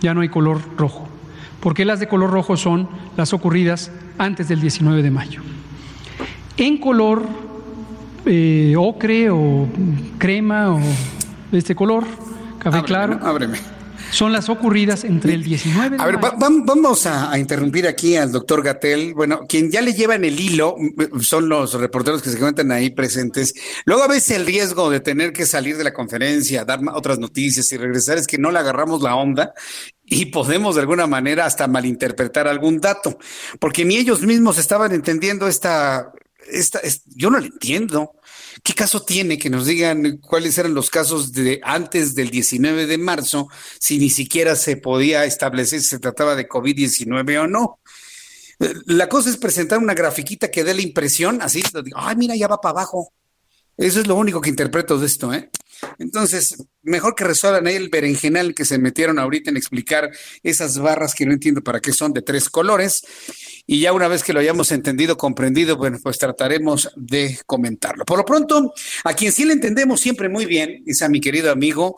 [0.00, 1.08] ya no hay color rojo,
[1.60, 5.42] porque las de color rojo son las ocurridas antes del 19 de mayo.
[6.56, 7.22] En color
[8.26, 9.66] eh, ocre o
[10.18, 10.80] crema o
[11.50, 12.04] de este color,
[12.58, 13.18] café claro.
[13.22, 13.79] Ábreme
[14.10, 18.62] son las ocurridas entre el 19 de A ver, vamos a, interrumpir aquí al doctor
[18.62, 19.14] Gatel.
[19.14, 20.76] Bueno, quien ya le lleva en el hilo
[21.20, 23.54] son los reporteros que se encuentran ahí presentes.
[23.84, 27.70] Luego a veces el riesgo de tener que salir de la conferencia, dar otras noticias
[27.72, 29.54] y regresar es que no le agarramos la onda
[30.04, 33.18] y podemos de alguna manera hasta malinterpretar algún dato,
[33.60, 36.12] porque ni ellos mismos estaban entendiendo esta,
[36.50, 38.12] esta, yo no lo entiendo.
[38.62, 42.98] ¿Qué caso tiene que nos digan cuáles eran los casos de antes del 19 de
[42.98, 43.48] marzo,
[43.78, 47.80] si ni siquiera se podía establecer si se trataba de COVID-19 o no?
[48.86, 51.62] La cosa es presentar una grafiquita que dé la impresión, así,
[51.94, 53.12] ay, mira, ya va para abajo.
[53.76, 55.48] Eso es lo único que interpreto de esto, ¿eh?
[55.98, 60.10] Entonces, mejor que resuelvan ahí el berenjenal que se metieron ahorita en explicar
[60.42, 63.02] esas barras que no entiendo para qué son de tres colores.
[63.66, 68.04] Y ya una vez que lo hayamos entendido, comprendido, bueno, pues trataremos de comentarlo.
[68.04, 68.72] Por lo pronto,
[69.04, 71.96] a quien sí le entendemos siempre muy bien es a mi querido amigo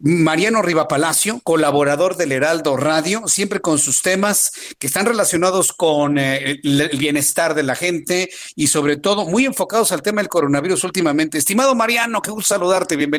[0.00, 6.60] Mariano Rivapalacio, colaborador del Heraldo Radio, siempre con sus temas que están relacionados con eh,
[6.62, 11.38] el bienestar de la gente y sobre todo muy enfocados al tema del coronavirus últimamente.
[11.38, 13.13] Estimado Mariano, qué gusto saludarte, bienvenido.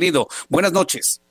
[0.50, 1.22] Buenas noches.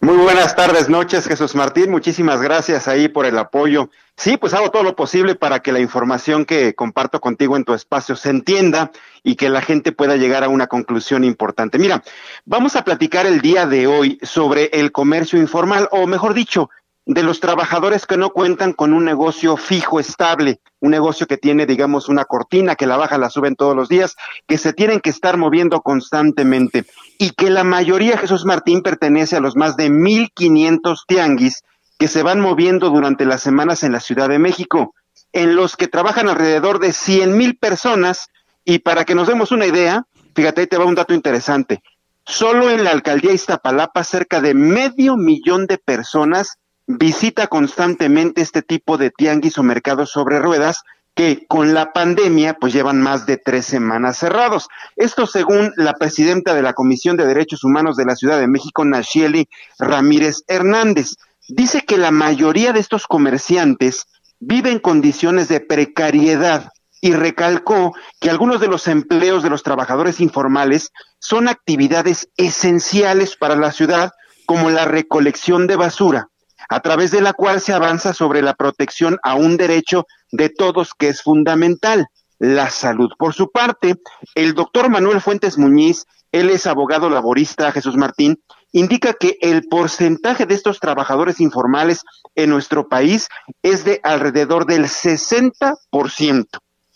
[0.00, 1.90] Muy buenas tardes, noches, Jesús Martín.
[1.90, 3.90] Muchísimas gracias ahí por el apoyo.
[4.16, 7.74] Sí, pues hago todo lo posible para que la información que comparto contigo en tu
[7.74, 8.90] espacio se entienda
[9.22, 11.78] y que la gente pueda llegar a una conclusión importante.
[11.78, 12.02] Mira,
[12.44, 16.70] vamos a platicar el día de hoy sobre el comercio informal, o mejor dicho,
[17.06, 21.66] de los trabajadores que no cuentan con un negocio fijo, estable, un negocio que tiene,
[21.66, 24.16] digamos, una cortina que la baja, la suben todos los días,
[24.46, 26.86] que se tienen que estar moviendo constantemente
[27.18, 31.62] y que la mayoría, Jesús Martín, pertenece a los más de 1.500 tianguis
[31.98, 34.94] que se van moviendo durante las semanas en la Ciudad de México,
[35.32, 38.28] en los que trabajan alrededor de 100 mil personas.
[38.64, 40.04] Y para que nos demos una idea,
[40.34, 41.82] fíjate, ahí te va un dato interesante.
[42.24, 48.96] Solo en la alcaldía Iztapalapa, cerca de medio millón de personas visita constantemente este tipo
[48.98, 50.82] de tianguis o mercados sobre ruedas
[51.14, 54.68] que con la pandemia pues llevan más de tres semanas cerrados.
[54.96, 58.84] Esto según la presidenta de la Comisión de Derechos Humanos de la Ciudad de México,
[58.84, 59.48] Nacheli
[59.78, 61.12] Ramírez Hernández.
[61.48, 64.06] Dice que la mayoría de estos comerciantes
[64.40, 66.70] viven en condiciones de precariedad
[67.00, 73.56] y recalcó que algunos de los empleos de los trabajadores informales son actividades esenciales para
[73.56, 74.12] la ciudad
[74.46, 76.28] como la recolección de basura,
[76.68, 80.92] a través de la cual se avanza sobre la protección a un derecho de todos
[80.94, 82.06] que es fundamental,
[82.38, 83.10] la salud.
[83.18, 83.96] Por su parte,
[84.34, 88.42] el doctor Manuel Fuentes Muñiz, él es abogado laborista, Jesús Martín,
[88.72, 92.02] indica que el porcentaje de estos trabajadores informales
[92.34, 93.28] en nuestro país
[93.62, 96.46] es de alrededor del 60%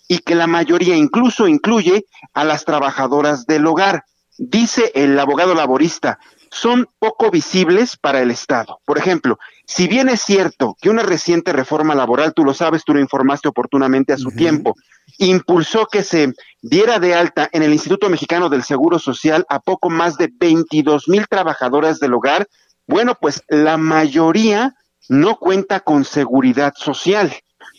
[0.09, 2.05] y que la mayoría incluso incluye
[2.35, 4.03] a las trabajadoras del hogar.
[4.39, 6.19] Dice el abogado laborista,
[6.51, 8.81] son poco visibles para el Estado.
[8.85, 9.39] Por ejemplo,
[9.69, 13.49] si bien es cierto que una reciente reforma laboral, tú lo sabes, tú lo informaste
[13.49, 14.75] oportunamente a su tiempo,
[15.19, 16.33] impulsó que se
[16.63, 21.09] diera de alta en el Instituto Mexicano del Seguro Social a poco más de 22
[21.09, 22.49] mil trabajadoras del hogar,
[22.87, 24.75] bueno, pues la mayoría
[25.11, 27.31] no cuenta con seguridad social.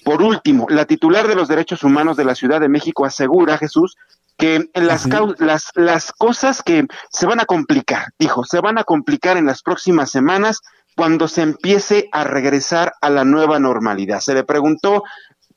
[0.05, 3.97] Por último, la titular de los derechos humanos de la Ciudad de México asegura, Jesús,
[4.37, 5.07] que las,
[5.39, 9.63] las, las cosas que se van a complicar, dijo, se van a complicar en las
[9.63, 10.61] próximas semanas
[10.99, 14.19] cuando se empiece a regresar a la nueva normalidad.
[14.19, 15.03] Se le preguntó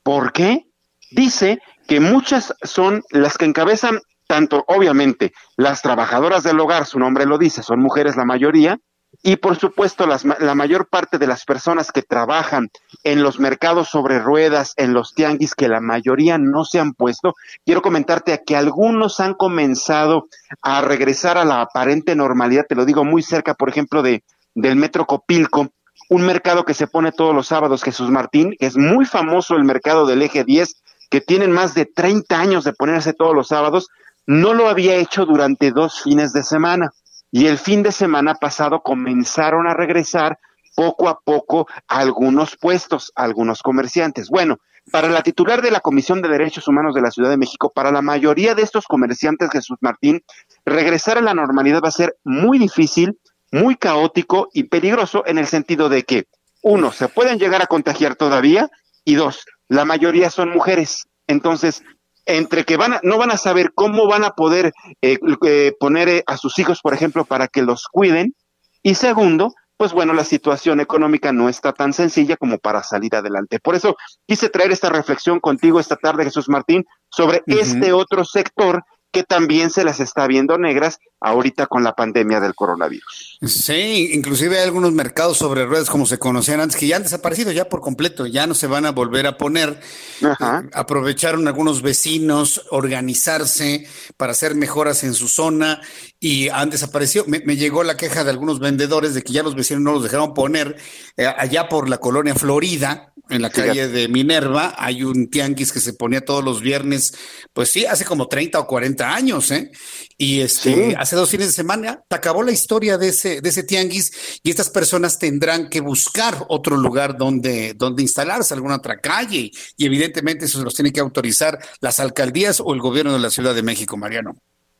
[0.01, 0.67] por qué.
[1.11, 7.25] Dice que muchas son las que encabezan tanto, obviamente, las trabajadoras del hogar, su nombre
[7.25, 8.77] lo dice, son mujeres la mayoría,
[9.21, 12.69] y por supuesto la mayor parte de las personas que trabajan
[13.03, 17.33] en los mercados sobre ruedas, en los tianguis, que la mayoría no se han puesto,
[17.65, 20.27] quiero comentarte que algunos han comenzado
[20.61, 24.23] a regresar a la aparente normalidad, te lo digo muy cerca, por ejemplo, de
[24.55, 25.69] del Metro Copilco,
[26.09, 29.63] un mercado que se pone todos los sábados, Jesús Martín, que es muy famoso el
[29.63, 33.89] mercado del eje 10, que tienen más de 30 años de ponerse todos los sábados,
[34.25, 36.91] no lo había hecho durante dos fines de semana
[37.31, 40.37] y el fin de semana pasado comenzaron a regresar
[40.75, 44.29] poco a poco algunos puestos, algunos comerciantes.
[44.29, 44.57] Bueno,
[44.91, 47.91] para la titular de la Comisión de Derechos Humanos de la Ciudad de México, para
[47.91, 50.21] la mayoría de estos comerciantes, Jesús Martín,
[50.65, 53.17] regresar a la normalidad va a ser muy difícil,
[53.53, 56.25] muy caótico y peligroso en el sentido de que,
[56.63, 58.69] uno, se pueden llegar a contagiar todavía
[59.05, 61.05] y dos, la mayoría son mujeres.
[61.27, 61.83] Entonces,
[62.25, 64.71] entre que van no van a saber cómo van a poder
[65.01, 68.33] eh, eh, poner eh, a sus hijos, por ejemplo, para que los cuiden.
[68.81, 73.59] Y segundo, pues bueno, la situación económica no está tan sencilla como para salir adelante.
[73.59, 78.83] Por eso quise traer esta reflexión contigo esta tarde, Jesús Martín, sobre este otro sector
[79.11, 83.39] que también se las está viendo negras ahorita con la pandemia del coronavirus.
[83.41, 87.51] Sí, inclusive hay algunos mercados sobre ruedas como se conocían antes que ya han desaparecido
[87.51, 89.79] ya por completo, ya no se van a volver a poner.
[90.21, 90.65] Ajá.
[90.73, 93.87] Aprovecharon algunos vecinos organizarse
[94.17, 95.81] para hacer mejoras en su zona
[96.19, 97.23] y han desaparecido.
[97.27, 100.33] Me, llegó la queja de algunos vendedores de que ya los vecinos no los dejaron
[100.33, 100.75] poner
[101.15, 105.79] eh, allá por la colonia Florida, en la calle de Minerva, hay un tianguis que
[105.79, 107.13] se ponía todos los viernes,
[107.53, 109.71] pues sí, hace como 30 o 40 años, ¿eh?
[110.17, 113.63] Y este, hace dos fines de semana, se acabó la historia de ese, de ese
[113.63, 119.51] tianguis y estas personas tendrán que buscar otro lugar donde, donde instalarse, alguna otra calle.
[119.77, 123.29] Y evidentemente eso se los tiene que autorizar las alcaldías o el gobierno de la
[123.29, 124.35] Ciudad de México, Mariano.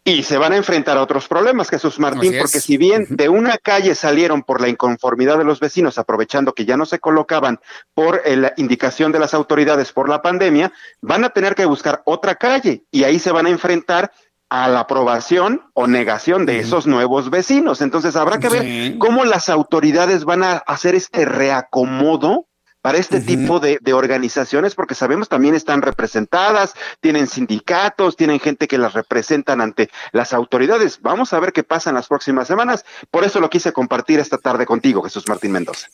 [0.06, 3.58] Y se van a enfrentar a otros problemas, Jesús Martín, porque si bien de una
[3.58, 7.62] calle salieron por la inconformidad de los vecinos, aprovechando que ya no se colocaban
[7.94, 12.02] por eh, la indicación de las autoridades por la pandemia, van a tener que buscar
[12.04, 14.12] otra calle y ahí se van a enfrentar
[14.54, 17.82] a la aprobación o negación de esos nuevos vecinos.
[17.82, 22.46] Entonces habrá que ver cómo las autoridades van a hacer este reacomodo
[22.84, 28.78] para este tipo de, organizaciones, porque sabemos también están representadas, tienen sindicatos, tienen gente que
[28.78, 31.00] las representan ante las autoridades.
[31.02, 32.84] Vamos a ver qué pasa en las próximas semanas.
[33.10, 35.88] Por eso lo quise compartir esta tarde contigo, Jesús Martín Mendoza.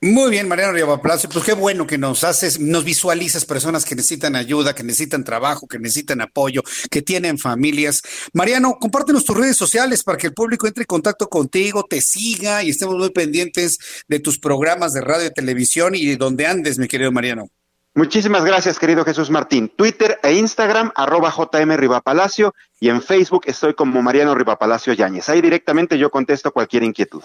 [0.00, 1.30] Muy bien, Mariano Riva Palacio.
[1.30, 5.68] Pues qué bueno que nos haces, nos visualizas personas que necesitan ayuda, que necesitan trabajo,
[5.68, 8.02] que necesitan apoyo, que tienen familias.
[8.32, 12.64] Mariano, compártenos tus redes sociales para que el público entre en contacto contigo, te siga
[12.64, 13.78] y estemos muy pendientes
[14.08, 17.48] de tus programas de radio y televisión y de donde andes, mi querido Mariano.
[17.96, 19.68] Muchísimas gracias, querido Jesús Martín.
[19.68, 25.28] Twitter e Instagram, arroba JM Rivapalacio, y en Facebook estoy como Mariano Rivapalacio Yáñez.
[25.28, 27.22] Ahí directamente yo contesto cualquier inquietud.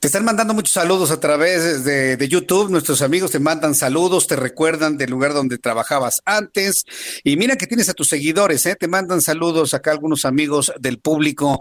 [0.00, 2.70] Te están mandando muchos saludos a través de, YouTube.
[2.70, 6.84] Nuestros amigos te mandan saludos, te recuerdan del lugar donde trabajabas antes.
[7.22, 8.74] Y mira que tienes a tus seguidores, ¿eh?
[8.74, 11.60] Te mandan saludos acá algunos amigos del público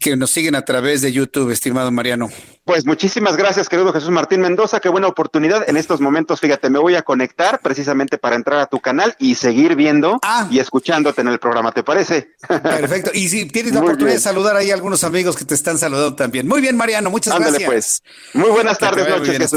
[0.00, 2.30] que nos siguen a través de YouTube, estimado Mariano.
[2.64, 4.80] Pues muchísimas gracias, querido Jesús Martín Mendoza.
[4.80, 5.68] Qué buena oportunidad.
[5.68, 9.36] En estos momentos, fíjate, me voy a conectar precisamente para entrar a tu canal y
[9.36, 10.48] seguir viendo ah.
[10.50, 11.72] y escuchándote en el programa.
[11.72, 12.34] ¿Te parece?
[12.48, 13.10] Perfecto.
[13.14, 16.16] Y si tienes la oportunidad de saludar ahí a algunos amigos que te están saludando
[16.16, 16.48] también.
[16.48, 17.10] Muy bien, Mariano.
[17.10, 18.02] Muchas gracias pues.
[18.34, 19.50] Muy buenas tardes, noches,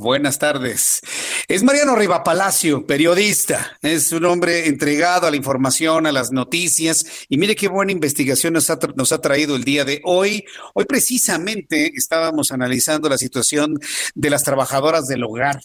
[0.00, 1.00] Buenas tardes.
[1.48, 3.78] Es Mariano Riva Palacio, periodista.
[3.82, 7.04] Es un hombre entregado a la información, a las noticias.
[7.28, 10.44] Y mire qué buena investigación nos ha, nos ha traído el día de hoy.
[10.74, 13.78] Hoy precisamente estábamos analizando la situación
[14.14, 15.60] de las trabajadoras del hogar.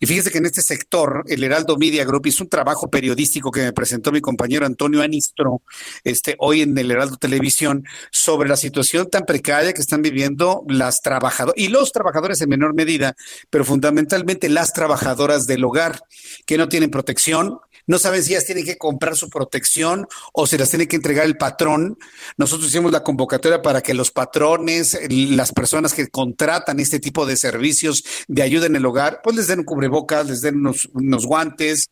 [0.00, 3.62] Y fíjese que en este sector, el Heraldo Media Group hizo un trabajo periodístico que
[3.62, 5.62] me presentó mi compañero Antonio Anistro,
[6.04, 11.00] este, hoy en el Heraldo Televisión, sobre la situación tan precaria que están viviendo las
[11.00, 13.16] trabajadoras y los trabajadores en menor medida,
[13.50, 16.00] pero fundamentalmente las trabajadoras del hogar,
[16.46, 20.58] que no tienen protección, no saben si ellas tienen que comprar su protección o se
[20.58, 21.98] las tiene que entregar el patrón.
[22.36, 27.36] Nosotros hicimos la convocatoria para que los patrones, las personas que contratan este tipo de
[27.36, 31.26] servicios de ayuda en el hogar, pues les den un cubrebocas, les den unos, unos
[31.26, 31.90] guantes,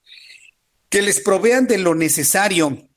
[0.88, 2.88] que les provean de lo necesario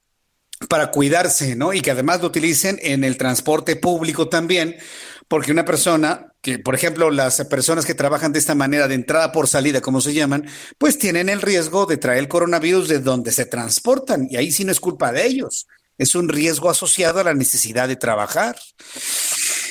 [0.69, 1.73] para cuidarse, ¿no?
[1.73, 4.77] Y que además lo utilicen en el transporte público también,
[5.27, 9.31] porque una persona que, por ejemplo, las personas que trabajan de esta manera, de entrada
[9.31, 10.47] por salida, como se llaman,
[10.77, 14.64] pues tienen el riesgo de traer el coronavirus de donde se transportan, y ahí sí
[14.64, 18.57] no es culpa de ellos, es un riesgo asociado a la necesidad de trabajar.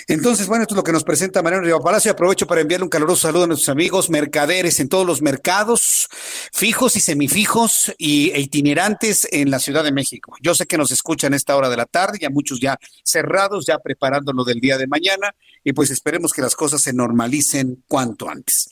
[0.07, 2.13] Entonces, bueno, esto es lo que nos presenta Mariano Riva Palacio.
[2.13, 6.09] Aprovecho para enviarle un caluroso saludo a nuestros amigos mercaderes en todos los mercados,
[6.53, 10.37] fijos y semifijos y, e itinerantes en la Ciudad de México.
[10.41, 13.67] Yo sé que nos escuchan a esta hora de la tarde, ya muchos ya cerrados,
[13.67, 18.29] ya preparándolo del día de mañana, y pues esperemos que las cosas se normalicen cuanto
[18.29, 18.69] antes.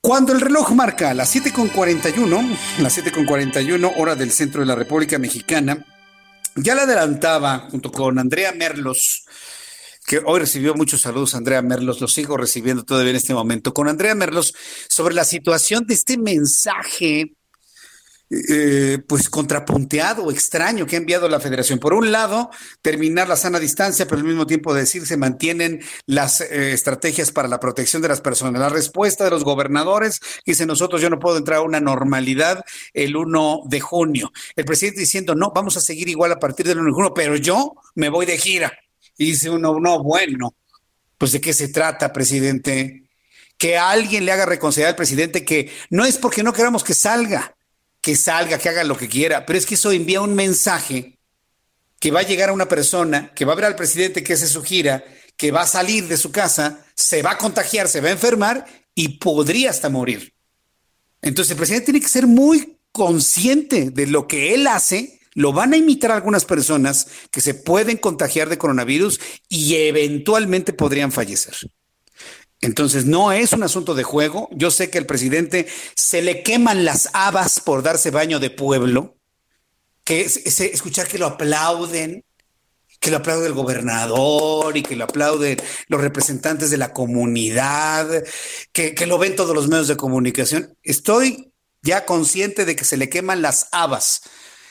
[0.00, 5.86] Cuando el reloj marca las 7.41, las 7.41 hora del centro de la República Mexicana,
[6.56, 9.24] ya la adelantaba junto con Andrea Merlos,
[10.06, 13.88] que hoy recibió muchos saludos, Andrea Merlos, lo sigo recibiendo todavía en este momento, con
[13.88, 14.54] Andrea Merlos
[14.88, 17.34] sobre la situación de este mensaje,
[18.30, 21.78] eh, pues contrapunteado, extraño que ha enviado la federación.
[21.78, 22.50] Por un lado,
[22.80, 27.46] terminar la sana distancia, pero al mismo tiempo decir se mantienen las eh, estrategias para
[27.46, 28.58] la protección de las personas.
[28.58, 32.64] La respuesta de los gobernadores dice nosotros yo no puedo entrar a una normalidad
[32.94, 34.32] el 1 de junio.
[34.56, 37.36] El presidente diciendo no, vamos a seguir igual a partir del 1 de junio, pero
[37.36, 38.72] yo me voy de gira.
[39.24, 40.54] Dice uno, no, bueno,
[41.18, 43.04] pues de qué se trata, presidente.
[43.56, 47.54] Que alguien le haga reconciliar al presidente que no es porque no queramos que salga,
[48.00, 51.18] que salga, que haga lo que quiera, pero es que eso envía un mensaje
[52.00, 54.48] que va a llegar a una persona, que va a ver al presidente que hace
[54.48, 55.04] su gira,
[55.36, 58.66] que va a salir de su casa, se va a contagiar, se va a enfermar
[58.94, 60.34] y podría hasta morir.
[61.20, 65.72] Entonces el presidente tiene que ser muy consciente de lo que él hace lo van
[65.72, 71.54] a imitar algunas personas que se pueden contagiar de coronavirus y eventualmente podrían fallecer.
[72.60, 74.48] Entonces, no es un asunto de juego.
[74.52, 79.16] Yo sé que al presidente se le queman las habas por darse baño de pueblo,
[80.04, 82.24] que es, escuchar que lo aplauden,
[83.00, 85.56] que lo aplaude el gobernador y que lo aplauden
[85.88, 88.22] los representantes de la comunidad,
[88.72, 90.76] que, que lo ven todos los medios de comunicación.
[90.84, 91.52] Estoy
[91.82, 94.22] ya consciente de que se le queman las habas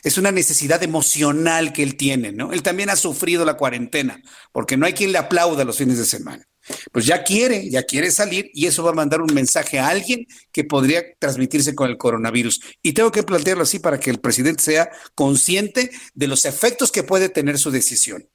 [0.04, 2.54] es una necesidad emocional que él tiene, ¿no?
[2.54, 4.22] Él también ha sufrido la cuarentena,
[4.52, 6.48] porque no hay quien le aplauda los fines de semana.
[6.92, 10.28] Pues ya quiere, ya quiere salir y eso va a mandar un mensaje a alguien
[10.52, 12.62] que podría transmitirse con el coronavirus.
[12.84, 17.04] Y tengo que plantearlo así para que el presidente sea consciente de los efectos que
[17.04, 18.30] puede tener su decisión.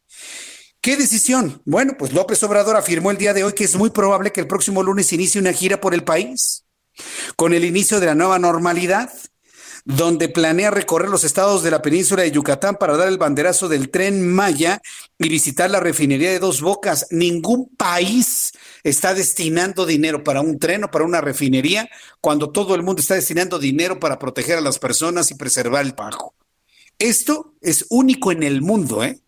[0.81, 1.63] ¿Qué decisión?
[1.65, 4.47] Bueno, pues López Obrador afirmó el día de hoy que es muy probable que el
[4.47, 6.65] próximo lunes inicie una gira por el país
[7.37, 9.11] con el inicio de la nueva normalidad
[9.87, 13.89] donde planea recorrer los estados de la península de Yucatán para dar el banderazo del
[13.89, 14.83] tren Maya
[15.17, 17.07] y visitar la refinería de Dos Bocas.
[17.13, 18.51] Ningún país
[18.83, 21.89] está destinando dinero para un tren o para una refinería
[22.21, 25.95] cuando todo el mundo está destinando dinero para proteger a las personas y preservar el
[25.95, 26.35] pago.
[26.99, 29.21] Esto es único en el mundo, ¿eh?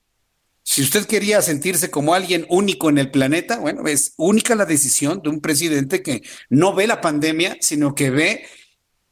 [0.64, 5.22] Si usted quería sentirse como alguien único en el planeta, bueno, es única la decisión
[5.22, 8.44] de un presidente que no ve la pandemia, sino que ve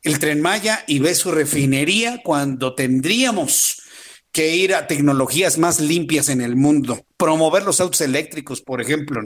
[0.07, 3.83] el tren Maya y ve su refinería cuando tendríamos
[4.31, 9.21] que ir a tecnologías más limpias en el mundo, promover los autos eléctricos, por ejemplo.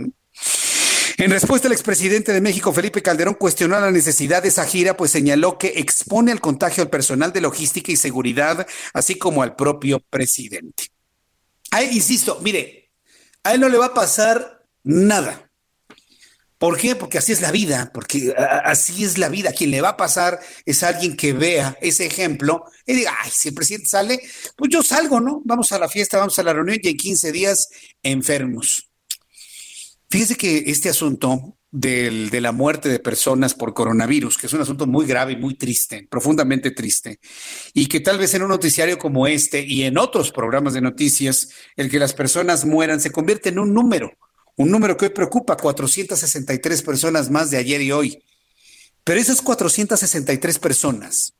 [1.18, 5.10] En respuesta, el expresidente de México, Felipe Calderón, cuestionó la necesidad de esa gira, pues
[5.10, 10.00] señaló que expone al contagio al personal de logística y seguridad, así como al propio
[10.08, 10.84] presidente.
[11.92, 12.90] Insisto, mire,
[13.42, 15.49] a él no le va a pasar nada.
[16.60, 16.94] ¿Por qué?
[16.94, 19.50] Porque así es la vida, porque así es la vida.
[19.50, 23.48] Quien le va a pasar es alguien que vea ese ejemplo y diga, ay, si
[23.48, 24.20] el presidente sale,
[24.56, 25.40] pues yo salgo, ¿no?
[25.46, 27.70] Vamos a la fiesta, vamos a la reunión y en 15 días
[28.02, 28.90] enfermos.
[30.10, 34.60] Fíjese que este asunto del, de la muerte de personas por coronavirus, que es un
[34.60, 37.20] asunto muy grave y muy triste, profundamente triste,
[37.72, 41.48] y que tal vez en un noticiario como este y en otros programas de noticias,
[41.74, 44.12] el que las personas mueran se convierte en un número
[44.60, 48.22] un número que hoy preocupa, 463 personas más de ayer y hoy.
[49.04, 51.32] Pero esas 463 personas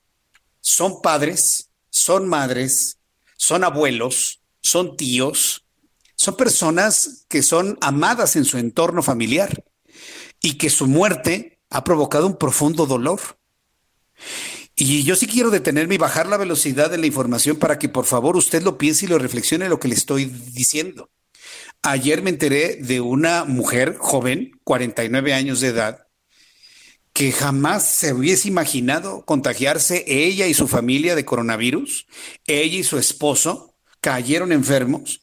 [0.63, 2.97] son padres, son madres,
[3.37, 5.67] son abuelos, son tíos,
[6.15, 9.65] son personas que son amadas en su entorno familiar
[10.41, 13.21] y que su muerte ha provocado un profundo dolor.
[14.75, 18.07] Y yo sí quiero detenerme y bajar la velocidad de la información para que por
[18.07, 21.11] favor usted lo piense y lo reflexione lo que le estoy diciendo.
[21.83, 26.07] Ayer me enteré de una mujer joven, 49 años de edad,
[27.15, 32.07] que jamás se hubiese imaginado contagiarse ella y su familia de coronavirus.
[32.47, 35.23] Ella y su esposo cayeron enfermos.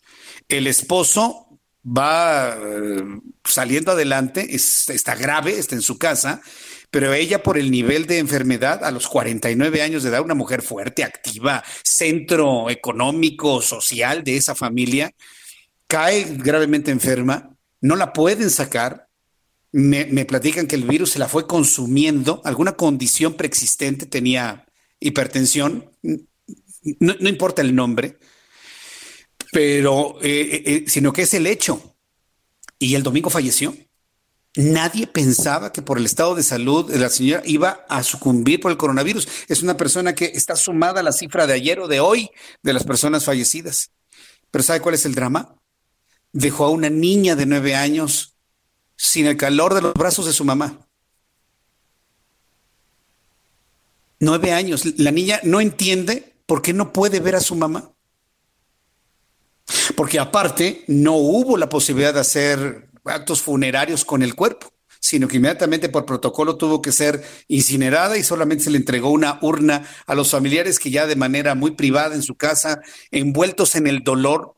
[0.49, 3.03] El esposo va eh,
[3.45, 6.41] saliendo adelante, está grave, está en su casa,
[6.89, 10.61] pero ella por el nivel de enfermedad a los 49 años de edad, una mujer
[10.63, 15.13] fuerte, activa, centro económico, social de esa familia,
[15.88, 19.07] cae gravemente enferma, no la pueden sacar.
[19.72, 24.65] Me, platican que el virus se la fue consumiendo, alguna condición preexistente, tenía
[24.99, 25.91] hipertensión,
[26.99, 28.18] no, importa el nombre,
[29.51, 31.95] pero eh, eh, eh, sino que es el hecho.
[32.80, 33.76] Y el domingo falleció.
[34.55, 38.77] Nadie pensaba que por el estado de salud la señora iba a sucumbir por el
[38.77, 39.27] coronavirus.
[39.47, 42.30] Es una persona que está sumada a la cifra de ayer o de hoy
[42.64, 43.91] de las personas fallecidas.
[44.49, 45.56] Pero ¿sabe cuál es el drama?
[46.31, 48.35] Dejó a una niña de nueve años
[48.95, 50.87] sin el calor de los brazos de su mamá.
[54.19, 54.83] Nueve años.
[54.97, 57.91] La niña no entiende por qué no puede ver a su mamá.
[59.95, 65.37] Porque aparte no hubo la posibilidad de hacer actos funerarios con el cuerpo, sino que
[65.37, 70.15] inmediatamente por protocolo tuvo que ser incinerada y solamente se le entregó una urna a
[70.15, 72.81] los familiares que ya de manera muy privada en su casa,
[73.11, 74.56] envueltos en el dolor,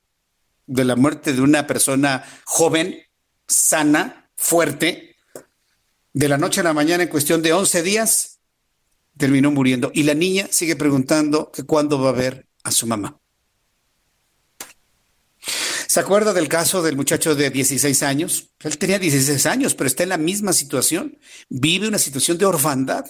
[0.69, 2.99] de la muerte de una persona joven,
[3.47, 5.15] sana, fuerte,
[6.13, 8.39] de la noche a la mañana en cuestión de 11 días,
[9.17, 9.91] terminó muriendo.
[9.93, 13.19] Y la niña sigue preguntando cuándo va a ver a su mamá.
[15.87, 18.51] ¿Se acuerda del caso del muchacho de 16 años?
[18.59, 21.17] Él tenía 16 años, pero está en la misma situación.
[21.49, 23.05] Vive una situación de orfandad.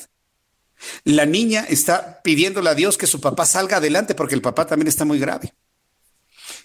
[1.04, 4.88] La niña está pidiéndole a Dios que su papá salga adelante porque el papá también
[4.88, 5.54] está muy grave.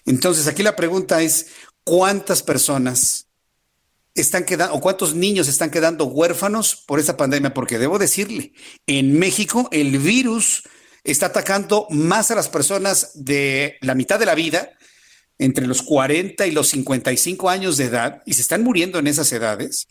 [0.05, 1.47] Entonces, aquí la pregunta es,
[1.83, 3.27] ¿cuántas personas
[4.13, 7.53] están quedando, o cuántos niños están quedando huérfanos por esta pandemia?
[7.53, 8.53] Porque debo decirle,
[8.87, 10.63] en México el virus
[11.03, 14.71] está atacando más a las personas de la mitad de la vida,
[15.37, 19.31] entre los 40 y los 55 años de edad, y se están muriendo en esas
[19.33, 19.87] edades,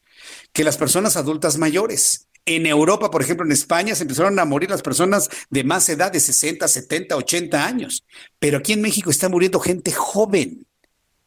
[0.53, 2.29] que las personas adultas mayores.
[2.47, 6.13] En Europa, por ejemplo, en España, se empezaron a morir las personas de más edad,
[6.13, 8.05] de 60, 70, 80 años.
[8.39, 10.67] Pero aquí en México está muriendo gente joven,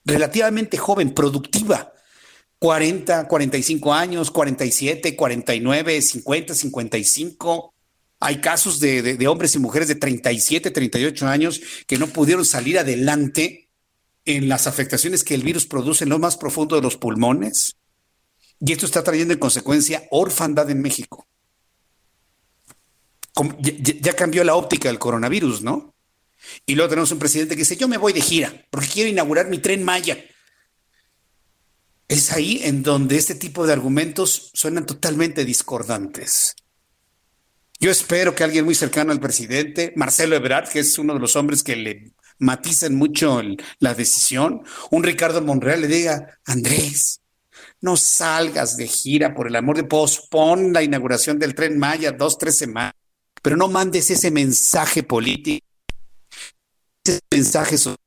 [0.06, 1.92] relativamente joven, productiva.
[2.60, 7.74] 40, 45 años, 47, 49, 50, 55.
[8.20, 12.80] Hay casos de, de, hombres y mujeres de 37, 38 años que no pudieron salir
[12.80, 13.70] adelante
[14.26, 17.78] en las afectaciones que el virus produce en lo más profundo de los pulmones.
[18.60, 21.28] Y esto está trayendo en consecuencia orfandad en México.
[23.60, 25.94] ya, cambió la óptica del coronavirus, ¿no?
[26.66, 29.48] Y luego tenemos un presidente que dice, yo me voy de gira porque quiero inaugurar
[29.48, 30.18] mi tren Maya.
[32.08, 36.56] Es ahí en donde este tipo de argumentos suenan totalmente discordantes.
[37.80, 41.36] Yo espero que alguien muy cercano al presidente, Marcelo Ebrard, que es uno de los
[41.36, 43.42] hombres que le matizan mucho
[43.80, 47.22] la decisión, un Ricardo Monreal le diga, Andrés,
[47.82, 52.38] no salgas de gira por el amor de pospon la inauguración del tren Maya dos,
[52.38, 52.94] tres semanas,
[53.42, 55.66] pero no mandes ese mensaje político,
[57.04, 57.98] ese mensaje social.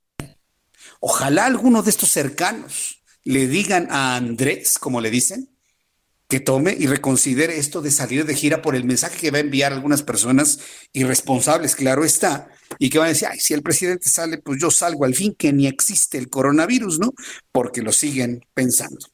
[1.01, 5.49] Ojalá alguno de estos cercanos le digan a Andrés, como le dicen,
[6.31, 9.41] que tome y reconsidere esto de salir de gira por el mensaje que va a
[9.41, 10.61] enviar algunas personas
[10.93, 12.49] irresponsables, claro está,
[12.79, 15.35] y que van a decir, ay, si el presidente sale, pues yo salgo al fin,
[15.37, 17.15] que ni existe el coronavirus, ¿no?
[17.51, 19.07] Porque lo siguen pensando.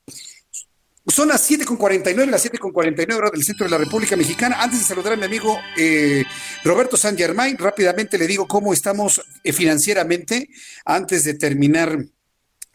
[1.09, 4.57] Son las 7.49, las 7.49 horas del centro de la República Mexicana.
[4.61, 6.25] Antes de saludar a mi amigo eh,
[6.65, 10.49] Roberto San Germain, rápidamente le digo cómo estamos eh, financieramente
[10.85, 11.97] antes de terminar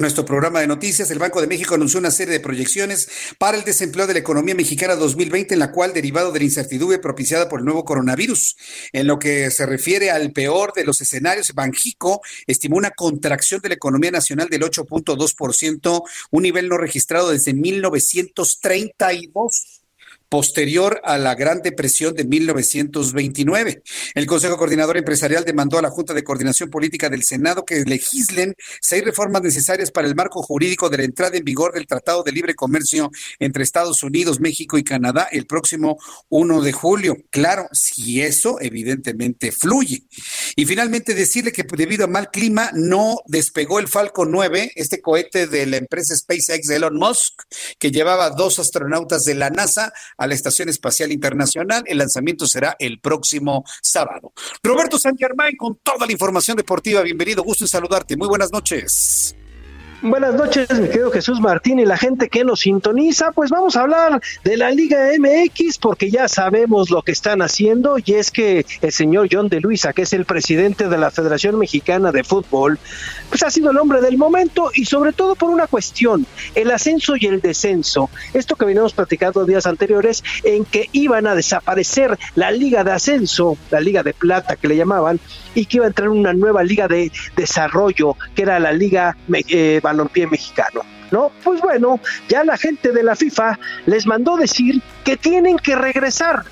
[0.01, 3.63] nuestro programa de noticias, el Banco de México anunció una serie de proyecciones para el
[3.63, 7.59] desempleo de la economía mexicana 2020, en la cual, derivado de la incertidumbre propiciada por
[7.59, 8.57] el nuevo coronavirus,
[8.91, 13.69] en lo que se refiere al peor de los escenarios, Banjico estimó una contracción de
[13.69, 19.80] la economía nacional del 8.2%, un nivel no registrado desde 1932
[20.31, 23.83] posterior a la Gran Depresión de 1929.
[24.15, 28.55] El Consejo Coordinador Empresarial demandó a la Junta de Coordinación Política del Senado que legislen
[28.79, 32.31] seis reformas necesarias para el marco jurídico de la entrada en vigor del Tratado de
[32.31, 35.97] Libre Comercio entre Estados Unidos, México y Canadá el próximo
[36.29, 37.17] 1 de julio.
[37.29, 40.03] Claro, si eso evidentemente fluye.
[40.55, 45.47] Y finalmente decirle que debido a mal clima no despegó el Falcon 9, este cohete
[45.47, 47.41] de la empresa SpaceX de Elon Musk,
[47.77, 49.91] que llevaba dos astronautas de la NASA
[50.21, 51.83] a la Estación Espacial Internacional.
[51.87, 54.33] El lanzamiento será el próximo sábado.
[54.61, 57.01] Roberto San Germán con toda la información deportiva.
[57.01, 58.15] Bienvenido, gusto en saludarte.
[58.15, 59.35] Muy buenas noches.
[60.03, 63.31] Buenas noches, mi querido Jesús Martín y la gente que nos sintoniza.
[63.33, 67.97] Pues vamos a hablar de la Liga MX porque ya sabemos lo que están haciendo
[68.03, 71.59] y es que el señor John de Luisa, que es el presidente de la Federación
[71.59, 72.79] Mexicana de Fútbol,
[73.29, 76.25] pues ha sido el hombre del momento y sobre todo por una cuestión,
[76.55, 78.09] el ascenso y el descenso.
[78.33, 83.55] Esto que venimos platicando días anteriores en que iban a desaparecer la Liga de Ascenso,
[83.69, 85.19] la Liga de Plata que le llamaban,
[85.53, 89.17] y que iba a entrar una nueva liga de desarrollo, que era la Liga
[89.47, 90.81] eh, Balompié Mexicano.
[91.11, 91.29] ¿No?
[91.43, 91.99] Pues bueno,
[92.29, 96.45] ya la gente de la FIFA les mandó decir que tienen que regresar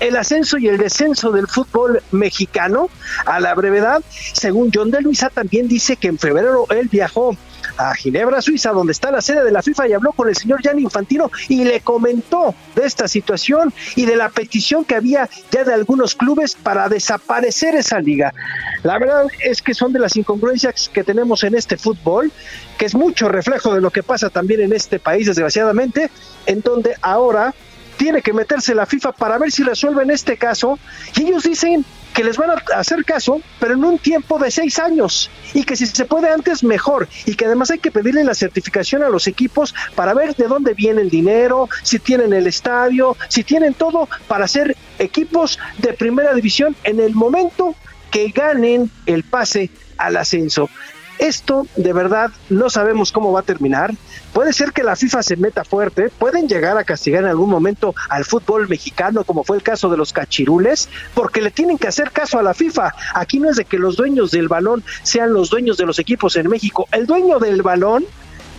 [0.00, 2.90] el ascenso y el descenso del fútbol mexicano
[3.24, 4.02] a la brevedad.
[4.10, 7.36] Según John de Luisa, también dice que en febrero él viajó
[7.94, 10.82] Ginebra, Suiza, donde está la sede de la FIFA y habló con el señor Gianni
[10.82, 15.74] Infantino y le comentó de esta situación y de la petición que había ya de
[15.74, 18.32] algunos clubes para desaparecer esa liga.
[18.82, 22.32] La verdad es que son de las incongruencias que tenemos en este fútbol,
[22.78, 26.10] que es mucho reflejo de lo que pasa también en este país, desgraciadamente,
[26.46, 27.54] en donde ahora
[27.96, 30.78] tiene que meterse la FIFA para ver si resuelven este caso
[31.16, 31.84] y ellos dicen
[32.14, 35.76] que les van a hacer caso, pero en un tiempo de seis años, y que
[35.76, 39.26] si se puede antes, mejor, y que además hay que pedirle la certificación a los
[39.26, 44.08] equipos para ver de dónde viene el dinero, si tienen el estadio, si tienen todo
[44.28, 47.74] para hacer equipos de primera división en el momento
[48.10, 50.68] que ganen el pase al ascenso.
[51.18, 53.92] Esto de verdad no sabemos cómo va a terminar.
[54.32, 57.94] Puede ser que la FIFA se meta fuerte, pueden llegar a castigar en algún momento
[58.08, 62.10] al fútbol mexicano, como fue el caso de los cachirules, porque le tienen que hacer
[62.10, 62.94] caso a la FIFA.
[63.14, 66.36] Aquí no es de que los dueños del balón sean los dueños de los equipos
[66.36, 66.88] en México.
[66.92, 68.04] El dueño del balón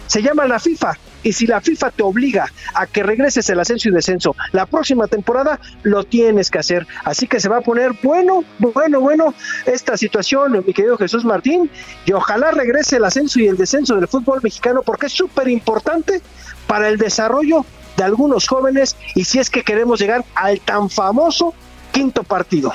[0.08, 2.46] se llama la FIFA y si la FIFA te obliga
[2.76, 6.86] a que regreses el ascenso y descenso la próxima temporada, lo tienes que hacer.
[7.04, 9.34] Así que se va a poner bueno, bueno, bueno
[9.66, 11.70] esta situación, mi querido Jesús Martín,
[12.06, 16.22] y ojalá regrese el ascenso y el descenso del fútbol mexicano porque es súper importante
[16.68, 17.66] para el desarrollo
[17.98, 21.54] de algunos jóvenes y si es que queremos llegar al tan famoso
[21.92, 22.74] quinto partido.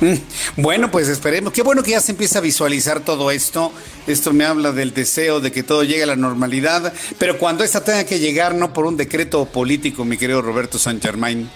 [0.00, 0.14] Mm,
[0.62, 1.52] bueno, pues esperemos.
[1.52, 3.72] Qué bueno que ya se empieza a visualizar todo esto.
[4.06, 7.84] Esto me habla del deseo de que todo llegue a la normalidad, pero cuando esta
[7.84, 11.48] tenga que llegar, no por un decreto político, mi querido Roberto San Germain.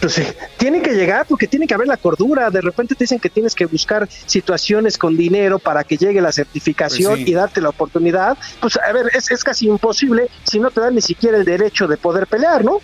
[0.00, 0.22] Pues sí,
[0.56, 2.50] tiene que llegar porque tiene que haber la cordura.
[2.50, 6.32] De repente te dicen que tienes que buscar situaciones con dinero para que llegue la
[6.32, 8.36] certificación Pues y darte la oportunidad.
[8.60, 11.86] Pues a ver, es, es casi imposible si no te dan ni siquiera el derecho
[11.86, 12.80] de poder pelear, ¿no?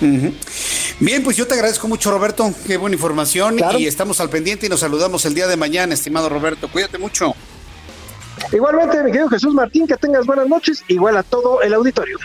[0.00, 2.52] Bien, pues yo te agradezco mucho, Roberto.
[2.66, 3.56] Qué buena información.
[3.78, 6.68] Y estamos al pendiente y nos saludamos el día de mañana, estimado Roberto.
[6.68, 7.34] Cuídate mucho.
[8.52, 12.18] Igualmente, mi querido Jesús Martín, que tengas buenas noches, igual a todo el auditorio.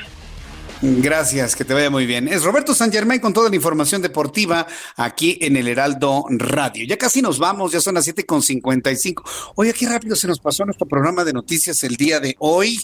[0.82, 2.28] Gracias, que te vaya muy bien.
[2.28, 6.86] Es Roberto San Germán con toda la información deportiva aquí en el Heraldo Radio.
[6.86, 9.24] Ya casi nos vamos, ya son las 7.55.
[9.56, 12.80] Oye, qué rápido se nos pasó nuestro programa de noticias el día de hoy.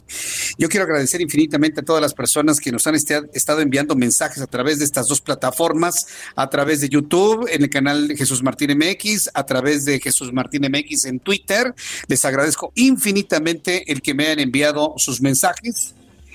[0.58, 4.42] Yo quiero agradecer infinitamente a todas las personas que nos han este- estado enviando mensajes
[4.42, 8.72] a través de estas dos plataformas, a través de YouTube, en el canal Jesús Martín
[8.78, 11.76] MX, a través de Jesús Martín MX en Twitter.
[12.08, 15.94] Les agradezco infinitamente el que me hayan enviado sus mensajes.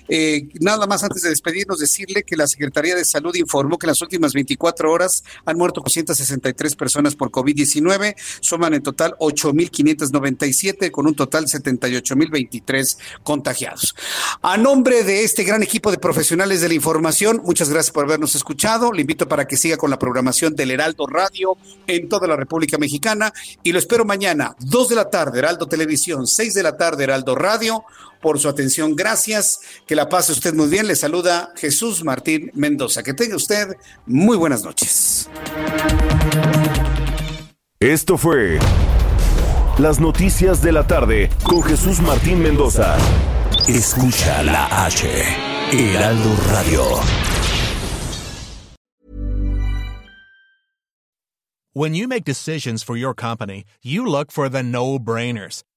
[0.08, 3.90] Eh, nada más antes de despedirnos, decirle que la Secretaría de Salud informó que en
[3.90, 11.06] las últimas 24 horas han muerto 263 personas por COVID-19, suman en total 8.597, con
[11.06, 13.94] un total 78.023 contagiados.
[14.42, 18.34] A nombre de este gran equipo de profesionales de la información, muchas gracias por habernos
[18.34, 18.92] escuchado.
[18.92, 21.56] Le invito para que siga con la programación del Heraldo Radio
[21.86, 26.26] en toda la República Mexicana y lo espero mañana, 2 de la tarde, Heraldo Televisión,
[26.26, 27.84] 6 de la tarde, Heraldo Radio
[28.26, 28.96] por su atención.
[28.96, 29.60] Gracias.
[29.86, 30.88] Que la pase usted muy bien.
[30.88, 33.04] Le saluda Jesús Martín Mendoza.
[33.04, 35.30] Que tenga usted muy buenas noches.
[37.78, 38.58] Esto fue
[39.78, 42.96] Las Noticias de la Tarde con Jesús Martín Mendoza.
[43.68, 45.08] Escucha la H.
[45.70, 46.82] Heraldo Radio.
[51.74, 55.62] When you make decisions for your company, you look for the no brainers.